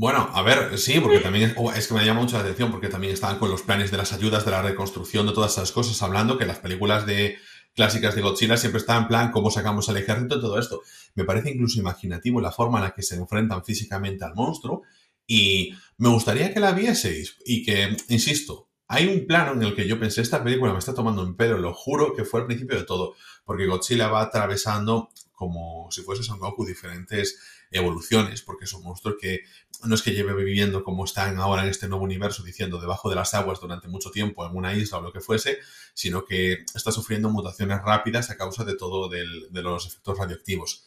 Bueno, 0.00 0.30
a 0.32 0.42
ver, 0.42 0.78
sí, 0.78 1.00
porque 1.00 1.18
también 1.18 1.54
oh, 1.56 1.72
es, 1.72 1.88
que 1.88 1.94
me 1.94 2.06
llama 2.06 2.20
mucho 2.20 2.36
la 2.36 2.44
atención 2.44 2.70
porque 2.70 2.88
también 2.88 3.12
estaban 3.12 3.40
con 3.40 3.50
los 3.50 3.62
planes 3.62 3.90
de 3.90 3.96
las 3.96 4.12
ayudas, 4.12 4.44
de 4.44 4.52
la 4.52 4.62
reconstrucción, 4.62 5.26
de 5.26 5.32
todas 5.32 5.50
esas 5.50 5.72
cosas, 5.72 6.00
hablando 6.02 6.38
que 6.38 6.46
las 6.46 6.60
películas 6.60 7.04
de 7.04 7.36
clásicas 7.74 8.14
de 8.14 8.22
Godzilla 8.22 8.56
siempre 8.56 8.78
están 8.78 9.02
en 9.02 9.08
plan 9.08 9.32
cómo 9.32 9.50
sacamos 9.50 9.88
al 9.88 9.96
ejército 9.96 10.38
y 10.38 10.40
todo 10.40 10.56
esto. 10.56 10.82
Me 11.16 11.24
parece 11.24 11.50
incluso 11.50 11.80
imaginativo 11.80 12.40
la 12.40 12.52
forma 12.52 12.78
en 12.78 12.84
la 12.84 12.90
que 12.92 13.02
se 13.02 13.16
enfrentan 13.16 13.64
físicamente 13.64 14.24
al 14.24 14.36
monstruo 14.36 14.82
y 15.26 15.74
me 15.96 16.10
gustaría 16.10 16.54
que 16.54 16.60
la 16.60 16.70
vieseis 16.70 17.36
y 17.44 17.64
que, 17.64 17.96
insisto, 18.08 18.68
hay 18.86 19.08
un 19.08 19.26
plano 19.26 19.54
en 19.54 19.64
el 19.64 19.74
que 19.74 19.88
yo 19.88 19.98
pensé, 19.98 20.20
esta 20.20 20.44
película 20.44 20.72
me 20.72 20.78
está 20.78 20.94
tomando 20.94 21.24
en 21.24 21.34
pedo, 21.34 21.58
lo 21.58 21.74
juro 21.74 22.14
que 22.14 22.24
fue 22.24 22.42
al 22.42 22.46
principio 22.46 22.78
de 22.78 22.84
todo, 22.84 23.16
porque 23.44 23.66
Godzilla 23.66 24.06
va 24.06 24.22
atravesando 24.22 25.10
como 25.32 25.88
si 25.90 26.02
fuese 26.02 26.22
Son 26.22 26.38
Goku 26.38 26.64
diferentes 26.64 27.38
evoluciones, 27.70 28.42
porque 28.42 28.64
es 28.64 28.72
un 28.72 28.82
monstruo 28.82 29.16
que 29.16 29.42
no 29.84 29.94
es 29.94 30.02
que 30.02 30.12
lleve 30.12 30.34
viviendo 30.34 30.82
como 30.84 31.04
están 31.04 31.38
ahora 31.38 31.62
en 31.62 31.68
este 31.68 31.88
nuevo 31.88 32.04
universo, 32.04 32.42
diciendo 32.42 32.80
debajo 32.80 33.08
de 33.08 33.16
las 33.16 33.34
aguas 33.34 33.60
durante 33.60 33.88
mucho 33.88 34.10
tiempo 34.10 34.46
en 34.46 34.56
una 34.56 34.74
isla 34.74 34.98
o 34.98 35.02
lo 35.02 35.12
que 35.12 35.20
fuese, 35.20 35.58
sino 35.94 36.24
que 36.24 36.64
está 36.74 36.92
sufriendo 36.92 37.30
mutaciones 37.30 37.80
rápidas 37.82 38.30
a 38.30 38.36
causa 38.36 38.64
de 38.64 38.76
todo 38.76 39.08
de 39.08 39.62
los 39.62 39.86
efectos 39.86 40.18
radioactivos. 40.18 40.84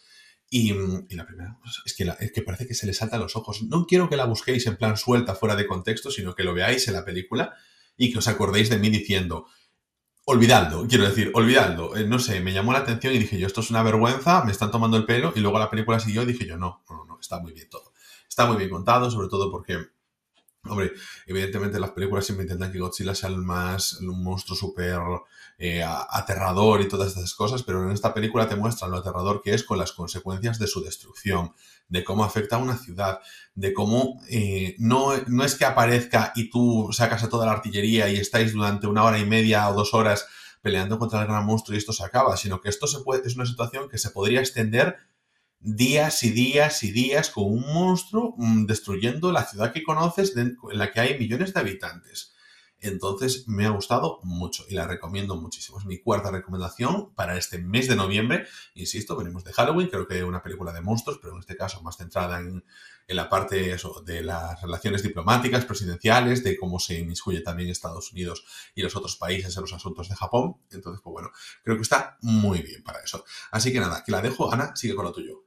Y, 0.54 0.74
la 1.16 1.26
primera 1.26 1.58
es 1.86 1.94
que, 1.94 2.12
es 2.20 2.30
que 2.30 2.42
parece 2.42 2.66
que 2.66 2.74
se 2.74 2.86
le 2.86 2.92
salta 2.92 3.16
a 3.16 3.18
los 3.18 3.36
ojos. 3.36 3.62
No 3.62 3.86
quiero 3.86 4.10
que 4.10 4.16
la 4.16 4.26
busquéis 4.26 4.66
en 4.66 4.76
plan 4.76 4.98
suelta, 4.98 5.34
fuera 5.34 5.56
de 5.56 5.66
contexto, 5.66 6.10
sino 6.10 6.34
que 6.34 6.44
lo 6.44 6.52
veáis 6.52 6.86
en 6.88 6.92
la 6.92 7.06
película 7.06 7.54
y 7.96 8.12
que 8.12 8.18
os 8.18 8.28
acordéis 8.28 8.68
de 8.68 8.76
mí 8.76 8.90
diciendo, 8.90 9.46
olvidadlo, 10.26 10.86
quiero 10.86 11.04
decir, 11.04 11.30
olvidadlo. 11.32 11.96
Eh, 11.96 12.06
no 12.06 12.18
sé, 12.18 12.40
me 12.40 12.52
llamó 12.52 12.74
la 12.74 12.80
atención 12.80 13.14
y 13.14 13.18
dije 13.18 13.38
yo, 13.38 13.46
esto 13.46 13.62
es 13.62 13.70
una 13.70 13.82
vergüenza, 13.82 14.44
me 14.44 14.52
están 14.52 14.70
tomando 14.70 14.98
el 14.98 15.06
pelo 15.06 15.32
y 15.34 15.40
luego 15.40 15.58
la 15.58 15.70
película 15.70 15.98
siguió 15.98 16.22
y 16.22 16.26
dije 16.26 16.44
yo, 16.44 16.58
no, 16.58 16.84
no, 16.90 17.06
no, 17.06 17.18
está 17.18 17.40
muy 17.40 17.54
bien 17.54 17.70
todo. 17.70 17.91
Está 18.32 18.46
muy 18.46 18.56
bien 18.56 18.70
contado, 18.70 19.10
sobre 19.10 19.28
todo 19.28 19.50
porque 19.50 19.76
Hombre, 20.64 20.92
evidentemente 21.26 21.78
las 21.78 21.90
películas 21.90 22.24
siempre 22.24 22.44
intentan 22.44 22.72
que 22.72 22.78
Godzilla 22.78 23.14
sea 23.14 23.28
el 23.28 23.36
más, 23.36 23.94
un 23.94 24.22
monstruo 24.22 24.56
súper 24.56 25.00
eh, 25.58 25.82
aterrador 25.82 26.80
y 26.80 26.88
todas 26.88 27.08
estas 27.08 27.34
cosas, 27.34 27.62
pero 27.64 27.82
en 27.82 27.90
esta 27.90 28.14
película 28.14 28.48
te 28.48 28.54
muestran 28.56 28.92
lo 28.92 28.98
aterrador 28.98 29.42
que 29.42 29.52
es 29.52 29.64
con 29.64 29.76
las 29.76 29.92
consecuencias 29.92 30.58
de 30.60 30.68
su 30.68 30.82
destrucción, 30.82 31.52
de 31.88 32.04
cómo 32.04 32.24
afecta 32.24 32.56
a 32.56 32.60
una 32.60 32.78
ciudad, 32.78 33.20
de 33.54 33.74
cómo 33.74 34.22
eh, 34.30 34.76
no, 34.78 35.14
no 35.26 35.44
es 35.44 35.56
que 35.56 35.66
aparezca 35.66 36.32
y 36.34 36.48
tú 36.48 36.88
sacas 36.92 37.24
a 37.24 37.28
toda 37.28 37.44
la 37.44 37.52
artillería 37.52 38.08
y 38.08 38.16
estáis 38.16 38.52
durante 38.54 38.86
una 38.86 39.02
hora 39.04 39.18
y 39.18 39.26
media 39.26 39.68
o 39.68 39.74
dos 39.74 39.92
horas 39.92 40.26
peleando 40.62 40.98
contra 40.98 41.20
el 41.20 41.26
gran 41.26 41.44
monstruo 41.44 41.74
y 41.74 41.78
esto 41.78 41.92
se 41.92 42.04
acaba, 42.04 42.36
sino 42.38 42.62
que 42.62 42.70
esto 42.70 42.86
se 42.86 43.00
puede, 43.00 43.26
es 43.26 43.34
una 43.34 43.46
situación 43.46 43.90
que 43.90 43.98
se 43.98 44.10
podría 44.10 44.40
extender 44.40 44.96
días 45.62 46.22
y 46.24 46.30
días 46.30 46.82
y 46.82 46.90
días 46.90 47.30
con 47.30 47.44
un 47.44 47.72
monstruo 47.72 48.34
mm, 48.36 48.66
destruyendo 48.66 49.32
la 49.32 49.44
ciudad 49.44 49.72
que 49.72 49.82
conoces 49.82 50.36
en 50.36 50.58
la 50.72 50.92
que 50.92 51.00
hay 51.00 51.18
millones 51.18 51.54
de 51.54 51.60
habitantes. 51.60 52.32
Entonces 52.82 53.46
me 53.46 53.64
ha 53.64 53.70
gustado 53.70 54.18
mucho 54.24 54.64
y 54.68 54.74
la 54.74 54.88
recomiendo 54.88 55.36
muchísimo. 55.36 55.78
Es 55.78 55.84
mi 55.84 56.00
cuarta 56.00 56.32
recomendación 56.32 57.14
para 57.14 57.38
este 57.38 57.58
mes 57.58 57.86
de 57.86 57.94
noviembre. 57.94 58.44
Insisto, 58.74 59.16
venimos 59.16 59.44
de 59.44 59.52
Halloween, 59.52 59.88
creo 59.88 60.08
que 60.08 60.24
una 60.24 60.42
película 60.42 60.72
de 60.72 60.80
monstruos, 60.80 61.20
pero 61.22 61.34
en 61.34 61.38
este 61.38 61.56
caso 61.56 61.80
más 61.82 61.96
centrada 61.96 62.40
en, 62.40 62.64
la 63.06 63.28
parte 63.28 63.76
de 64.04 64.22
las 64.22 64.62
relaciones 64.62 65.02
diplomáticas, 65.02 65.66
presidenciales, 65.66 66.42
de 66.42 66.56
cómo 66.56 66.80
se 66.80 66.98
inmiscuye 66.98 67.42
también 67.42 67.68
Estados 67.68 68.10
Unidos 68.10 68.42
y 68.74 68.82
los 68.82 68.96
otros 68.96 69.16
países 69.16 69.54
en 69.54 69.60
los 69.60 69.72
asuntos 69.72 70.08
de 70.08 70.16
Japón. 70.16 70.56
Entonces, 70.70 71.02
pues 71.04 71.12
bueno, 71.12 71.30
creo 71.62 71.76
que 71.76 71.82
está 71.82 72.16
muy 72.22 72.62
bien 72.62 72.82
para 72.82 73.00
eso. 73.00 73.24
Así 73.50 73.70
que 73.70 73.80
nada, 73.80 74.02
que 74.02 74.12
la 74.12 74.22
dejo. 74.22 74.52
Ana, 74.52 74.74
sigue 74.74 74.94
con 74.94 75.04
lo 75.04 75.12
tuyo. 75.12 75.41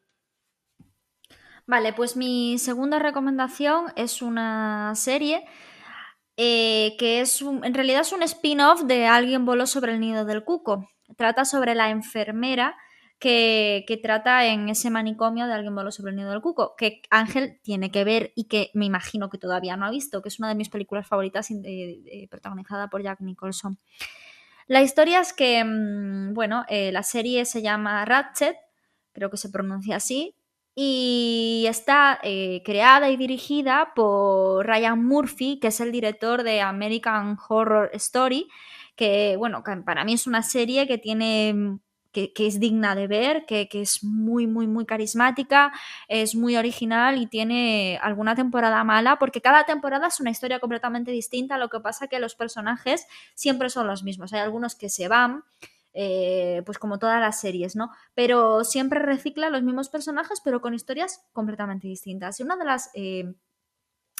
Vale, 1.68 1.94
pues 1.94 2.16
mi 2.16 2.58
segunda 2.60 3.00
recomendación 3.00 3.86
es 3.96 4.22
una 4.22 4.94
serie 4.96 5.46
eh, 6.38 6.96
que 7.00 7.22
es 7.22 7.42
en 7.42 7.74
realidad 7.74 8.02
es 8.02 8.12
un 8.12 8.24
spin-off 8.24 8.84
de 8.84 9.08
Alguien 9.08 9.46
voló 9.46 9.66
sobre 9.66 9.94
el 9.94 10.00
nido 10.00 10.26
del 10.26 10.44
cuco. 10.44 10.90
Trata 11.18 11.46
sobre 11.46 11.76
la 11.76 11.90
enfermera 11.90 12.76
que, 13.20 14.00
trata 14.04 14.46
en 14.46 14.70
ese 14.70 14.90
manicomio 14.90 15.48
de 15.48 15.54
Alguien 15.54 15.74
voló 15.74 15.92
sobre 15.92 16.12
el 16.12 16.18
nido 16.18 16.32
del 16.32 16.42
cuco, 16.42 16.76
que 16.78 17.02
Ángel 17.10 17.60
tiene 17.64 17.90
que 17.90 18.04
ver 18.04 18.34
y 18.36 18.46
que 18.46 18.70
me 18.74 18.86
imagino 18.86 19.30
que 19.30 19.38
todavía 19.38 19.78
no 19.78 19.86
ha 19.86 19.92
visto, 19.92 20.22
que 20.22 20.30
es 20.30 20.40
una 20.40 20.50
de 20.50 20.56
mis 20.56 20.70
películas 20.70 21.08
favoritas 21.08 21.50
protagonizada 22.30 22.90
por 22.90 23.02
Jack 23.02 23.22
Nicholson. 23.22 23.80
La 24.68 24.82
historia 24.82 25.22
es 25.22 25.32
que, 25.34 25.64
mm, 25.64 26.34
bueno, 26.34 26.66
eh, 26.70 26.92
la 26.92 27.04
serie 27.04 27.46
se 27.46 27.62
llama 27.62 28.04
Ratchet, 28.06 28.58
creo 29.14 29.30
que 29.30 29.38
se 29.38 29.50
pronuncia 29.50 29.96
así, 29.98 30.35
y 30.76 31.66
está 31.70 32.20
eh, 32.22 32.62
creada 32.66 33.10
y 33.10 33.18
dirigida 33.18 33.94
por 33.96 34.68
Ryan 34.68 35.04
Murphy, 35.04 35.58
que 35.60 35.68
es 35.68 35.80
el 35.80 35.92
director 35.92 36.44
de 36.44 36.62
American 36.62 37.38
Horror 37.48 37.90
Story, 37.94 38.50
que 38.96 39.36
bueno, 39.38 39.64
para 39.86 40.04
mí 40.04 40.14
es 40.14 40.28
una 40.28 40.44
serie 40.44 40.86
que 40.86 40.98
tiene 40.98 41.80
que, 42.34 42.48
es 42.48 42.60
digna 42.60 42.96
de 42.96 43.08
ver, 43.08 43.46
que, 43.46 43.68
es 43.74 44.04
muy, 44.04 44.48
muy, 44.48 44.68
muy 44.68 44.86
carismática, 44.86 45.74
es 46.08 46.34
muy 46.36 46.56
original 46.56 47.18
y 47.18 47.28
tiene 47.28 48.00
alguna 48.02 48.36
temporada 48.36 48.84
mala, 48.86 49.20
porque 49.20 49.42
cada 49.42 49.66
temporada 49.66 50.08
es 50.08 50.20
una 50.22 50.30
historia 50.30 50.60
completamente 50.60 51.12
distinta, 51.12 51.58
lo 51.58 51.70
que 51.70 51.82
pasa 51.82 52.08
que 52.08 52.20
los 52.20 52.36
personajes 52.36 53.06
siempre 53.34 53.70
son 53.70 53.88
los 53.88 54.04
mismos. 54.04 54.32
Hay 54.32 54.40
algunos 54.40 54.76
que 54.76 54.88
se 54.88 55.10
van, 55.10 55.44
eh, 55.98 56.62
pues 56.66 56.78
como 56.78 57.00
todas 57.00 57.22
las 57.22 57.40
series, 57.40 57.76
¿no? 57.76 57.90
Pero 58.14 58.66
siempre 58.66 59.00
recicla 59.00 59.50
los 59.50 59.64
mismos 59.64 59.90
personajes, 59.90 60.42
pero 60.44 60.60
con 60.60 60.74
historias 60.74 61.26
completamente 61.32 61.88
distintas. 61.88 62.40
Y 62.40 62.44
una 62.44 62.58
de 62.58 62.66
las 62.66 62.92
eh, 62.94 63.34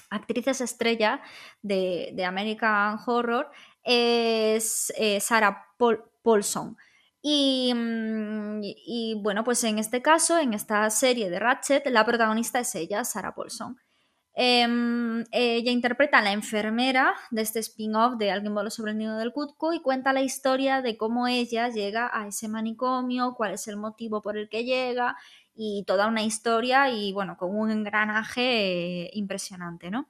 actrices 0.10 0.62
estrella 0.62 1.22
de, 1.62 2.24
American 2.26 2.98
Horror 3.06 3.52
es 3.84 4.94
eh, 4.98 5.20
Sarah 5.20 5.68
Paulson. 6.24 6.78
Y, 7.22 7.74
mm, 7.76 8.62
y, 8.64 9.20
bueno, 9.22 9.44
pues 9.44 9.64
en 9.66 9.78
este 9.78 10.02
caso, 10.02 10.38
en 10.40 10.54
esta 10.54 10.90
serie 10.90 11.30
de 11.30 11.40
Ratchet, 11.40 11.86
la 11.88 12.06
protagonista 12.06 12.60
es 12.60 12.74
ella, 12.76 13.04
Sarah 13.04 13.36
Paulson. 13.36 13.78
Em, 14.38 15.24
ella 15.32 15.72
interpreta 15.72 16.18
a 16.18 16.22
la 16.22 16.34
enfermera 16.34 17.16
de 17.32 17.42
este 17.42 17.60
spin-off 17.60 18.18
de 18.18 18.32
Alguien 18.32 18.54
voló 18.54 18.70
sobre 18.70 18.92
el 18.92 18.98
nido 18.98 19.18
del 19.18 19.32
Cutco 19.32 19.72
y 19.72 19.82
cuenta 19.82 20.12
la 20.12 20.22
historia 20.22 20.82
de 20.82 20.98
cómo 20.98 21.28
ella 21.28 21.70
llega 21.70 22.12
a 22.14 22.28
ese 22.28 22.50
manicomio, 22.50 23.34
cuál 23.36 23.54
es 23.54 23.68
el 23.70 23.78
motivo 23.78 24.22
por 24.22 24.38
el 24.38 24.50
que 24.50 24.66
llega 24.66 25.16
y 25.56 25.86
toda 25.88 26.08
una 26.08 26.24
historia 26.24 26.90
y 26.90 27.14
bueno, 27.14 27.38
con 27.38 27.56
un 27.58 27.72
engranaje 27.72 29.06
eh, 29.06 29.10
impresionante, 29.14 29.90
¿no? 29.90 30.10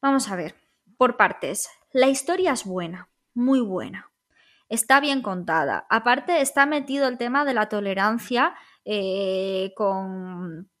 Vamos 0.00 0.30
a 0.30 0.36
ver, 0.36 0.54
por 0.96 1.18
partes. 1.18 1.68
La 1.92 2.08
historia 2.08 2.52
es 2.52 2.64
buena, 2.64 3.10
muy 3.34 3.60
buena. 3.60 4.10
Está 4.70 5.00
bien 5.00 5.20
contada. 5.20 5.86
Aparte 5.90 6.40
está 6.40 6.64
metido 6.64 7.06
el 7.08 7.18
tema 7.18 7.44
de 7.44 7.52
la 7.52 7.68
tolerancia 7.68 8.54
eh, 8.86 9.74
con 9.76 10.71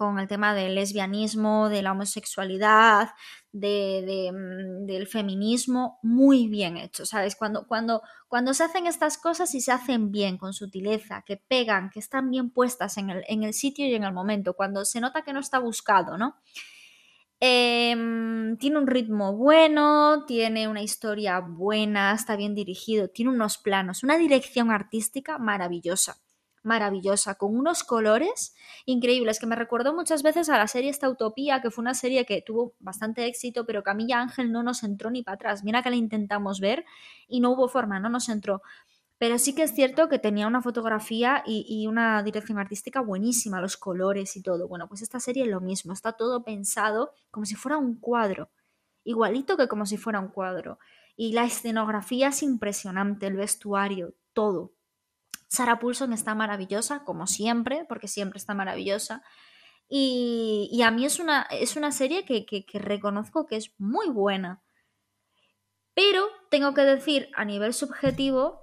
con 0.00 0.18
el 0.18 0.28
tema 0.28 0.54
del 0.54 0.76
lesbianismo, 0.76 1.68
de 1.68 1.82
la 1.82 1.92
homosexualidad, 1.92 3.10
mm, 3.52 4.86
del 4.86 5.06
feminismo, 5.06 5.98
muy 6.02 6.48
bien 6.48 6.78
hecho, 6.78 7.04
¿sabes? 7.04 7.36
Cuando, 7.36 7.66
cuando, 7.66 8.00
cuando 8.26 8.54
se 8.54 8.64
hacen 8.64 8.86
estas 8.86 9.18
cosas 9.18 9.54
y 9.54 9.60
se 9.60 9.72
hacen 9.72 10.10
bien, 10.10 10.38
con 10.38 10.54
sutileza, 10.54 11.22
que 11.26 11.36
pegan, 11.36 11.90
que 11.90 11.98
están 11.98 12.30
bien 12.30 12.48
puestas 12.48 12.96
en 12.96 13.10
el, 13.10 13.24
en 13.28 13.42
el 13.42 13.52
sitio 13.52 13.86
y 13.86 13.94
en 13.94 14.04
el 14.04 14.14
momento, 14.14 14.54
cuando 14.54 14.86
se 14.86 15.02
nota 15.02 15.20
que 15.20 15.34
no 15.34 15.40
está 15.40 15.58
buscado, 15.58 16.16
¿no? 16.16 16.36
Em, 17.38 18.56
tiene 18.56 18.78
un 18.78 18.86
ritmo 18.86 19.36
bueno, 19.36 20.24
tiene 20.26 20.66
una 20.66 20.80
historia 20.80 21.40
buena, 21.40 22.14
está 22.14 22.36
bien 22.36 22.54
dirigido, 22.54 23.08
tiene 23.08 23.32
unos 23.32 23.58
planos, 23.58 24.02
una 24.02 24.16
dirección 24.16 24.70
artística 24.70 25.36
maravillosa. 25.36 26.16
Maravillosa, 26.62 27.36
con 27.36 27.56
unos 27.56 27.84
colores 27.84 28.54
increíbles, 28.84 29.38
que 29.38 29.46
me 29.46 29.56
recordó 29.56 29.94
muchas 29.94 30.22
veces 30.22 30.48
a 30.48 30.58
la 30.58 30.66
serie 30.66 30.90
esta 30.90 31.08
Utopía, 31.08 31.60
que 31.62 31.70
fue 31.70 31.82
una 31.82 31.94
serie 31.94 32.26
que 32.26 32.42
tuvo 32.42 32.74
bastante 32.78 33.26
éxito, 33.26 33.64
pero 33.66 33.82
que 33.82 33.90
a 33.90 33.94
mí 33.94 34.06
y 34.08 34.12
Ángel 34.12 34.52
no 34.52 34.62
nos 34.62 34.82
entró 34.82 35.10
ni 35.10 35.22
para 35.22 35.36
atrás. 35.36 35.64
Mira 35.64 35.82
que 35.82 35.90
la 35.90 35.96
intentamos 35.96 36.60
ver 36.60 36.84
y 37.28 37.40
no 37.40 37.50
hubo 37.52 37.68
forma, 37.68 38.00
no 38.00 38.08
nos 38.08 38.28
entró. 38.28 38.62
Pero 39.18 39.38
sí 39.38 39.54
que 39.54 39.64
es 39.64 39.74
cierto 39.74 40.08
que 40.08 40.18
tenía 40.18 40.46
una 40.46 40.62
fotografía 40.62 41.42
y, 41.46 41.66
y, 41.68 41.86
una 41.86 42.22
dirección 42.22 42.58
artística 42.58 43.00
buenísima, 43.00 43.60
los 43.60 43.76
colores 43.76 44.34
y 44.36 44.42
todo. 44.42 44.66
Bueno, 44.66 44.88
pues 44.88 45.02
esta 45.02 45.20
serie 45.20 45.44
es 45.44 45.50
lo 45.50 45.60
mismo, 45.60 45.92
está 45.92 46.12
todo 46.12 46.42
pensado 46.42 47.12
como 47.30 47.44
si 47.44 47.54
fuera 47.54 47.76
un 47.76 47.96
cuadro, 47.96 48.50
igualito 49.04 49.58
que 49.58 49.68
como 49.68 49.84
si 49.84 49.98
fuera 49.98 50.20
un 50.20 50.28
cuadro. 50.28 50.78
Y 51.16 51.32
la 51.32 51.44
escenografía 51.44 52.28
es 52.28 52.42
impresionante, 52.42 53.26
el 53.26 53.36
vestuario, 53.36 54.14
todo. 54.32 54.72
Sarah 55.48 55.80
Paulson 55.80 56.12
está 56.12 56.34
maravillosa, 56.34 57.02
como 57.04 57.26
siempre, 57.26 57.84
porque 57.88 58.06
siempre 58.08 58.38
está 58.38 58.54
maravillosa. 58.54 59.22
Y, 59.88 60.80
a 60.84 60.92
mí 60.92 61.04
es 61.04 61.18
una, 61.18 61.42
es 61.50 61.74
una 61.74 61.90
serie 61.90 62.24
que, 62.24 62.64
reconozco 62.74 63.46
que 63.46 63.56
es 63.56 63.74
muy 63.78 64.08
buena. 64.08 64.62
Pero 65.94 66.24
tengo 66.50 66.72
que 66.72 66.82
decir 66.82 67.28
a 67.34 67.44
nivel 67.44 67.74
subjetivo 67.74 68.62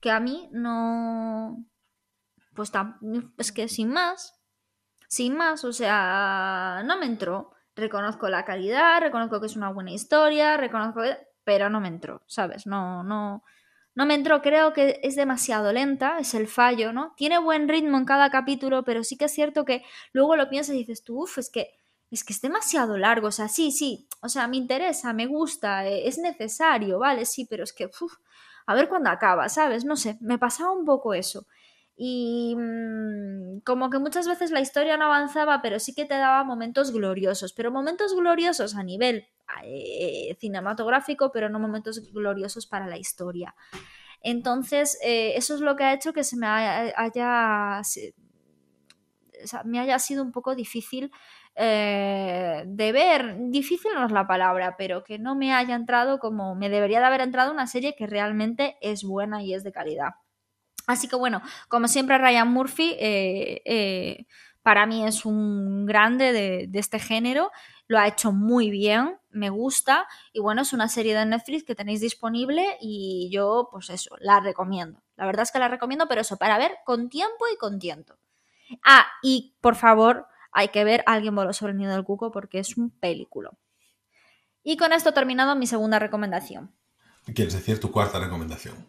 que 0.00 0.12
a 0.12 0.20
mí 0.20 0.48
no... 0.52 1.66
Pues 2.54 2.70
es 3.38 3.52
que 3.52 3.68
sin 3.68 3.90
más, 3.90 4.40
sin 5.08 5.36
más, 5.36 5.64
o 5.64 5.72
sea, 5.72 6.82
no 6.84 6.96
me 6.98 7.06
entró. 7.06 7.52
Reconozco 7.74 8.28
la 8.28 8.44
calidad, 8.44 9.00
reconozco 9.00 9.40
que 9.40 9.46
es 9.46 9.56
una 9.56 9.72
buena 9.72 9.90
historia, 9.90 10.56
reconozco. 10.56 11.02
Pero 11.42 11.68
no 11.68 11.80
me 11.80 11.88
entró, 11.88 12.22
¿sabes? 12.26 12.66
No, 12.66 13.02
no, 13.02 13.42
no 13.94 14.06
me 14.06 14.14
entró, 14.14 14.40
creo 14.42 14.72
que 14.72 15.00
es 15.02 15.16
demasiado 15.16 15.72
lenta, 15.72 16.18
es 16.18 16.34
el 16.34 16.46
fallo, 16.48 16.92
¿no? 16.92 17.12
Tiene 17.16 17.38
buen 17.38 17.68
ritmo 17.68 17.98
en 17.98 18.04
cada 18.04 18.30
capítulo, 18.30 18.84
pero 18.84 19.04
sí 19.04 19.16
que 19.16 19.26
es 19.26 19.32
cierto 19.32 19.64
que 19.64 19.82
luego 20.12 20.36
lo 20.36 20.48
piensas 20.48 20.74
y 20.74 20.78
dices 20.78 21.02
tú, 21.04 21.22
uff, 21.22 21.38
es 21.38 21.50
que 21.50 21.70
es 22.10 22.24
que 22.24 22.32
es 22.32 22.40
demasiado 22.40 22.98
largo, 22.98 23.28
o 23.28 23.32
sea, 23.32 23.48
sí, 23.48 23.70
sí, 23.70 24.08
o 24.20 24.28
sea, 24.28 24.48
me 24.48 24.56
interesa, 24.56 25.12
me 25.12 25.26
gusta, 25.26 25.86
eh, 25.86 26.08
es 26.08 26.18
necesario, 26.18 26.98
vale, 26.98 27.24
sí, 27.24 27.46
pero 27.48 27.62
es 27.62 27.72
que, 27.72 27.86
uff, 27.86 28.14
a 28.66 28.74
ver 28.74 28.88
cuándo 28.88 29.10
acaba, 29.10 29.48
¿sabes? 29.48 29.84
No 29.84 29.96
sé, 29.96 30.16
me 30.20 30.38
pasaba 30.38 30.72
un 30.72 30.84
poco 30.84 31.14
eso. 31.14 31.46
Y 31.96 32.54
mmm, 32.56 33.60
como 33.64 33.90
que 33.90 33.98
muchas 33.98 34.26
veces 34.26 34.50
la 34.50 34.60
historia 34.60 34.96
no 34.96 35.04
avanzaba, 35.06 35.60
pero 35.62 35.78
sí 35.78 35.94
que 35.94 36.04
te 36.06 36.14
daba 36.14 36.44
momentos 36.44 36.92
gloriosos, 36.92 37.52
pero 37.52 37.70
momentos 37.70 38.14
gloriosos 38.14 38.74
a 38.74 38.82
nivel 38.82 39.26
eh, 39.64 40.36
cinematográfico, 40.38 41.30
pero 41.32 41.48
no 41.48 41.58
momentos 41.58 42.12
gloriosos 42.12 42.66
para 42.66 42.86
la 42.86 42.98
historia. 42.98 43.54
Entonces, 44.22 44.98
eh, 45.02 45.32
eso 45.36 45.54
es 45.54 45.60
lo 45.60 45.76
que 45.76 45.84
ha 45.84 45.94
hecho 45.94 46.12
que 46.12 46.24
se 46.24 46.36
me 46.36 46.46
haya, 46.46 47.82
me 49.64 49.80
haya 49.80 49.98
sido 49.98 50.22
un 50.22 50.32
poco 50.32 50.54
difícil 50.54 51.10
eh, 51.56 52.62
de 52.66 52.92
ver, 52.92 53.36
difícil 53.50 53.92
no 53.94 54.06
es 54.06 54.12
la 54.12 54.26
palabra, 54.26 54.76
pero 54.76 55.02
que 55.04 55.18
no 55.18 55.34
me 55.34 55.52
haya 55.52 55.74
entrado 55.74 56.18
como 56.18 56.54
me 56.54 56.68
debería 56.68 57.00
de 57.00 57.06
haber 57.06 57.22
entrado 57.22 57.50
una 57.52 57.66
serie 57.66 57.94
que 57.96 58.06
realmente 58.06 58.76
es 58.80 59.04
buena 59.04 59.42
y 59.42 59.54
es 59.54 59.64
de 59.64 59.72
calidad. 59.72 60.10
Así 60.86 61.08
que 61.08 61.16
bueno, 61.16 61.42
como 61.68 61.88
siempre 61.88 62.18
Ryan 62.18 62.52
Murphy 62.52 62.96
para 64.62 64.86
mí 64.86 65.04
es 65.06 65.24
un 65.24 65.86
grande 65.86 66.32
de, 66.32 66.66
de, 66.68 66.78
este 66.78 66.98
género, 66.98 67.50
lo 67.90 67.98
ha 67.98 68.06
hecho 68.06 68.30
muy 68.30 68.70
bien, 68.70 69.18
me 69.30 69.50
gusta 69.50 70.06
y 70.32 70.38
bueno, 70.38 70.62
es 70.62 70.72
una 70.72 70.88
serie 70.88 71.12
de 71.12 71.26
Netflix 71.26 71.64
que 71.64 71.74
tenéis 71.74 72.00
disponible 72.00 72.78
y 72.80 73.28
yo 73.32 73.68
pues 73.72 73.90
eso, 73.90 74.14
la 74.20 74.38
recomiendo. 74.38 75.02
La 75.16 75.26
verdad 75.26 75.42
es 75.42 75.50
que 75.50 75.58
la 75.58 75.66
recomiendo, 75.66 76.06
pero 76.06 76.20
eso, 76.20 76.36
para 76.36 76.56
ver 76.56 76.70
con 76.84 77.08
tiempo 77.08 77.46
y 77.52 77.56
con 77.56 77.80
tiento. 77.80 78.16
Ah, 78.84 79.08
y 79.24 79.56
por 79.60 79.74
favor, 79.74 80.28
hay 80.52 80.68
que 80.68 80.84
ver 80.84 81.02
Alguien 81.04 81.34
voló 81.34 81.52
sobre 81.52 81.72
el 81.72 81.78
nido 81.78 81.90
del 81.90 82.04
cuco 82.04 82.30
porque 82.30 82.60
es 82.60 82.76
un 82.76 82.90
película. 82.90 83.50
Y 84.62 84.76
con 84.76 84.92
esto 84.92 85.12
terminado 85.12 85.56
mi 85.56 85.66
segunda 85.66 85.98
recomendación. 85.98 86.72
¿Quieres 87.34 87.54
decir 87.54 87.80
tu 87.80 87.90
cuarta 87.90 88.20
recomendación? 88.20 88.86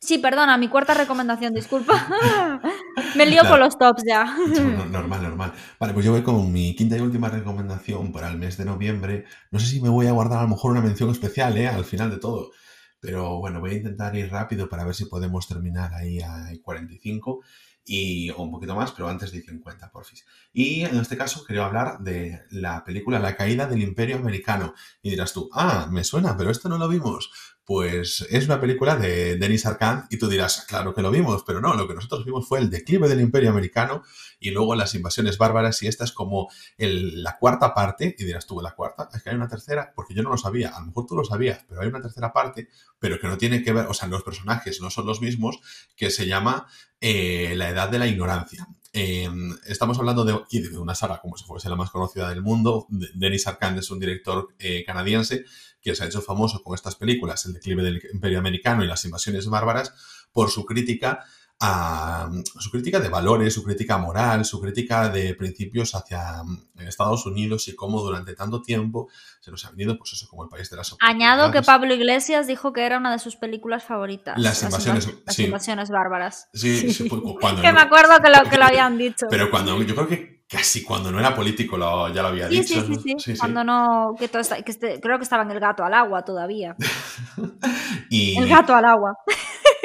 Sí, 0.00 0.18
perdona, 0.18 0.58
mi 0.58 0.68
cuarta 0.68 0.92
recomendación, 0.92 1.54
disculpa. 1.54 1.94
Me 3.14 3.26
lío 3.26 3.40
claro. 3.40 3.50
con 3.50 3.60
los 3.60 3.78
tops 3.78 4.04
ya. 4.06 4.24
Normal, 4.90 5.22
normal. 5.22 5.52
Vale, 5.78 5.92
pues 5.92 6.04
yo 6.04 6.12
voy 6.12 6.22
con 6.22 6.50
mi 6.52 6.74
quinta 6.74 6.96
y 6.96 7.00
última 7.00 7.28
recomendación 7.28 8.12
para 8.12 8.28
el 8.28 8.38
mes 8.38 8.56
de 8.56 8.64
noviembre. 8.64 9.24
No 9.50 9.58
sé 9.58 9.66
si 9.66 9.80
me 9.80 9.88
voy 9.88 10.06
a 10.06 10.12
guardar 10.12 10.38
a 10.38 10.42
lo 10.42 10.48
mejor 10.48 10.70
una 10.72 10.80
mención 10.80 11.10
especial, 11.10 11.56
¿eh? 11.58 11.68
Al 11.68 11.84
final 11.84 12.10
de 12.10 12.18
todo. 12.18 12.52
Pero 13.00 13.38
bueno, 13.38 13.60
voy 13.60 13.72
a 13.72 13.74
intentar 13.74 14.16
ir 14.16 14.30
rápido 14.30 14.68
para 14.68 14.84
ver 14.84 14.94
si 14.94 15.04
podemos 15.04 15.46
terminar 15.46 15.92
ahí 15.94 16.20
a 16.20 16.48
45 16.62 17.40
y, 17.88 18.30
o 18.30 18.42
un 18.42 18.50
poquito 18.50 18.74
más, 18.74 18.90
pero 18.90 19.08
antes 19.08 19.30
de 19.30 19.42
50, 19.42 19.90
porfis. 19.90 20.26
Y 20.52 20.82
en 20.82 20.96
este 20.96 21.16
caso 21.16 21.44
quería 21.44 21.66
hablar 21.66 22.00
de 22.00 22.42
la 22.50 22.82
película 22.84 23.20
La 23.20 23.36
caída 23.36 23.66
del 23.66 23.82
imperio 23.82 24.16
americano. 24.16 24.74
Y 25.02 25.10
dirás 25.10 25.32
tú, 25.32 25.48
ah, 25.52 25.86
me 25.90 26.02
suena, 26.02 26.36
pero 26.36 26.50
esto 26.50 26.68
no 26.68 26.78
lo 26.78 26.88
vimos. 26.88 27.30
Pues 27.66 28.24
es 28.30 28.44
una 28.46 28.60
película 28.60 28.94
de 28.94 29.36
Denis 29.38 29.66
Arcand 29.66 30.04
y 30.08 30.18
tú 30.18 30.28
dirás, 30.28 30.64
claro 30.68 30.94
que 30.94 31.02
lo 31.02 31.10
vimos, 31.10 31.42
pero 31.44 31.60
no, 31.60 31.74
lo 31.74 31.88
que 31.88 31.94
nosotros 31.94 32.24
vimos 32.24 32.46
fue 32.46 32.60
el 32.60 32.70
declive 32.70 33.08
del 33.08 33.20
imperio 33.20 33.50
americano 33.50 34.04
y 34.38 34.50
luego 34.50 34.76
las 34.76 34.94
invasiones 34.94 35.36
bárbaras 35.36 35.82
y 35.82 35.88
esta 35.88 36.04
es 36.04 36.12
como 36.12 36.48
la 36.78 37.36
cuarta 37.38 37.74
parte 37.74 38.14
y 38.16 38.24
dirás 38.24 38.46
tú, 38.46 38.60
la 38.60 38.70
cuarta, 38.76 39.08
es 39.12 39.20
que 39.20 39.30
hay 39.30 39.34
una 39.34 39.48
tercera, 39.48 39.92
porque 39.96 40.14
yo 40.14 40.22
no 40.22 40.30
lo 40.30 40.36
sabía, 40.36 40.76
a 40.76 40.78
lo 40.78 40.86
mejor 40.86 41.06
tú 41.06 41.16
lo 41.16 41.24
sabías, 41.24 41.64
pero 41.68 41.80
hay 41.80 41.88
una 41.88 42.00
tercera 42.00 42.32
parte, 42.32 42.68
pero 43.00 43.18
que 43.18 43.26
no 43.26 43.36
tiene 43.36 43.64
que 43.64 43.72
ver, 43.72 43.86
o 43.86 43.94
sea, 43.94 44.06
los 44.06 44.22
personajes 44.22 44.80
no 44.80 44.88
son 44.88 45.04
los 45.06 45.20
mismos, 45.20 45.58
que 45.96 46.10
se 46.10 46.28
llama 46.28 46.68
eh, 47.00 47.54
La 47.56 47.68
edad 47.68 47.88
de 47.88 47.98
la 47.98 48.06
ignorancia. 48.06 48.68
Eh, 48.92 49.28
estamos 49.66 49.98
hablando 49.98 50.24
de, 50.24 50.38
de, 50.50 50.78
una 50.78 50.94
saga 50.94 51.20
como 51.20 51.36
si 51.36 51.44
fuese 51.44 51.68
la 51.68 51.76
más 51.76 51.90
conocida 51.90 52.30
del 52.30 52.42
mundo. 52.42 52.86
Denis 52.88 53.46
Arcand 53.46 53.78
es 53.78 53.90
un 53.90 53.98
director 53.98 54.54
eh, 54.58 54.84
canadiense 54.86 55.44
que 55.86 55.94
se 55.94 56.02
ha 56.02 56.06
hecho 56.06 56.20
famoso 56.20 56.62
con 56.62 56.74
estas 56.74 56.96
películas, 56.96 57.46
El 57.46 57.54
declive 57.54 57.84
del 57.84 58.02
imperio 58.12 58.40
americano 58.40 58.82
y 58.82 58.88
las 58.88 59.04
invasiones 59.04 59.46
bárbaras, 59.46 59.92
por 60.32 60.50
su 60.50 60.64
crítica 60.64 61.24
a 61.58 62.28
su 62.58 62.70
crítica 62.70 63.00
de 63.00 63.08
valores, 63.08 63.54
su 63.54 63.62
crítica 63.62 63.96
moral, 63.96 64.44
su 64.44 64.60
crítica 64.60 65.08
de 65.08 65.34
principios 65.34 65.94
hacia 65.94 66.42
Estados 66.86 67.24
Unidos 67.24 67.68
y 67.68 67.74
cómo 67.74 68.02
durante 68.02 68.34
tanto 68.34 68.60
tiempo 68.60 69.08
se 69.40 69.50
nos 69.50 69.64
ha 69.64 69.70
venido, 69.70 69.96
pues 69.96 70.12
eso, 70.12 70.28
como 70.28 70.42
el 70.42 70.50
país 70.50 70.68
de 70.68 70.76
las 70.76 70.94
Añado 71.00 71.50
que 71.52 71.62
Pablo 71.62 71.94
Iglesias 71.94 72.46
dijo 72.46 72.74
que 72.74 72.84
era 72.84 72.98
una 72.98 73.10
de 73.10 73.18
sus 73.18 73.36
películas 73.36 73.84
favoritas. 73.84 74.38
Las 74.38 74.62
invasiones, 74.62 75.08
las, 75.24 75.34
sí. 75.34 75.92
bárbaras. 75.92 76.48
Sí, 76.52 76.78
sí. 76.78 76.92
sí 76.92 77.08
cuando 77.08 77.62
que 77.62 77.72
me 77.72 77.80
acuerdo 77.80 78.20
que 78.20 78.28
lo, 78.28 78.50
que 78.50 78.58
lo 78.58 78.64
habían 78.64 78.98
dicho. 78.98 79.26
Pero 79.30 79.50
cuando, 79.50 79.80
yo 79.82 79.94
creo 79.94 80.08
que 80.08 80.25
casi 80.48 80.82
cuando 80.82 81.10
no 81.10 81.18
era 81.18 81.34
político 81.34 81.76
lo, 81.76 82.12
ya 82.12 82.22
lo 82.22 82.28
había 82.28 82.48
sí, 82.48 82.60
dicho. 82.60 82.86
Sí, 82.86 82.94
sí, 82.94 83.14
sí. 83.18 83.32
sí 83.32 83.38
cuando 83.38 83.64
no, 83.64 84.14
que, 84.18 84.28
todo 84.28 84.40
está, 84.42 84.62
que 84.62 84.72
este, 84.72 85.00
creo 85.00 85.18
que 85.18 85.24
estaba 85.24 85.42
en 85.42 85.50
el 85.50 85.60
gato 85.60 85.84
al 85.84 85.94
agua 85.94 86.24
todavía. 86.24 86.76
y... 88.10 88.36
El 88.38 88.48
gato 88.48 88.74
al 88.74 88.84
agua. 88.84 89.14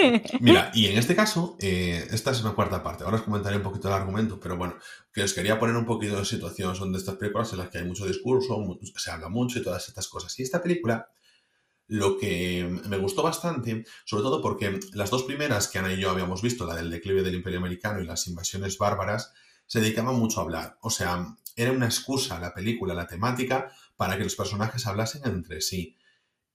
Mira, 0.40 0.72
y 0.74 0.88
en 0.88 0.98
este 0.98 1.16
caso, 1.16 1.56
eh, 1.60 2.08
esta 2.12 2.32
es 2.32 2.42
una 2.42 2.54
cuarta 2.54 2.84
parte. 2.84 3.04
Ahora 3.04 3.18
os 3.18 3.24
comentaré 3.24 3.58
un 3.58 3.64
poquito 3.64 3.88
el 3.88 3.94
argumento, 3.94 4.40
pero 4.40 4.58
bueno, 4.58 4.76
que 5.12 5.24
os 5.24 5.34
quería 5.34 5.60
poner 5.60 5.76
un 5.76 5.86
poquito 5.86 6.18
de 6.18 6.26
situación. 6.26 6.76
Son 6.76 6.92
de 6.92 6.98
estas 6.98 7.16
películas 7.16 7.52
en 7.54 7.60
las 7.60 7.70
que 7.70 7.80
hay 7.80 7.86
mucho 7.86 8.06
discurso, 8.06 8.80
se 8.96 9.12
habla 9.12 9.30
mucho 9.30 9.60
y 9.60 9.64
todas 9.64 9.88
estas 9.88 10.08
cosas. 10.08 10.38
Y 10.40 10.44
esta 10.44 10.62
película, 10.62 11.10
lo 11.88 12.18
que 12.18 12.68
me 12.88 12.98
gustó 12.98 13.24
bastante, 13.24 13.84
sobre 14.06 14.24
todo 14.24 14.42
porque 14.42 14.80
las 14.94 15.10
dos 15.10 15.24
primeras 15.24 15.68
que 15.68 15.80
Ana 15.80 15.94
y 15.94 16.00
yo 16.00 16.10
habíamos 16.10 16.42
visto, 16.42 16.66
la 16.66 16.76
del 16.76 16.90
declive 16.90 17.24
del 17.24 17.36
Imperio 17.36 17.60
Americano 17.60 18.02
y 18.02 18.06
las 18.06 18.28
invasiones 18.28 18.78
bárbaras, 18.78 19.34
se 19.72 19.80
dedicaban 19.80 20.20
mucho 20.20 20.42
a 20.42 20.44
hablar. 20.44 20.78
O 20.82 20.90
sea, 20.90 21.34
era 21.56 21.72
una 21.72 21.86
excusa 21.86 22.42
la 22.42 22.54
película, 22.54 22.94
la 22.94 23.08
temática, 23.08 23.72
para 23.96 24.18
que 24.18 24.26
los 24.26 24.36
personajes 24.36 24.86
hablasen 24.86 25.22
entre 25.24 25.62
sí. 25.62 25.96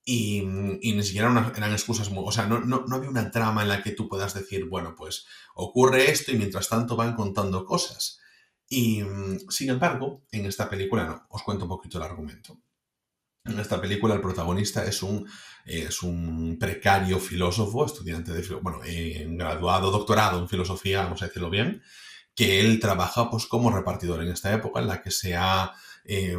Y, 0.05 0.41
y, 0.83 0.93
ni 0.93 1.03
siquiera 1.03 1.31
una, 1.31 1.51
eran 1.57 1.73
excusas 1.73 2.11
muy... 2.11 2.25
O 2.27 2.31
sea, 2.31 2.45
no, 2.45 2.61
no, 2.61 2.85
no, 2.87 2.97
había 2.97 3.09
una 3.09 3.31
trama 3.31 3.63
en 3.63 3.69
la 3.69 3.83
que 3.83 3.93
tú 3.93 4.07
puedas 4.07 4.35
decir, 4.35 4.67
bueno, 4.67 4.95
pues 4.95 5.25
ocurre 5.55 6.11
esto 6.11 6.31
y 6.31 6.37
mientras 6.37 6.69
tanto 6.69 6.95
van 6.95 7.15
contando 7.17 7.65
cosas. 7.65 8.21
Y, 8.69 9.03
sin 9.49 9.71
embargo, 9.71 10.27
en 10.31 10.45
esta 10.45 10.69
película 10.69 11.07
no. 11.07 11.27
Os 11.31 11.43
cuento 11.43 11.65
un 11.65 11.71
poquito 11.71 11.97
el 11.97 12.05
argumento. 12.05 12.61
En 13.47 13.59
esta 13.59 13.81
película 13.81 14.15
el 14.15 14.21
protagonista 14.21 14.85
es 14.85 15.03
un, 15.03 15.27
es 15.65 16.03
un 16.03 16.59
precario 16.61 17.19
filósofo, 17.19 17.87
estudiante 17.87 18.33
de... 18.33 18.43
Bueno, 18.57 18.81
eh, 18.85 19.27
graduado, 19.31 19.91
doctorado 19.91 20.39
en 20.39 20.51
filosofía, 20.51 21.05
vamos 21.05 21.23
a 21.23 21.29
decirlo 21.29 21.49
bien, 21.49 21.83
que 22.37 22.61
él 22.61 22.79
trabaja 22.79 23.31
pues 23.31 23.47
como 23.47 23.73
repartidor 23.73 24.23
en 24.23 24.29
esta 24.29 24.53
época 24.53 24.79
en 24.79 24.87
la 24.87 25.03
que 25.03 25.11
se 25.11 25.35
ha... 25.35 25.73
Eh, 26.05 26.39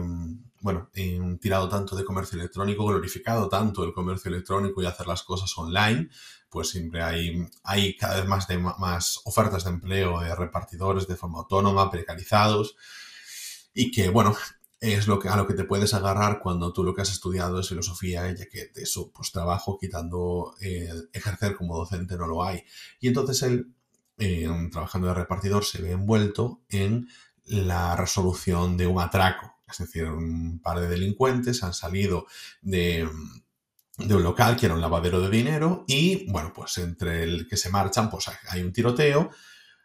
bueno, 0.60 0.90
eh, 0.96 1.20
tirado 1.40 1.70
tanto 1.70 1.96
de 1.96 2.04
comercio 2.04 2.40
electrónico, 2.40 2.86
glorificado 2.86 3.48
tanto 3.48 3.84
el 3.84 3.94
comercio 3.94 4.30
electrónico 4.30 4.82
y 4.82 4.88
hacer 4.88 5.06
las 5.06 5.22
cosas 5.22 5.56
online, 5.56 6.10
pues 6.50 6.70
siempre 6.70 7.04
hay, 7.04 7.48
hay 7.64 7.96
cada 7.96 8.18
vez 8.18 8.26
más, 8.28 8.48
de, 8.48 8.58
más 8.58 9.22
ofertas 9.26 9.66
de 9.66 9.70
empleo 9.70 10.20
de 10.20 10.36
repartidores 10.36 11.08
de 11.08 11.16
forma 11.16 11.40
autónoma, 11.40 11.92
precarizados, 11.92 12.76
y 13.74 13.92
que, 13.92 14.10
bueno, 14.10 14.36
es 14.80 15.08
lo 15.08 15.20
que, 15.20 15.30
a 15.30 15.38
lo 15.38 15.46
que 15.46 15.54
te 15.54 15.64
puedes 15.64 15.94
agarrar 15.94 16.40
cuando 16.40 16.74
tú 16.74 16.84
lo 16.84 16.96
que 16.96 17.04
has 17.04 17.12
estudiado 17.12 17.60
es 17.60 17.70
filosofía, 17.70 18.30
ya 18.32 18.48
que 18.48 18.72
de 18.74 18.82
eso, 18.82 19.12
pues 19.12 19.32
trabajo, 19.32 19.78
quitando 19.80 20.56
ejercer 21.14 21.56
como 21.56 21.78
docente 21.78 22.18
no 22.18 22.26
lo 22.26 22.44
hay. 22.44 22.64
Y 23.00 23.08
entonces 23.10 23.44
él 23.44 23.77
eh, 24.18 24.48
trabajando 24.72 25.08
de 25.08 25.14
repartidor, 25.14 25.64
se 25.64 25.82
ve 25.82 25.92
envuelto 25.92 26.62
en 26.70 27.08
la 27.46 27.96
resolución 27.96 28.78
de 28.78 28.88
un 28.88 29.00
atraco. 29.00 29.54
Es 29.70 29.80
decir, 29.80 30.06
un 30.06 30.60
par 30.60 30.80
de 30.80 30.88
delincuentes 30.88 31.64
han 31.64 31.74
salido 31.74 32.26
de, 32.62 33.08
de 33.98 34.16
un 34.16 34.24
local 34.24 34.56
que 34.56 34.66
era 34.66 34.76
un 34.76 34.82
lavadero 34.82 35.20
de 35.22 35.30
dinero 35.30 35.84
y, 35.88 36.30
bueno, 36.32 36.54
pues 36.54 36.78
entre 36.78 37.24
el 37.24 37.48
que 37.48 37.58
se 37.58 37.70
marchan, 37.70 38.10
pues 38.10 38.30
hay 38.50 38.62
un 38.62 38.74
tiroteo, 38.74 39.30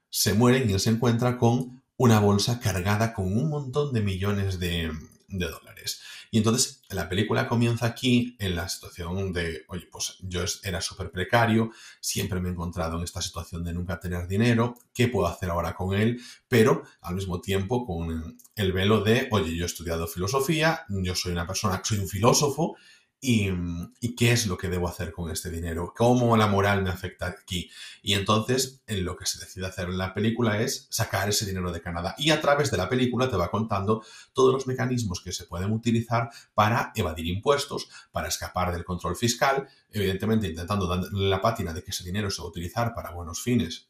se 0.08 0.34
mueren 0.34 0.68
y 0.68 0.72
él 0.72 0.80
se 0.80 0.90
encuentra 0.90 1.36
con 1.36 1.82
una 1.96 2.20
bolsa 2.20 2.60
cargada 2.60 3.12
con 3.12 3.26
un 3.26 3.48
montón 3.48 3.92
de 3.92 4.00
millones 4.00 4.58
de, 4.58 4.92
de 5.32 5.48
dólares. 5.48 6.00
Y 6.30 6.38
entonces 6.38 6.82
la 6.90 7.08
película 7.08 7.48
comienza 7.48 7.86
aquí 7.86 8.36
en 8.38 8.56
la 8.56 8.68
situación 8.68 9.32
de, 9.32 9.64
oye, 9.68 9.88
pues 9.90 10.16
yo 10.20 10.44
era 10.62 10.80
súper 10.80 11.10
precario, 11.10 11.70
siempre 12.00 12.40
me 12.40 12.48
he 12.48 12.52
encontrado 12.52 12.98
en 12.98 13.04
esta 13.04 13.20
situación 13.20 13.64
de 13.64 13.72
nunca 13.72 13.98
tener 14.00 14.26
dinero, 14.26 14.74
¿qué 14.94 15.08
puedo 15.08 15.26
hacer 15.26 15.50
ahora 15.50 15.74
con 15.74 15.94
él? 15.94 16.20
Pero 16.48 16.82
al 17.00 17.14
mismo 17.14 17.40
tiempo 17.40 17.84
con 17.86 18.38
el 18.54 18.72
velo 18.72 19.02
de, 19.02 19.28
oye, 19.30 19.56
yo 19.56 19.64
he 19.64 19.66
estudiado 19.66 20.06
filosofía, 20.06 20.84
yo 20.88 21.14
soy 21.14 21.32
una 21.32 21.46
persona, 21.46 21.80
soy 21.84 21.98
un 21.98 22.08
filósofo 22.08 22.76
y, 23.24 24.16
qué 24.16 24.32
es 24.32 24.48
lo 24.48 24.58
que 24.58 24.68
debo 24.68 24.88
hacer 24.88 25.12
con 25.12 25.30
este 25.30 25.48
dinero, 25.48 25.94
cómo 25.96 26.36
la 26.36 26.48
moral 26.48 26.82
me 26.82 26.90
afecta 26.90 27.26
aquí. 27.26 27.70
Y 28.02 28.14
entonces 28.14 28.82
en 28.88 29.04
lo 29.04 29.16
que 29.16 29.26
se 29.26 29.38
decide 29.38 29.64
hacer 29.64 29.88
en 29.88 29.96
la 29.96 30.12
película 30.12 30.60
es 30.60 30.88
sacar 30.90 31.28
ese 31.28 31.46
dinero 31.46 31.70
de 31.70 31.80
Canadá 31.80 32.16
y 32.18 32.30
a 32.30 32.40
través 32.40 32.72
de 32.72 32.76
la 32.78 32.88
película 32.88 33.30
te 33.30 33.36
va 33.36 33.48
contando 33.48 34.04
todos 34.32 34.52
los 34.52 34.66
mecanismos 34.66 35.22
que 35.22 35.30
se 35.30 35.44
pueden 35.44 35.70
utilizar 35.70 36.30
para 36.52 36.92
evadir 36.96 37.26
impuestos, 37.28 37.88
para 38.10 38.26
escapar 38.26 38.72
del 38.72 38.84
control 38.84 39.14
fiscal, 39.14 39.68
evidentemente 39.90 40.48
intentando 40.48 40.88
darle 40.88 41.08
la 41.12 41.40
pátina 41.40 41.72
de 41.72 41.84
que 41.84 41.92
ese 41.92 42.02
dinero 42.02 42.28
se 42.28 42.42
va 42.42 42.46
a 42.46 42.50
utilizar 42.50 42.92
para 42.92 43.12
buenos 43.12 43.40
fines 43.40 43.88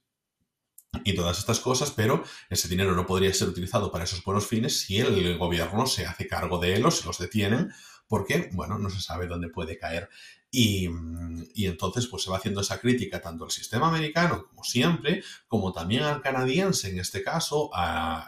y 1.05 1.15
todas 1.15 1.39
estas 1.39 1.59
cosas, 1.59 1.91
pero 1.91 2.23
ese 2.51 2.69
dinero 2.69 2.95
no 2.95 3.07
podría 3.07 3.33
ser 3.33 3.49
utilizado 3.49 3.91
para 3.91 4.05
esos 4.05 4.23
buenos 4.23 4.47
fines 4.47 4.81
si 4.81 4.99
el 4.99 5.39
gobierno 5.39 5.87
se 5.87 6.05
hace 6.05 6.27
cargo 6.27 6.59
de 6.59 6.75
él 6.75 6.85
o 6.85 6.91
se 6.91 7.07
los 7.07 7.19
detienen 7.19 7.73
porque, 8.13 8.51
bueno, 8.53 8.79
no 8.79 8.91
se 8.91 9.01
sabe 9.01 9.27
dónde 9.27 9.49
puede 9.49 9.79
caer. 9.79 10.11
Y, 10.51 10.85
entonces, 11.57 12.07
pues 12.09 12.23
se 12.23 12.31
va 12.31 12.37
haciendo 12.37 12.61
esa 12.61 12.79
crítica 12.79 13.23
tanto 13.23 13.45
al 13.45 13.51
sistema 13.51 13.89
americano, 13.89 14.49
como 14.51 14.65
siempre, 14.65 15.25
como 15.49 15.73
también 15.73 16.03
al 16.03 16.21
canadiense 16.21 16.91
en 16.91 16.99
este 16.99 17.23
caso, 17.23 17.71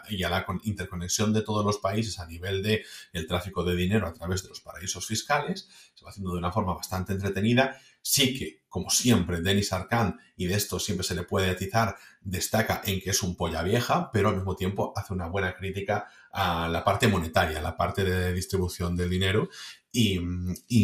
y 0.09 0.23
a 0.23 0.29
la 0.31 0.43
interconexión 0.63 1.33
de 1.33 1.43
todos 1.43 1.63
los 1.63 1.77
países 1.77 2.17
a 2.17 2.25
nivel 2.25 2.63
de 2.63 2.83
el 3.13 3.27
tráfico 3.27 3.63
de 3.63 3.75
dinero 3.75 4.07
a 4.07 4.13
través 4.13 4.41
de 4.41 4.49
los 4.49 4.59
paraísos 4.59 5.05
fiscales. 5.05 5.69
Se 5.93 6.03
va 6.03 6.09
haciendo 6.09 6.31
de 6.31 6.39
una 6.39 6.51
forma 6.51 6.73
bastante 6.73 7.13
entretenida. 7.13 7.79
Sí 8.01 8.35
que, 8.39 8.63
como 8.75 8.89
siempre, 8.89 9.39
Denis 9.39 9.71
Arcand, 9.71 10.15
y 10.35 10.47
de 10.47 10.55
esto 10.55 10.79
siempre 10.79 11.05
se 11.05 11.15
le 11.15 11.23
puede 11.23 11.49
atizar, 11.49 11.95
destaca 12.19 12.81
en 12.83 12.99
que 12.99 13.11
es 13.11 13.23
un 13.23 13.37
polla 13.37 13.63
vieja, 13.63 14.09
pero 14.11 14.27
al 14.27 14.35
mismo 14.35 14.53
tiempo 14.57 14.91
hace 14.97 15.13
una 15.13 15.27
buena 15.27 15.55
crítica 15.55 16.09
a 16.33 16.67
la 16.67 16.83
parte 16.83 17.07
monetaria, 17.07 17.59
a 17.59 17.61
la 17.61 17.77
parte 17.77 18.03
de 18.03 18.33
distribución 18.33 18.97
del 18.97 19.09
dinero. 19.09 19.47
Y, 19.93 20.19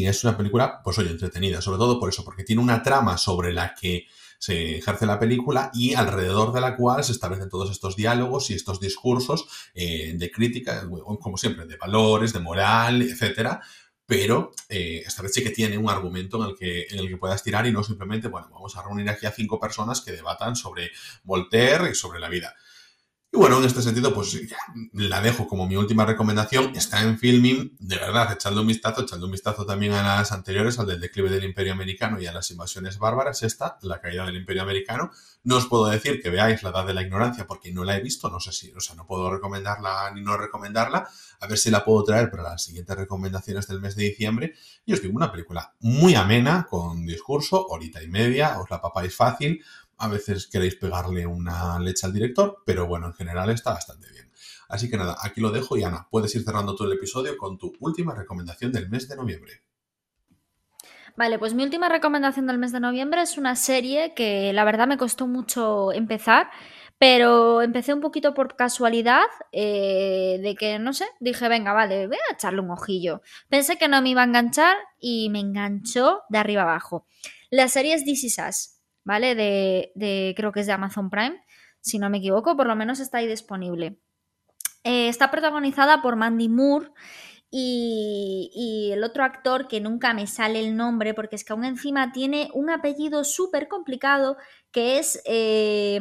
es 0.06 0.24
una 0.24 0.38
película, 0.38 0.82
pues 0.82 1.00
oye, 1.00 1.10
entretenida, 1.10 1.62
sobre 1.62 1.80
todo 1.80 2.00
por 2.00 2.08
eso, 2.08 2.24
porque 2.24 2.46
tiene 2.46 2.62
una 2.62 2.82
trama 2.82 3.18
sobre 3.18 3.52
la 3.52 3.76
que 3.76 4.06
se 4.39 4.78
ejerce 4.78 5.06
la 5.06 5.20
película 5.20 5.70
y 5.74 5.94
alrededor 5.94 6.54
de 6.54 6.62
la 6.62 6.78
cual 6.78 7.04
se 7.04 7.12
establecen 7.12 7.50
todos 7.50 7.72
estos 7.72 7.98
diálogos 7.98 8.50
y 8.50 8.54
estos 8.54 8.80
discursos 8.80 9.48
eh, 9.74 10.14
de 10.16 10.32
crítica, 10.32 10.88
como 11.20 11.36
siempre, 11.36 11.66
de 11.66 11.76
valores, 11.76 12.32
de 12.32 12.39
moral, 12.39 13.02
etcétera, 13.02 13.60
pero 14.12 14.51
eh, 14.68 15.03
esta 15.07 15.22
vez 15.22 15.34
sí 15.34 15.41
que 15.41 15.51
tiene 15.51 15.78
un 15.78 15.89
argumento 15.89 16.43
en 16.43 16.49
el, 16.49 16.57
que, 16.57 16.86
en 16.89 16.99
el 16.99 17.07
que 17.07 17.16
puedas 17.16 17.41
tirar 17.43 17.66
y 17.66 17.72
no 17.72 17.82
simplemente, 17.82 18.28
bueno, 18.28 18.49
vamos 18.51 18.76
a 18.76 18.84
reunir 18.84 19.09
aquí 19.09 19.26
a 19.26 19.32
cinco 19.32 19.57
personas 19.57 20.01
que 20.01 20.12
debatan 20.12 20.57
sobre 20.57 20.91
Voltaire 21.24 21.89
y 21.89 21.95
sobre 21.95 22.20
la 22.20 22.28
vida. 22.28 22.53
Y 23.34 23.38
bueno, 23.38 23.60
en 23.60 23.64
este 23.64 23.82
sentido, 23.82 24.14
pues 24.14 24.38
la 24.92 25.22
dejo 25.22 25.48
como 25.48 25.66
mi 25.66 25.78
última 25.78 26.06
recomendación. 26.06 26.76
Está 26.76 27.02
en 27.02 27.18
filming, 27.18 27.78
de 27.80 27.96
verdad, 27.96 28.34
echando 28.34 28.60
un 28.60 28.68
vistazo, 28.68 29.04
echando 29.04 29.26
un 29.26 29.32
vistazo 29.32 29.66
también 29.66 29.94
a 29.94 30.04
las 30.04 30.34
anteriores, 30.34 30.78
al 30.80 30.88
del 30.88 31.00
declive 31.00 31.30
del 31.30 31.46
Imperio 31.46 31.72
Americano 31.72 32.20
y 32.20 32.26
a 32.26 32.34
las 32.34 32.52
invasiones 32.52 33.00
bárbaras. 33.00 33.42
Esta, 33.44 33.78
la 33.84 34.02
caída 34.02 34.26
del 34.26 34.36
Imperio 34.36 34.64
Americano. 34.64 35.12
No 35.46 35.56
os 35.56 35.66
puedo 35.68 35.88
decir 35.88 36.22
que 36.22 36.30
veáis 36.30 36.62
la 36.62 36.72
edad 36.72 36.86
de 36.86 36.94
la 36.94 37.04
ignorancia 37.04 37.48
porque 37.48 37.72
no 37.72 37.86
la 37.86 37.96
he 37.96 38.02
visto, 38.02 38.30
no 38.30 38.42
sé 38.42 38.52
si, 38.52 38.74
o 38.74 38.82
sea, 38.82 38.98
no 38.98 39.08
puedo 39.08 39.32
recomendarla 39.32 40.12
ni 40.14 40.22
no 40.22 40.36
recomendarla. 40.36 41.08
A 41.40 41.48
ver 41.48 41.58
si 41.58 41.72
la 41.72 41.86
puedo 41.86 42.04
traer 42.04 42.30
para 42.30 42.44
las 42.44 42.64
siguientes 42.66 42.98
recomendaciones 42.98 43.66
del 43.66 43.80
mes 43.80 43.96
de 43.96 44.04
diciembre. 44.04 44.56
Y 44.86 44.92
os 44.92 45.02
digo, 45.02 45.16
una 45.16 45.32
película 45.32 45.74
muy 45.80 46.16
amena, 46.16 46.68
con 46.70 47.06
discurso, 47.06 47.66
horita 47.66 48.04
y 48.04 48.08
media, 48.08 48.60
os 48.60 48.70
la 48.70 48.82
papáis 48.82 49.16
fácil 49.16 49.64
a 50.02 50.08
veces 50.08 50.47
queréis 50.47 50.76
pegarle 50.76 51.26
una 51.28 51.80
leche 51.80 52.08
al 52.08 52.14
director, 52.14 52.64
pero 52.66 52.88
bueno, 52.88 53.08
en 53.08 53.14
general 53.14 53.52
está 53.52 53.72
bastante 53.72 54.10
bien. 54.12 54.32
Así 54.68 54.89
que 54.89 54.97
nada, 54.97 55.16
aquí 55.22 55.41
lo 55.41 55.52
dejo 55.52 55.78
y 55.78 55.84
Ana, 55.84 56.08
puedes 56.10 56.34
ir 56.36 56.43
cerrando 56.43 56.76
todo 56.76 56.88
el 56.88 56.97
episodio 56.97 57.38
con 57.38 57.58
tu 57.58 57.72
última 57.80 58.16
recomendación 58.16 58.72
del 58.72 58.89
mes 58.89 59.08
de 59.08 59.16
noviembre. 59.16 59.62
Vale, 61.16 61.38
pues 61.38 61.54
mi 61.54 61.64
última 61.64 61.88
recomendación 61.88 62.47
del 62.47 62.58
mes 62.58 62.72
de 62.72 62.80
noviembre 62.80 63.22
es 63.22 63.38
una 63.38 63.56
serie 63.56 64.14
que 64.16 64.54
la 64.54 64.64
verdad 64.64 64.88
me 64.88 64.97
costó 64.97 65.28
mucho 65.28 65.91
empezar, 65.91 66.49
pero 66.97 67.62
empecé 67.62 67.93
un 67.93 68.02
poquito 68.02 68.34
por 68.34 68.56
casualidad, 68.56 69.26
eh, 69.52 70.39
de 70.41 70.56
que 70.56 70.80
no 70.80 70.93
sé, 70.93 71.06
dije, 71.20 71.47
venga, 71.47 71.74
vale, 71.74 72.08
voy 72.08 72.18
a 72.30 72.34
echarle 72.34 72.62
un 72.62 72.72
ojillo. 72.72 73.22
Pensé 73.49 73.78
que 73.78 73.88
no 73.88 74.02
me 74.02 74.10
iba 74.10 74.22
a 74.22 74.26
enganchar 74.26 74.78
y 74.99 75.30
me 75.30 75.41
enganchó 75.41 76.22
de 76.30 76.38
arriba 76.39 76.64
abajo. 76.64 77.06
La 77.49 77.68
serie 77.68 77.93
es 77.93 78.06
This 78.06 78.24
Is 78.24 78.81
¿vale? 79.04 79.36
De, 79.36 80.34
creo 80.36 80.52
que 80.52 80.62
es 80.62 80.68
de 80.68 80.74
Amazon 80.74 81.10
Prime, 81.10 81.41
si 81.80 81.99
no 81.99 82.10
me 82.10 82.20
equivoco, 82.20 82.56
por 82.56 82.68
lo 82.68 82.76
menos 82.76 82.99
está 82.99 83.20
ahí 83.20 83.28
disponible. 83.28 83.99
Eh, 84.84 85.08
está 85.10 85.30
protagonizada 85.32 86.02
por 86.02 86.16
Mandy 86.16 86.49
Moore 86.49 86.89
y, 87.52 88.91
el 88.93 89.04
otro 89.04 89.24
actor 89.24 89.68
que 89.68 89.82
nunca 89.82 90.14
me 90.14 90.26
sale 90.28 90.60
el 90.60 90.76
nombre 90.76 91.14
porque 91.14 91.36
es 91.36 91.43
que 91.43 91.54
aún 91.54 91.66
encima 91.66 92.12
tiene 92.12 92.49
un 92.54 92.70
apellido 92.70 93.24
súper 93.24 93.68
complicado 93.68 94.38
que 94.72 94.99
es 94.99 95.22
eh, 95.26 95.99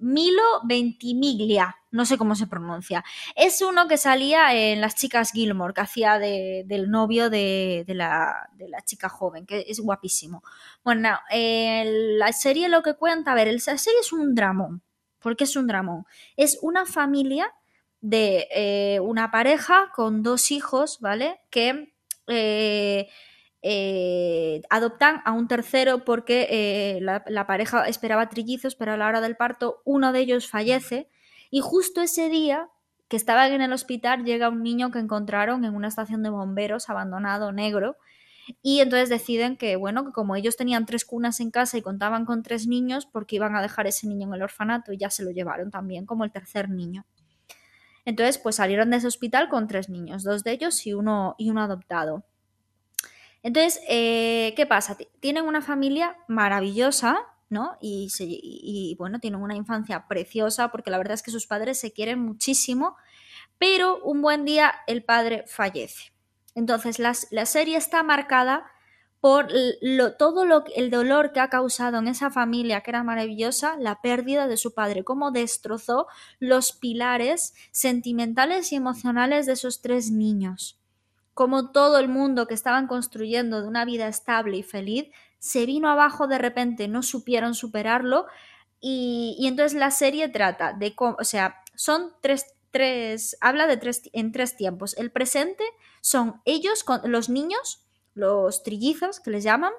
Milo 0.00 0.42
Ventimiglia, 0.64 1.76
no 1.90 2.04
sé 2.04 2.18
cómo 2.18 2.34
se 2.34 2.46
pronuncia. 2.46 3.04
Es 3.34 3.62
uno 3.62 3.88
que 3.88 3.96
salía 3.96 4.54
en 4.54 4.80
Las 4.80 4.94
Chicas 4.94 5.32
Gilmore, 5.32 5.74
que 5.74 5.80
hacía 5.80 6.18
del 6.18 6.90
novio 6.90 7.30
de, 7.30 7.84
la, 7.88 8.48
chica 8.84 9.08
joven, 9.08 9.46
que 9.46 9.64
es 9.68 9.80
guapísimo. 9.80 10.42
Bueno, 10.84 11.18
la 11.30 12.32
serie 12.32 12.68
lo 12.68 12.82
que 12.82 12.94
cuenta, 12.94 13.32
a 13.32 13.34
ver, 13.34 13.48
la 13.48 13.78
serie 13.78 14.00
es 14.00 14.12
un 14.12 14.34
dramón. 14.34 14.82
¿Por 15.18 15.36
qué 15.36 15.44
es 15.44 15.56
un 15.56 15.66
dramón? 15.66 16.06
Es 16.36 16.58
una 16.62 16.86
familia 16.86 17.52
de 18.00 18.46
eh, 18.52 19.00
una 19.00 19.30
pareja 19.30 19.90
con 19.94 20.22
dos 20.22 20.50
hijos, 20.50 21.00
¿vale? 21.00 21.40
Que 21.50 21.92
eh, 22.28 23.08
eh, 23.62 24.62
adoptan 24.70 25.20
a 25.24 25.32
un 25.32 25.48
tercero 25.48 26.04
porque 26.04 26.46
eh, 26.50 27.00
la, 27.00 27.46
pareja 27.46 27.88
esperaba 27.88 28.28
trillizos, 28.28 28.76
pero 28.76 28.92
a 28.92 28.96
la 28.96 29.06
hora 29.06 29.20
del 29.20 29.36
parto 29.36 29.82
uno 29.84 30.12
de 30.12 30.20
ellos 30.20 30.48
fallece 30.48 31.08
y 31.50 31.60
justo 31.60 32.00
ese 32.00 32.28
día 32.28 32.68
que 33.08 33.16
estaban 33.16 33.52
en 33.52 33.62
el 33.62 33.72
hospital 33.72 34.24
llega 34.24 34.48
un 34.48 34.62
niño 34.62 34.90
que 34.90 34.98
encontraron 34.98 35.64
en 35.64 35.74
una 35.74 35.88
estación 35.88 36.22
de 36.22 36.30
bomberos 36.30 36.88
abandonado 36.88 37.52
negro 37.52 37.96
y 38.62 38.80
entonces 38.80 39.08
deciden 39.08 39.56
que, 39.56 39.76
bueno, 39.76 40.04
que 40.04 40.12
como 40.12 40.36
ellos 40.36 40.56
tenían 40.56 40.86
tres 40.86 41.04
cunas 41.04 41.40
en 41.40 41.50
casa 41.50 41.76
y 41.76 41.82
contaban 41.82 42.24
con 42.24 42.42
tres 42.42 42.66
niños, 42.66 43.06
porque 43.06 43.36
iban 43.36 43.54
a 43.56 43.62
dejar 43.62 43.86
ese 43.86 44.06
niño 44.06 44.28
en 44.28 44.34
el 44.34 44.42
orfanato 44.42 44.92
y 44.92 44.98
ya 44.98 45.10
se 45.10 45.22
lo 45.22 45.30
llevaron 45.30 45.70
también 45.70 46.06
como 46.06 46.24
el 46.24 46.32
tercer 46.32 46.70
niño. 46.70 47.04
Entonces, 48.04 48.38
pues 48.38 48.56
salieron 48.56 48.90
de 48.90 48.96
ese 48.98 49.06
hospital 49.06 49.48
con 49.50 49.68
tres 49.68 49.90
niños, 49.90 50.22
dos 50.22 50.44
de 50.44 50.52
ellos 50.52 50.86
y 50.86 50.94
uno, 50.94 51.34
y 51.36 51.50
uno 51.50 51.62
adoptado. 51.62 52.24
Entonces, 53.48 53.80
eh, 53.88 54.52
¿qué 54.56 54.66
pasa? 54.66 54.98
Tienen 55.20 55.46
una 55.46 55.62
familia 55.62 56.18
maravillosa, 56.28 57.16
¿no? 57.48 57.78
Y, 57.80 58.94
bueno, 58.98 59.20
tienen 59.20 59.40
una 59.40 59.56
infancia 59.56 60.06
preciosa 60.06 60.70
porque 60.70 60.90
la 60.90 60.98
verdad 60.98 61.14
es 61.14 61.22
que 61.22 61.30
sus 61.30 61.46
padres 61.46 61.80
se 61.80 61.90
quieren 61.90 62.20
muchísimo, 62.20 62.94
pero 63.56 64.02
un 64.04 64.20
buen 64.20 64.44
día 64.44 64.74
el 64.86 65.02
padre 65.02 65.44
fallece. 65.46 66.12
Entonces, 66.54 66.98
la, 66.98 67.14
serie 67.46 67.78
está 67.78 68.02
marcada 68.02 68.66
por 69.18 69.48
todo 70.18 70.44
lo, 70.44 70.64
el 70.76 70.90
dolor 70.90 71.32
que 71.32 71.40
ha 71.40 71.48
causado 71.48 72.00
en 72.00 72.08
esa 72.08 72.30
familia 72.30 72.82
que 72.82 72.90
era 72.90 73.02
maravillosa 73.02 73.78
la 73.78 74.02
pérdida 74.02 74.46
de 74.46 74.58
su 74.58 74.74
padre, 74.74 75.04
cómo 75.04 75.30
destrozó 75.30 76.06
los 76.38 76.72
pilares 76.72 77.54
sentimentales 77.70 78.72
y 78.72 78.76
emocionales 78.76 79.46
de 79.46 79.54
esos 79.54 79.80
tres 79.80 80.10
niños 80.10 80.77
como 81.38 81.70
todo 81.70 82.00
el 82.00 82.08
mundo 82.08 82.48
que 82.48 82.54
estaban 82.54 82.88
construyendo 82.88 83.62
de 83.62 83.68
una 83.68 83.84
vida 83.84 84.08
estable 84.08 84.56
y 84.56 84.64
feliz 84.64 85.08
se 85.38 85.66
vino 85.66 85.88
abajo 85.88 86.26
de 86.26 86.36
repente, 86.36 86.88
no 86.88 87.04
supieron 87.04 87.54
superarlo 87.54 88.26
y, 88.80 89.38
entonces 89.46 89.78
la 89.78 89.92
serie 89.92 90.28
trata 90.30 90.72
de 90.72 90.96
cómo, 90.96 91.16
o 91.20 91.22
sea, 91.22 91.62
son 91.76 92.12
tres, 92.22 92.46
tres, 92.72 93.36
habla 93.40 93.68
de 93.68 93.76
tres, 93.76 94.10
en 94.12 94.32
tres 94.32 94.56
tiempos. 94.56 94.98
El 94.98 95.12
presente 95.12 95.62
son 96.00 96.42
ellos, 96.44 96.82
con, 96.82 97.02
los 97.04 97.28
niños, 97.28 97.86
los 98.14 98.64
trillizos 98.64 99.20
que 99.20 99.30
les 99.30 99.44
llaman, 99.44 99.72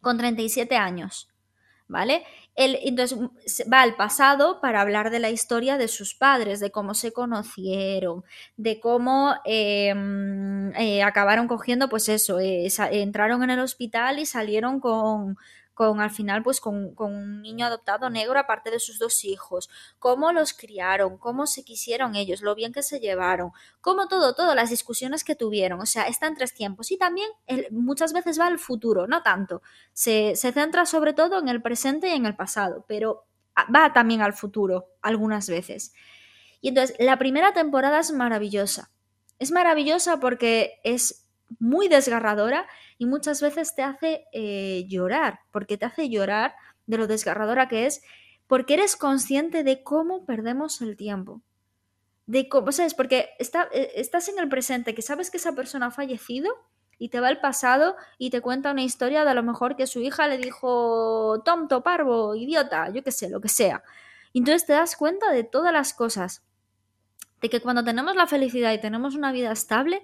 con 0.00 0.18
37 0.18 0.76
años. 0.76 1.30
¿vale? 1.90 2.24
Él 2.56 2.78
entonces 2.82 3.18
va 3.72 3.82
al 3.82 3.96
pasado 3.96 4.60
para 4.60 4.80
hablar 4.80 5.10
de 5.10 5.20
la 5.20 5.30
historia 5.30 5.78
de 5.78 5.88
sus 5.88 6.14
padres, 6.14 6.60
de 6.60 6.70
cómo 6.70 6.94
se 6.94 7.12
conocieron, 7.12 8.24
de 8.56 8.80
cómo 8.80 9.34
em, 9.44 10.72
eh, 10.76 11.02
acabaron 11.02 11.48
cogiendo, 11.48 11.88
pues 11.88 12.08
eso, 12.08 12.38
eh, 12.40 12.68
entraron 12.92 13.42
en 13.42 13.50
el 13.50 13.60
hospital 13.60 14.18
y 14.18 14.26
salieron 14.26 14.80
con, 14.80 15.36
con 15.80 16.02
al 16.02 16.10
final 16.10 16.42
pues 16.42 16.60
con, 16.60 16.94
un 16.94 17.40
niño 17.40 17.64
adoptado 17.64 18.10
negro 18.10 18.38
aparte 18.38 18.70
de 18.70 18.78
sus 18.78 18.98
dos 18.98 19.24
hijos, 19.24 19.70
cómo 19.98 20.30
los 20.30 20.52
criaron, 20.52 21.16
cómo 21.16 21.46
se 21.46 21.64
quisieron 21.64 22.16
ellos, 22.16 22.42
lo 22.42 22.54
bien 22.54 22.70
que 22.70 22.82
se 22.82 23.00
llevaron, 23.00 23.52
cómo 23.80 24.06
todo, 24.06 24.34
todo, 24.34 24.54
las 24.54 24.68
discusiones 24.68 25.24
que 25.24 25.34
tuvieron, 25.34 25.80
o 25.80 25.86
sea, 25.86 26.02
está 26.02 26.26
en 26.26 26.34
tres 26.34 26.52
tiempos. 26.52 26.90
Y 26.90 26.98
también 26.98 27.30
muchas 27.70 28.12
veces 28.12 28.38
va 28.38 28.48
al 28.48 28.58
futuro, 28.58 29.06
no 29.06 29.22
tanto, 29.22 29.62
se, 29.94 30.36
se 30.36 30.52
centra 30.52 30.84
sobre 30.84 31.14
todo 31.14 31.38
en 31.38 31.48
el 31.48 31.62
presente 31.62 32.08
y 32.08 32.12
en 32.12 32.26
el 32.26 32.36
pasado, 32.36 32.84
pero 32.86 33.24
va 33.74 33.94
también 33.94 34.20
al 34.20 34.34
futuro 34.34 34.90
algunas 35.00 35.48
veces. 35.48 35.94
Y 36.60 36.68
entonces, 36.68 36.94
la 36.98 37.18
primera 37.18 37.54
temporada 37.54 38.00
es 38.00 38.12
maravillosa. 38.12 38.90
Es 39.38 39.50
maravillosa 39.50 40.20
porque 40.20 40.78
es 40.84 41.29
muy 41.58 41.88
desgarradora 41.88 42.66
y 42.98 43.06
muchas 43.06 43.42
veces 43.42 43.74
te 43.74 43.82
hace 43.82 44.24
eh, 44.32 44.84
llorar, 44.88 45.40
porque 45.50 45.76
te 45.76 45.86
hace 45.86 46.08
llorar 46.08 46.54
de 46.86 46.98
lo 46.98 47.06
desgarradora 47.06 47.68
que 47.68 47.86
es, 47.86 48.02
porque 48.46 48.74
eres 48.74 48.96
consciente 48.96 49.64
de 49.64 49.82
cómo 49.82 50.24
perdemos 50.24 50.80
el 50.80 50.96
tiempo. 50.96 51.42
De 52.26 52.48
cómo, 52.48 52.72
¿sabes? 52.72 52.94
Porque 52.94 53.30
eh, 53.38 53.92
estás 53.96 54.28
en 54.28 54.38
el 54.38 54.48
presente, 54.48 54.94
que 54.94 55.02
sabes 55.02 55.30
que 55.30 55.38
esa 55.38 55.54
persona 55.54 55.86
ha 55.86 55.90
fallecido 55.90 56.52
y 56.98 57.08
te 57.08 57.18
va 57.18 57.28
al 57.28 57.40
pasado 57.40 57.96
y 58.18 58.30
te 58.30 58.40
cuenta 58.40 58.72
una 58.72 58.82
historia 58.82 59.24
de 59.24 59.30
a 59.30 59.34
lo 59.34 59.42
mejor 59.42 59.74
que 59.74 59.86
su 59.86 60.00
hija 60.00 60.28
le 60.28 60.36
dijo 60.36 61.42
tonto, 61.44 61.82
parvo, 61.82 62.34
idiota, 62.34 62.90
yo 62.90 63.02
qué 63.02 63.10
sé, 63.10 63.30
lo 63.30 63.40
que 63.40 63.48
sea. 63.48 63.82
Y 64.32 64.40
entonces 64.40 64.66
te 64.66 64.74
das 64.74 64.96
cuenta 64.96 65.32
de 65.32 65.42
todas 65.42 65.72
las 65.72 65.94
cosas. 65.94 66.44
De 67.40 67.48
que 67.48 67.60
cuando 67.60 67.82
tenemos 67.82 68.14
la 68.16 68.26
felicidad 68.26 68.72
y 68.72 68.80
tenemos 68.80 69.14
una 69.14 69.32
vida 69.32 69.50
estable, 69.50 70.02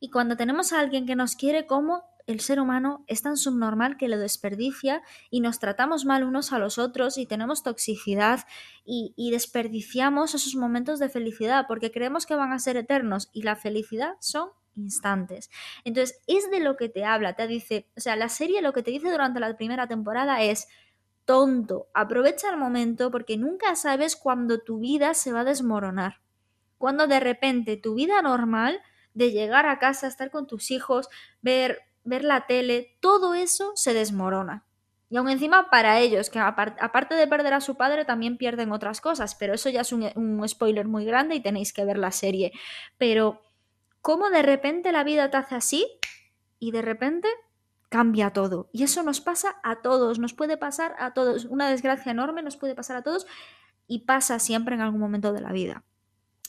y 0.00 0.10
cuando 0.10 0.36
tenemos 0.36 0.72
a 0.72 0.80
alguien 0.80 1.06
que 1.06 1.16
nos 1.16 1.36
quiere 1.36 1.66
como 1.66 2.04
el 2.26 2.40
ser 2.40 2.60
humano 2.60 3.04
es 3.06 3.22
tan 3.22 3.36
subnormal 3.36 3.96
que 3.96 4.08
lo 4.08 4.18
desperdicia 4.18 5.02
y 5.30 5.40
nos 5.40 5.58
tratamos 5.58 6.04
mal 6.04 6.24
unos 6.24 6.52
a 6.52 6.58
los 6.58 6.78
otros 6.78 7.18
y 7.18 7.26
tenemos 7.26 7.62
toxicidad 7.62 8.40
y, 8.84 9.12
desperdiciamos 9.30 10.34
esos 10.34 10.54
momentos 10.54 10.98
de 10.98 11.08
felicidad 11.08 11.66
porque 11.68 11.90
creemos 11.90 12.24
que 12.24 12.36
van 12.36 12.52
a 12.52 12.58
ser 12.58 12.76
eternos 12.76 13.30
y 13.32 13.42
la 13.42 13.56
felicidad 13.56 14.14
son 14.20 14.50
instantes. 14.76 15.50
Entonces, 15.84 16.20
es 16.26 16.50
de 16.50 16.60
lo 16.60 16.76
que 16.76 16.88
te 16.88 17.04
habla, 17.04 17.34
te 17.34 17.46
dice, 17.46 17.88
o 17.96 18.00
sea, 18.00 18.16
la 18.16 18.28
serie 18.28 18.62
lo 18.62 18.72
que 18.72 18.82
te 18.82 18.90
dice 18.90 19.10
durante 19.10 19.40
la 19.40 19.56
primera 19.56 19.86
temporada 19.86 20.42
es 20.42 20.68
tonto, 21.24 21.88
aprovecha 21.94 22.50
el 22.50 22.56
momento 22.56 23.10
porque 23.10 23.36
nunca 23.36 23.76
sabes 23.76 24.16
cuándo 24.16 24.60
tu 24.60 24.78
vida 24.78 25.14
se 25.14 25.32
va 25.32 25.40
a 25.40 25.44
desmoronar. 25.44 26.20
Cuando 26.78 27.06
de 27.06 27.20
repente 27.20 27.76
tu 27.76 27.94
vida 27.94 28.20
normal 28.22 28.80
de 29.14 29.30
llegar 29.30 29.66
a 29.66 29.78
casa, 29.78 30.06
estar 30.06 30.30
con 30.30 30.46
tus 30.46 30.70
hijos, 30.70 31.08
ver, 31.40 31.82
ver 32.04 32.24
la 32.24 32.46
tele, 32.46 32.96
todo 33.00 33.34
eso 33.34 33.72
se 33.74 33.94
desmorona. 33.94 34.64
Y 35.10 35.16
aún 35.16 35.28
encima 35.28 35.70
para 35.70 36.00
ellos, 36.00 36.28
que 36.28 36.40
aparte 36.40 37.14
de 37.14 37.26
perder 37.26 37.54
a 37.54 37.60
su 37.60 37.76
padre, 37.76 38.04
también 38.04 38.36
pierden 38.36 38.72
otras 38.72 39.00
cosas, 39.00 39.34
pero 39.36 39.54
eso 39.54 39.68
ya 39.68 39.82
es 39.82 39.92
un, 39.92 40.10
un 40.16 40.48
spoiler 40.48 40.88
muy 40.88 41.04
grande 41.04 41.36
y 41.36 41.40
tenéis 41.40 41.72
que 41.72 41.84
ver 41.84 41.98
la 41.98 42.10
serie. 42.10 42.52
Pero, 42.98 43.40
¿cómo 44.00 44.30
de 44.30 44.42
repente 44.42 44.90
la 44.92 45.04
vida 45.04 45.30
te 45.30 45.36
hace 45.36 45.54
así? 45.54 45.86
Y 46.58 46.72
de 46.72 46.82
repente 46.82 47.28
cambia 47.94 48.32
todo. 48.32 48.68
Y 48.72 48.82
eso 48.82 49.04
nos 49.04 49.20
pasa 49.20 49.56
a 49.62 49.82
todos, 49.82 50.18
nos 50.18 50.34
puede 50.34 50.56
pasar 50.56 50.96
a 50.98 51.14
todos. 51.14 51.44
Una 51.44 51.70
desgracia 51.70 52.10
enorme 52.10 52.42
nos 52.42 52.56
puede 52.56 52.74
pasar 52.74 52.96
a 52.96 53.02
todos 53.02 53.24
y 53.86 54.00
pasa 54.00 54.40
siempre 54.40 54.74
en 54.74 54.80
algún 54.80 54.98
momento 54.98 55.32
de 55.32 55.40
la 55.40 55.52
vida. 55.52 55.84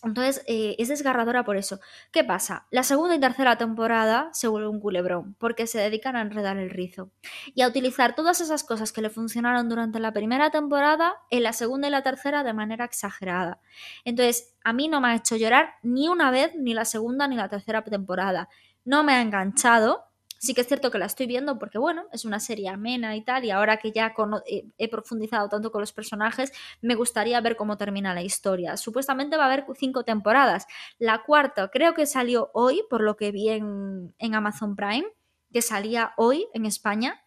Entonces 0.05 0.43
eh, 0.47 0.75
es 0.77 0.89
desgarradora 0.89 1.43
por 1.43 1.57
eso. 1.57 1.79
¿Qué 2.11 2.23
pasa? 2.23 2.67
La 2.69 2.83
segunda 2.83 3.15
y 3.15 3.19
tercera 3.19 3.57
temporada 3.57 4.29
se 4.33 4.47
vuelve 4.47 4.67
un 4.67 4.79
culebrón 4.79 5.35
porque 5.39 5.65
se 5.65 5.79
dedican 5.79 6.15
a 6.15 6.21
enredar 6.21 6.57
el 6.57 6.69
rizo 6.69 7.09
y 7.55 7.63
a 7.63 7.67
utilizar 7.67 8.13
todas 8.13 8.39
esas 8.39 8.63
cosas 8.63 8.91
que 8.91 9.01
le 9.01 9.09
funcionaron 9.09 9.67
durante 9.67 9.99
la 9.99 10.13
primera 10.13 10.51
temporada 10.51 11.15
en 11.31 11.41
la 11.41 11.53
segunda 11.53 11.87
y 11.87 11.91
la 11.91 12.03
tercera 12.03 12.43
de 12.43 12.53
manera 12.53 12.85
exagerada. 12.85 13.59
Entonces 14.03 14.55
a 14.63 14.73
mí 14.73 14.87
no 14.87 15.01
me 15.01 15.07
ha 15.07 15.15
hecho 15.15 15.37
llorar 15.37 15.73
ni 15.81 16.07
una 16.07 16.29
vez 16.29 16.53
ni 16.55 16.75
la 16.75 16.85
segunda 16.85 17.27
ni 17.27 17.35
la 17.35 17.49
tercera 17.49 17.83
temporada. 17.83 18.47
No 18.83 19.03
me 19.03 19.13
ha 19.13 19.21
enganchado, 19.21 20.03
Sí 20.39 20.53
que 20.53 20.61
es 20.61 20.67
cierto 20.67 20.91
que 20.91 20.97
la 20.97 21.05
estoy 21.05 21.27
viendo 21.27 21.57
porque, 21.57 21.77
bueno, 21.77 22.05
es 22.11 22.25
una 22.25 22.39
serie 22.39 22.69
amena 22.69 23.15
y 23.15 23.23
tal, 23.23 23.45
y 23.45 23.51
ahora 23.51 23.77
que 23.77 23.91
ya 23.91 24.13
eh, 24.47 24.65
he 24.77 24.89
profundizado 24.89 25.49
tanto 25.49 25.71
con 25.71 25.81
los 25.81 25.93
personajes, 25.93 26.51
me 26.81 26.95
gustaría 26.95 27.39
ver 27.41 27.55
cómo 27.55 27.77
termina 27.77 28.13
la 28.13 28.21
historia. 28.21 28.77
Supuestamente 28.77 29.37
va 29.37 29.43
a 29.43 29.47
haber 29.47 29.65
cinco 29.77 30.03
temporadas. 30.03 30.67
La 30.99 31.23
cuarta 31.23 31.69
creo 31.69 31.93
que 31.93 32.05
salió 32.05 32.51
hoy, 32.53 32.81
por 32.89 33.01
lo 33.01 33.15
que 33.15 33.31
vi 33.31 33.49
en, 33.49 34.13
Amazon 34.33 34.75
Prime, 34.75 35.07
que 35.51 35.61
salía 35.61 36.13
hoy 36.17 36.47
en 36.53 36.65
España. 36.65 37.21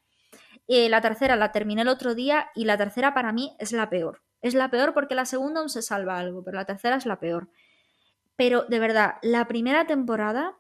Eh, 0.67 0.89
la 0.91 1.01
tercera 1.01 1.35
la 1.37 1.51
terminé 1.51 1.83
el 1.83 1.89
otro 1.89 2.15
día 2.15 2.51
y 2.55 2.67
la 2.67 2.77
tercera 2.77 3.15
para 3.15 3.33
mí 3.33 3.57
es 3.59 3.73
la 3.73 3.89
peor. 3.89 4.23
Es 4.43 4.55
la 4.55 4.71
peor 4.71 4.93
porque 4.93 5.15
la 5.15 5.25
segunda 5.25 5.61
aún 5.61 5.71
se 5.71 5.83
salva 5.83 6.19
algo, 6.19 6.45
pero 6.45 6.57
la 6.57 6.67
tercera 6.67 6.97
es 6.97 7.07
la 7.07 7.19
peor. 7.19 7.49
Pero 8.37 8.63
de 8.69 8.79
verdad, 8.79 9.15
la 9.23 9.49
primera 9.49 9.87
temporada 9.87 10.57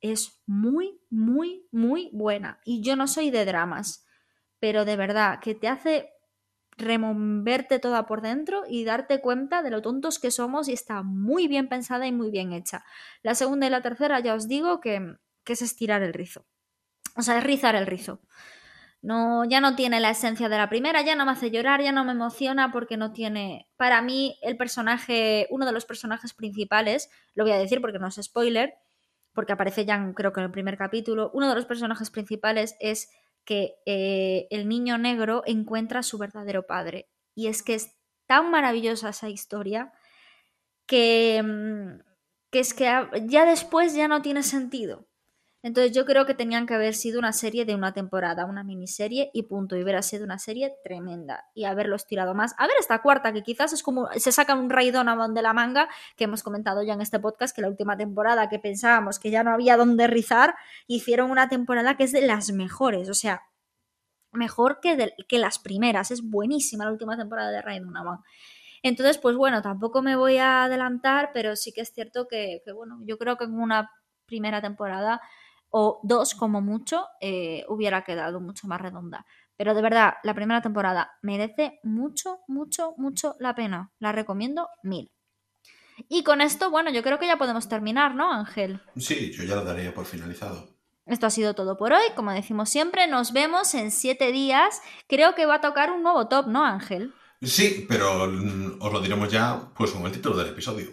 es 0.00 0.42
muy, 0.46 1.00
muy, 1.10 1.66
muy 1.72 2.10
buena. 2.12 2.60
Y 2.64 2.82
yo 2.82 2.96
no 2.96 3.06
soy 3.06 3.30
de 3.30 3.44
dramas, 3.44 4.06
pero 4.58 4.84
de 4.84 4.96
verdad 4.96 5.40
que 5.40 5.54
te 5.54 5.68
hace 5.68 6.10
removerte 6.78 7.78
toda 7.78 8.06
por 8.06 8.20
dentro 8.20 8.64
y 8.68 8.84
darte 8.84 9.20
cuenta 9.20 9.62
de 9.62 9.70
lo 9.70 9.80
tontos 9.82 10.18
que 10.18 10.30
somos 10.30 10.68
y 10.68 10.72
está 10.72 11.02
muy 11.02 11.48
bien 11.48 11.68
pensada 11.68 12.06
y 12.06 12.12
muy 12.12 12.30
bien 12.30 12.52
hecha. 12.52 12.84
La 13.22 13.34
segunda 13.34 13.66
y 13.66 13.70
la 13.70 13.82
tercera 13.82 14.20
ya 14.20 14.34
os 14.34 14.46
digo 14.46 14.80
que, 14.80 15.16
que 15.44 15.54
es 15.54 15.62
estirar 15.62 16.02
el 16.02 16.12
rizo. 16.12 16.44
O 17.16 17.22
sea, 17.22 17.38
es 17.38 17.44
rizar 17.44 17.74
el 17.76 17.86
rizo. 17.86 18.20
No, 19.02 19.44
ya 19.44 19.60
no 19.60 19.76
tiene 19.76 20.00
la 20.00 20.10
esencia 20.10 20.48
de 20.48 20.56
la 20.56 20.68
primera, 20.68 21.00
ya 21.02 21.14
no 21.14 21.24
me 21.24 21.32
hace 21.32 21.50
llorar, 21.50 21.80
ya 21.80 21.92
no 21.92 22.04
me 22.04 22.12
emociona 22.12 22.72
porque 22.72 22.96
no 22.96 23.12
tiene. 23.12 23.68
Para 23.76 24.02
mí, 24.02 24.36
el 24.42 24.56
personaje, 24.56 25.46
uno 25.50 25.64
de 25.64 25.72
los 25.72 25.84
personajes 25.84 26.34
principales, 26.34 27.08
lo 27.34 27.44
voy 27.44 27.52
a 27.52 27.58
decir 27.58 27.80
porque 27.80 27.98
no 27.98 28.08
es 28.08 28.18
spoiler, 28.20 28.74
porque 29.36 29.52
aparece 29.52 29.84
ya 29.84 30.12
creo 30.14 30.32
que 30.32 30.40
en 30.40 30.46
el 30.46 30.50
primer 30.50 30.76
capítulo, 30.76 31.30
uno 31.34 31.48
de 31.48 31.54
los 31.54 31.66
personajes 31.66 32.10
principales 32.10 32.74
es 32.80 33.10
que 33.44 33.76
eh, 33.86 34.48
el 34.50 34.68
niño 34.68 34.98
negro 34.98 35.42
encuentra 35.46 36.00
a 36.00 36.02
su 36.02 36.18
verdadero 36.18 36.66
padre. 36.66 37.08
Y 37.36 37.46
es 37.46 37.62
que 37.62 37.74
es 37.74 37.96
tan 38.26 38.50
maravillosa 38.50 39.10
esa 39.10 39.28
historia 39.28 39.92
que, 40.86 41.42
mm, 41.44 42.00
que 42.50 42.58
es 42.58 42.74
que 42.74 42.90
ya 43.26 43.46
después 43.46 43.94
ya 43.94 44.08
no 44.08 44.22
tiene 44.22 44.42
sentido. 44.42 45.06
Entonces 45.66 45.90
yo 45.90 46.04
creo 46.04 46.26
que 46.26 46.34
tenían 46.34 46.64
que 46.64 46.74
haber 46.74 46.94
sido 46.94 47.18
una 47.18 47.32
serie 47.32 47.64
de 47.64 47.74
una 47.74 47.92
temporada, 47.92 48.46
una 48.46 48.62
miniserie 48.62 49.30
y 49.32 49.42
punto. 49.48 49.76
Y 49.76 49.82
hubiera 49.82 50.00
sido 50.00 50.22
una 50.22 50.38
serie 50.38 50.76
tremenda. 50.84 51.46
Y 51.54 51.64
haberlos 51.64 52.06
tirado 52.06 52.36
más. 52.36 52.54
A 52.58 52.68
ver 52.68 52.76
esta 52.78 53.02
cuarta, 53.02 53.32
que 53.32 53.42
quizás 53.42 53.72
es 53.72 53.82
como 53.82 54.06
se 54.14 54.30
saca 54.30 54.54
un 54.54 54.70
raidón 54.70 55.34
de 55.34 55.42
la 55.42 55.52
manga, 55.54 55.88
que 56.16 56.22
hemos 56.22 56.44
comentado 56.44 56.84
ya 56.84 56.92
en 56.92 57.00
este 57.00 57.18
podcast, 57.18 57.52
que 57.52 57.62
la 57.62 57.68
última 57.68 57.96
temporada 57.96 58.48
que 58.48 58.60
pensábamos 58.60 59.18
que 59.18 59.32
ya 59.32 59.42
no 59.42 59.50
había 59.50 59.76
dónde 59.76 60.06
rizar, 60.06 60.54
hicieron 60.86 61.32
una 61.32 61.48
temporada 61.48 61.96
que 61.96 62.04
es 62.04 62.12
de 62.12 62.24
las 62.24 62.52
mejores. 62.52 63.10
O 63.10 63.14
sea, 63.14 63.42
mejor 64.30 64.78
que, 64.80 65.14
que 65.26 65.38
las 65.40 65.58
primeras. 65.58 66.12
Es 66.12 66.22
buenísima 66.22 66.84
la 66.84 66.92
última 66.92 67.16
temporada 67.16 67.50
de 67.50 67.60
Raidon 67.60 67.92
Entonces, 68.84 69.18
pues 69.18 69.34
bueno, 69.34 69.62
tampoco 69.62 70.00
me 70.00 70.14
voy 70.14 70.36
a 70.36 70.62
adelantar, 70.62 71.30
pero 71.34 71.56
sí 71.56 71.72
que 71.72 71.80
es 71.80 71.92
cierto 71.92 72.28
que, 72.28 72.62
que 72.64 72.70
bueno, 72.70 73.00
yo 73.04 73.18
creo 73.18 73.36
que 73.36 73.46
en 73.46 73.58
una 73.58 73.90
primera 74.26 74.60
temporada 74.60 75.20
o 75.78 76.00
dos 76.02 76.34
como 76.34 76.62
mucho, 76.62 77.06
eh, 77.20 77.66
hubiera 77.68 78.02
quedado 78.02 78.40
mucho 78.40 78.66
más 78.66 78.80
redonda. 78.80 79.26
Pero 79.58 79.74
de 79.74 79.82
verdad, 79.82 80.14
la 80.22 80.32
primera 80.32 80.62
temporada 80.62 81.18
merece 81.20 81.80
mucho, 81.82 82.38
mucho, 82.48 82.94
mucho 82.96 83.36
la 83.40 83.54
pena. 83.54 83.92
La 83.98 84.10
recomiendo 84.10 84.70
mil. 84.82 85.10
Y 86.08 86.22
con 86.22 86.40
esto, 86.40 86.70
bueno, 86.70 86.90
yo 86.90 87.02
creo 87.02 87.18
que 87.18 87.26
ya 87.26 87.36
podemos 87.36 87.68
terminar, 87.68 88.14
¿no, 88.14 88.32
Ángel? 88.32 88.80
Sí, 88.96 89.30
yo 89.32 89.44
ya 89.44 89.54
lo 89.56 89.64
daría 89.64 89.92
por 89.92 90.06
finalizado. 90.06 90.66
Esto 91.04 91.26
ha 91.26 91.30
sido 91.30 91.52
todo 91.52 91.76
por 91.76 91.92
hoy. 91.92 92.06
Como 92.14 92.32
decimos 92.32 92.70
siempre, 92.70 93.06
nos 93.06 93.34
vemos 93.34 93.74
en 93.74 93.90
siete 93.90 94.32
días. 94.32 94.80
Creo 95.08 95.34
que 95.34 95.44
va 95.44 95.56
a 95.56 95.60
tocar 95.60 95.90
un 95.90 96.02
nuevo 96.02 96.26
top, 96.26 96.46
¿no, 96.46 96.64
Ángel? 96.64 97.12
Sí, 97.42 97.84
pero 97.86 98.26
mm, 98.28 98.78
os 98.80 98.92
lo 98.94 99.00
diremos 99.02 99.30
ya 99.30 99.68
pues 99.76 99.90
con 99.90 100.06
el 100.06 100.12
título 100.12 100.38
del 100.38 100.48
episodio. 100.48 100.88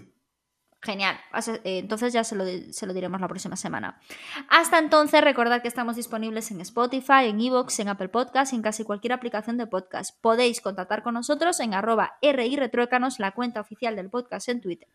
Genial. 0.84 1.18
Eh, 1.48 1.80
entonces 1.80 2.12
ya 2.12 2.26
se 2.26 2.36
lo, 2.36 2.94
diremos 2.94 3.22
la 3.22 3.30
próxima 3.30 3.56
semana. 3.56 4.02
Hasta 4.50 4.80
entonces, 4.80 5.24
recordad 5.24 5.62
que 5.62 5.70
estamos 5.70 5.96
disponibles 5.96 6.52
en 6.52 6.60
Spotify, 6.60 7.28
en 7.28 7.40
Evox, 7.40 7.80
en 7.80 7.88
Apple 7.88 8.10
Podcasts 8.10 8.52
y 8.52 8.58
en 8.58 8.62
casi 8.62 8.84
cualquier 8.84 9.14
aplicación 9.14 9.58
de 9.58 9.66
podcast. 9.66 10.20
Podéis 10.20 10.60
contactar 10.60 11.02
con 11.02 11.14
nosotros 11.14 11.62
en 11.62 11.74
arroba 11.74 12.18
Retruécanos, 12.22 13.20
la 13.20 13.32
cuenta 13.32 13.62
oficial 13.62 13.96
del 13.96 14.10
podcast 14.10 14.50
en 14.50 14.60
Twitter. 14.60 14.90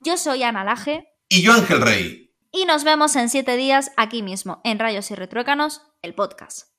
Yo 0.00 0.18
soy 0.18 0.42
Ana 0.42 0.64
Laje. 0.64 1.08
Y 1.30 1.40
yo 1.40 1.54
Ángel 1.54 1.80
Rey. 1.80 2.30
Y 2.52 2.66
nos 2.66 2.84
vemos 2.84 3.16
en 3.16 3.30
siete 3.30 3.56
días 3.56 3.92
aquí 3.96 4.22
mismo, 4.22 4.60
en 4.64 4.78
Rayos 4.78 5.10
y 5.10 5.14
Retruécanos, 5.14 5.80
el 6.02 6.14
podcast. 6.14 6.75